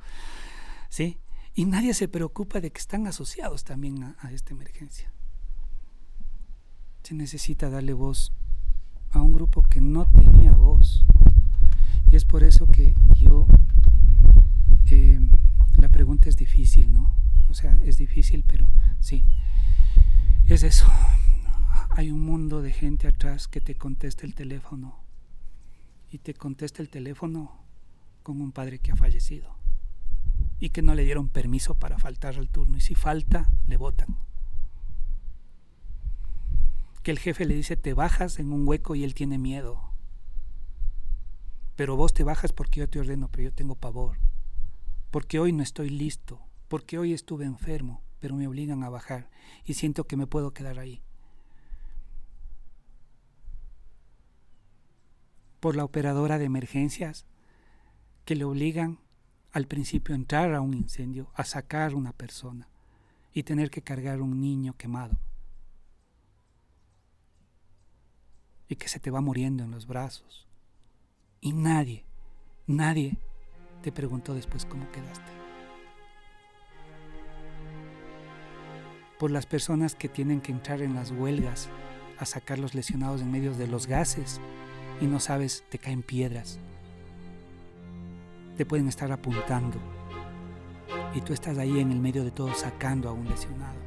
¿Sí? 0.89 1.19
Y 1.53 1.64
nadie 1.64 1.95
se 1.95 2.07
preocupa 2.07 2.61
de 2.61 2.71
que 2.71 2.79
están 2.79 3.09
asociados 3.09 3.64
también 3.64 4.05
a, 4.05 4.16
a 4.21 4.31
esta 4.31 4.53
emergencia. 4.53 5.12
Se 7.03 7.14
necesita 7.16 7.71
darle 7.71 7.93
voz 7.93 8.33
a 9.13 9.21
un 9.21 9.33
grupo 9.33 9.63
que 9.63 9.81
no 9.81 10.07
tenía 10.07 10.53
voz. 10.53 11.05
Y 12.11 12.17
es 12.17 12.25
por 12.25 12.43
eso 12.43 12.67
que 12.67 12.95
yo, 13.15 13.47
eh, 14.91 15.21
la 15.77 15.89
pregunta 15.89 16.29
es 16.29 16.37
difícil, 16.37 16.93
¿no? 16.93 17.15
O 17.49 17.55
sea, 17.55 17.79
es 17.85 17.97
difícil, 17.97 18.45
pero 18.47 18.69
sí, 19.01 19.25
es 20.47 20.63
eso. 20.63 20.87
Hay 21.91 22.11
un 22.11 22.21
mundo 22.21 22.63
de 22.63 22.73
gente 22.73 23.09
atrás 23.09 23.49
que 23.49 23.61
te 23.61 23.77
contesta 23.77 24.27
el 24.27 24.35
teléfono 24.35 24.97
y 26.11 26.19
te 26.19 26.35
contesta 26.35 26.83
el 26.83 26.89
teléfono 26.89 27.53
con 28.23 28.41
un 28.41 28.53
padre 28.53 28.79
que 28.79 28.93
ha 28.93 28.97
fallecido 28.97 29.57
y 30.61 30.71
que 30.71 30.83
no 30.83 30.95
le 30.95 31.05
dieron 31.05 31.29
permiso 31.29 31.75
para 31.75 31.99
faltar 31.99 32.37
al 32.37 32.49
turno 32.49 32.77
y 32.77 32.81
si 32.81 32.95
falta, 32.95 33.51
le 33.67 33.77
votan 33.77 34.28
que 37.09 37.13
el 37.13 37.19
jefe 37.19 37.47
le 37.47 37.55
dice 37.55 37.75
te 37.75 37.95
bajas 37.95 38.39
en 38.39 38.53
un 38.53 38.69
hueco 38.69 38.95
y 38.95 39.03
él 39.03 39.15
tiene 39.15 39.39
miedo. 39.39 39.95
Pero 41.75 41.97
vos 41.97 42.13
te 42.13 42.23
bajas 42.23 42.53
porque 42.53 42.81
yo 42.81 42.91
te 42.91 43.01
ordeno, 43.01 43.31
pero 43.31 43.45
yo 43.45 43.55
tengo 43.55 43.77
pavor. 43.77 44.19
Porque 45.11 45.39
hoy 45.39 45.55
no 45.55 45.63
estoy 45.63 45.89
listo, 45.89 46.43
porque 46.69 46.99
hoy 46.99 47.15
estuve 47.15 47.47
enfermo, 47.47 48.03
pero 48.21 48.37
me 48.37 48.47
obligan 48.47 48.85
a 48.85 48.91
bajar 48.91 49.31
y 49.65 49.73
siento 49.73 50.05
que 50.05 50.19
me 50.19 50.27
puedo 50.27 50.53
quedar 50.53 50.79
ahí. 50.79 51.03
Por 55.61 55.77
la 55.77 55.85
operadora 55.85 56.37
de 56.37 56.45
emergencias 56.45 57.25
que 58.27 58.37
le 58.37 58.45
obligan 58.45 58.99
al 59.53 59.67
principio 59.67 60.15
a 60.15 60.19
entrar 60.19 60.55
a 60.55 60.61
un 60.61 60.75
incendio, 60.75 61.31
a 61.33 61.45
sacar 61.45 61.95
una 61.95 62.13
persona 62.13 62.69
y 63.33 63.45
tener 63.45 63.71
que 63.71 63.81
cargar 63.81 64.21
un 64.21 64.43
niño 64.43 64.77
quemado. 64.77 65.19
Y 68.69 68.77
que 68.77 68.89
se 68.89 69.01
te 69.01 69.11
va 69.11 69.21
muriendo 69.21 69.64
en 69.64 69.71
los 69.71 69.87
brazos. 69.87 70.47
Y 71.41 71.53
nadie, 71.53 72.05
nadie 72.66 73.16
te 73.83 73.93
preguntó 73.93 74.35
después 74.35 74.64
cómo 74.64 74.91
quedaste. 74.91 75.39
por 79.19 79.31
las 79.31 79.47
personas 79.47 79.95
que 79.95 80.09
tienen 80.09 80.41
que 80.41 80.53
entrar 80.53 80.81
en 80.81 80.95
las 80.95 81.11
huelgas 81.11 81.69
a 82.19 82.25
sacar 82.25 82.59
los 82.59 82.75
lesionados 82.75 83.21
en 83.21 83.31
medio 83.31 83.53
de 83.55 83.66
los 83.66 83.87
gases 83.87 84.41
y 85.01 85.07
no 85.07 85.21
sabes, 85.21 85.64
te 85.69 85.79
caen 85.79 86.03
piedras. 86.03 86.59
Te 88.57 88.64
pueden 88.64 88.89
estar 88.89 89.11
apuntando 89.12 89.79
y 91.14 91.21
tú 91.21 91.33
estás 91.33 91.59
ahí 91.59 91.81
en 91.81 91.93
el 91.93 92.01
medio 92.01 92.25
de 92.25 92.31
todo 92.31 92.55
sacando 92.55 93.09
a 93.09 93.12
un 93.12 93.29
lesionado. 93.29 93.79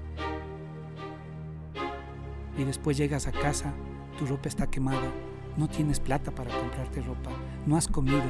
Y 2.58 2.64
después 2.64 2.98
llegas 2.98 3.28
a 3.28 3.32
casa, 3.32 3.74
tu 4.18 4.26
ropa 4.26 4.50
está 4.50 4.68
quemada, 4.68 5.12
no 5.58 5.68
tienes 5.68 6.00
plata 6.00 6.32
para 6.32 6.52
comprarte 6.58 7.02
ropa, 7.02 7.32
no 7.66 7.78
has 7.78 7.88
comido, 7.88 8.22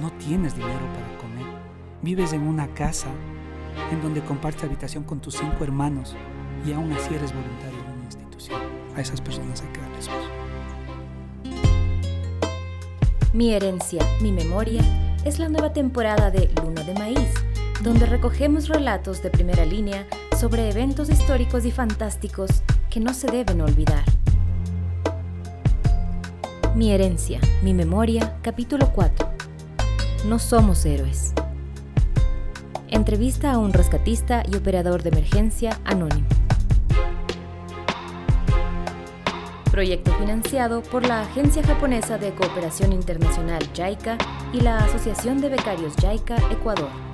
no 0.00 0.10
tienes 0.12 0.54
dinero 0.54 0.86
para 0.94 1.18
comer. 1.18 1.46
Vives 2.02 2.32
en 2.32 2.42
una 2.42 2.68
casa 2.68 3.08
en 3.90 4.02
donde 4.02 4.20
compartes 4.22 4.64
habitación 4.64 5.04
con 5.04 5.20
tus 5.20 5.34
cinco 5.34 5.64
hermanos 5.64 6.16
y 6.66 6.72
aún 6.72 6.92
así 6.92 7.14
eres 7.14 7.32
voluntario 7.32 7.78
en 7.78 7.92
una 7.92 8.04
institución. 8.04 8.60
A 8.94 9.00
esas 9.00 9.20
personas 9.20 9.62
hay 9.62 9.68
que 9.68 9.80
darles 9.80 10.08
voz. 10.08 10.24
Mi 13.32 13.52
herencia, 13.52 14.02
mi 14.22 14.32
memoria 14.32 14.82
es 15.24 15.38
la 15.38 15.48
nueva 15.48 15.72
temporada 15.72 16.30
de 16.30 16.50
Luna 16.62 16.82
de 16.82 16.94
Maíz, 16.94 17.34
donde 17.82 18.06
recogemos 18.06 18.68
relatos 18.68 19.22
de 19.22 19.30
primera 19.30 19.64
línea 19.64 20.06
sobre 20.38 20.70
eventos 20.70 21.10
históricos 21.10 21.66
y 21.66 21.70
fantásticos 21.70 22.62
que 22.90 23.00
no 23.00 23.12
se 23.12 23.26
deben 23.26 23.60
olvidar. 23.60 24.04
Mi 26.76 26.92
herencia, 26.92 27.40
mi 27.62 27.72
memoria, 27.72 28.36
capítulo 28.42 28.92
4. 28.92 29.30
No 30.26 30.38
somos 30.38 30.84
héroes. 30.84 31.32
Entrevista 32.88 33.52
a 33.52 33.56
un 33.56 33.72
rescatista 33.72 34.42
y 34.46 34.56
operador 34.56 35.02
de 35.02 35.08
emergencia 35.08 35.80
anónimo. 35.86 36.26
Proyecto 39.70 40.12
financiado 40.18 40.82
por 40.82 41.06
la 41.06 41.22
Agencia 41.22 41.62
Japonesa 41.62 42.18
de 42.18 42.34
Cooperación 42.34 42.92
Internacional 42.92 43.62
JICA 43.72 44.18
y 44.52 44.60
la 44.60 44.76
Asociación 44.76 45.40
de 45.40 45.48
Becarios 45.48 45.94
JICA 45.96 46.36
Ecuador. 46.52 47.05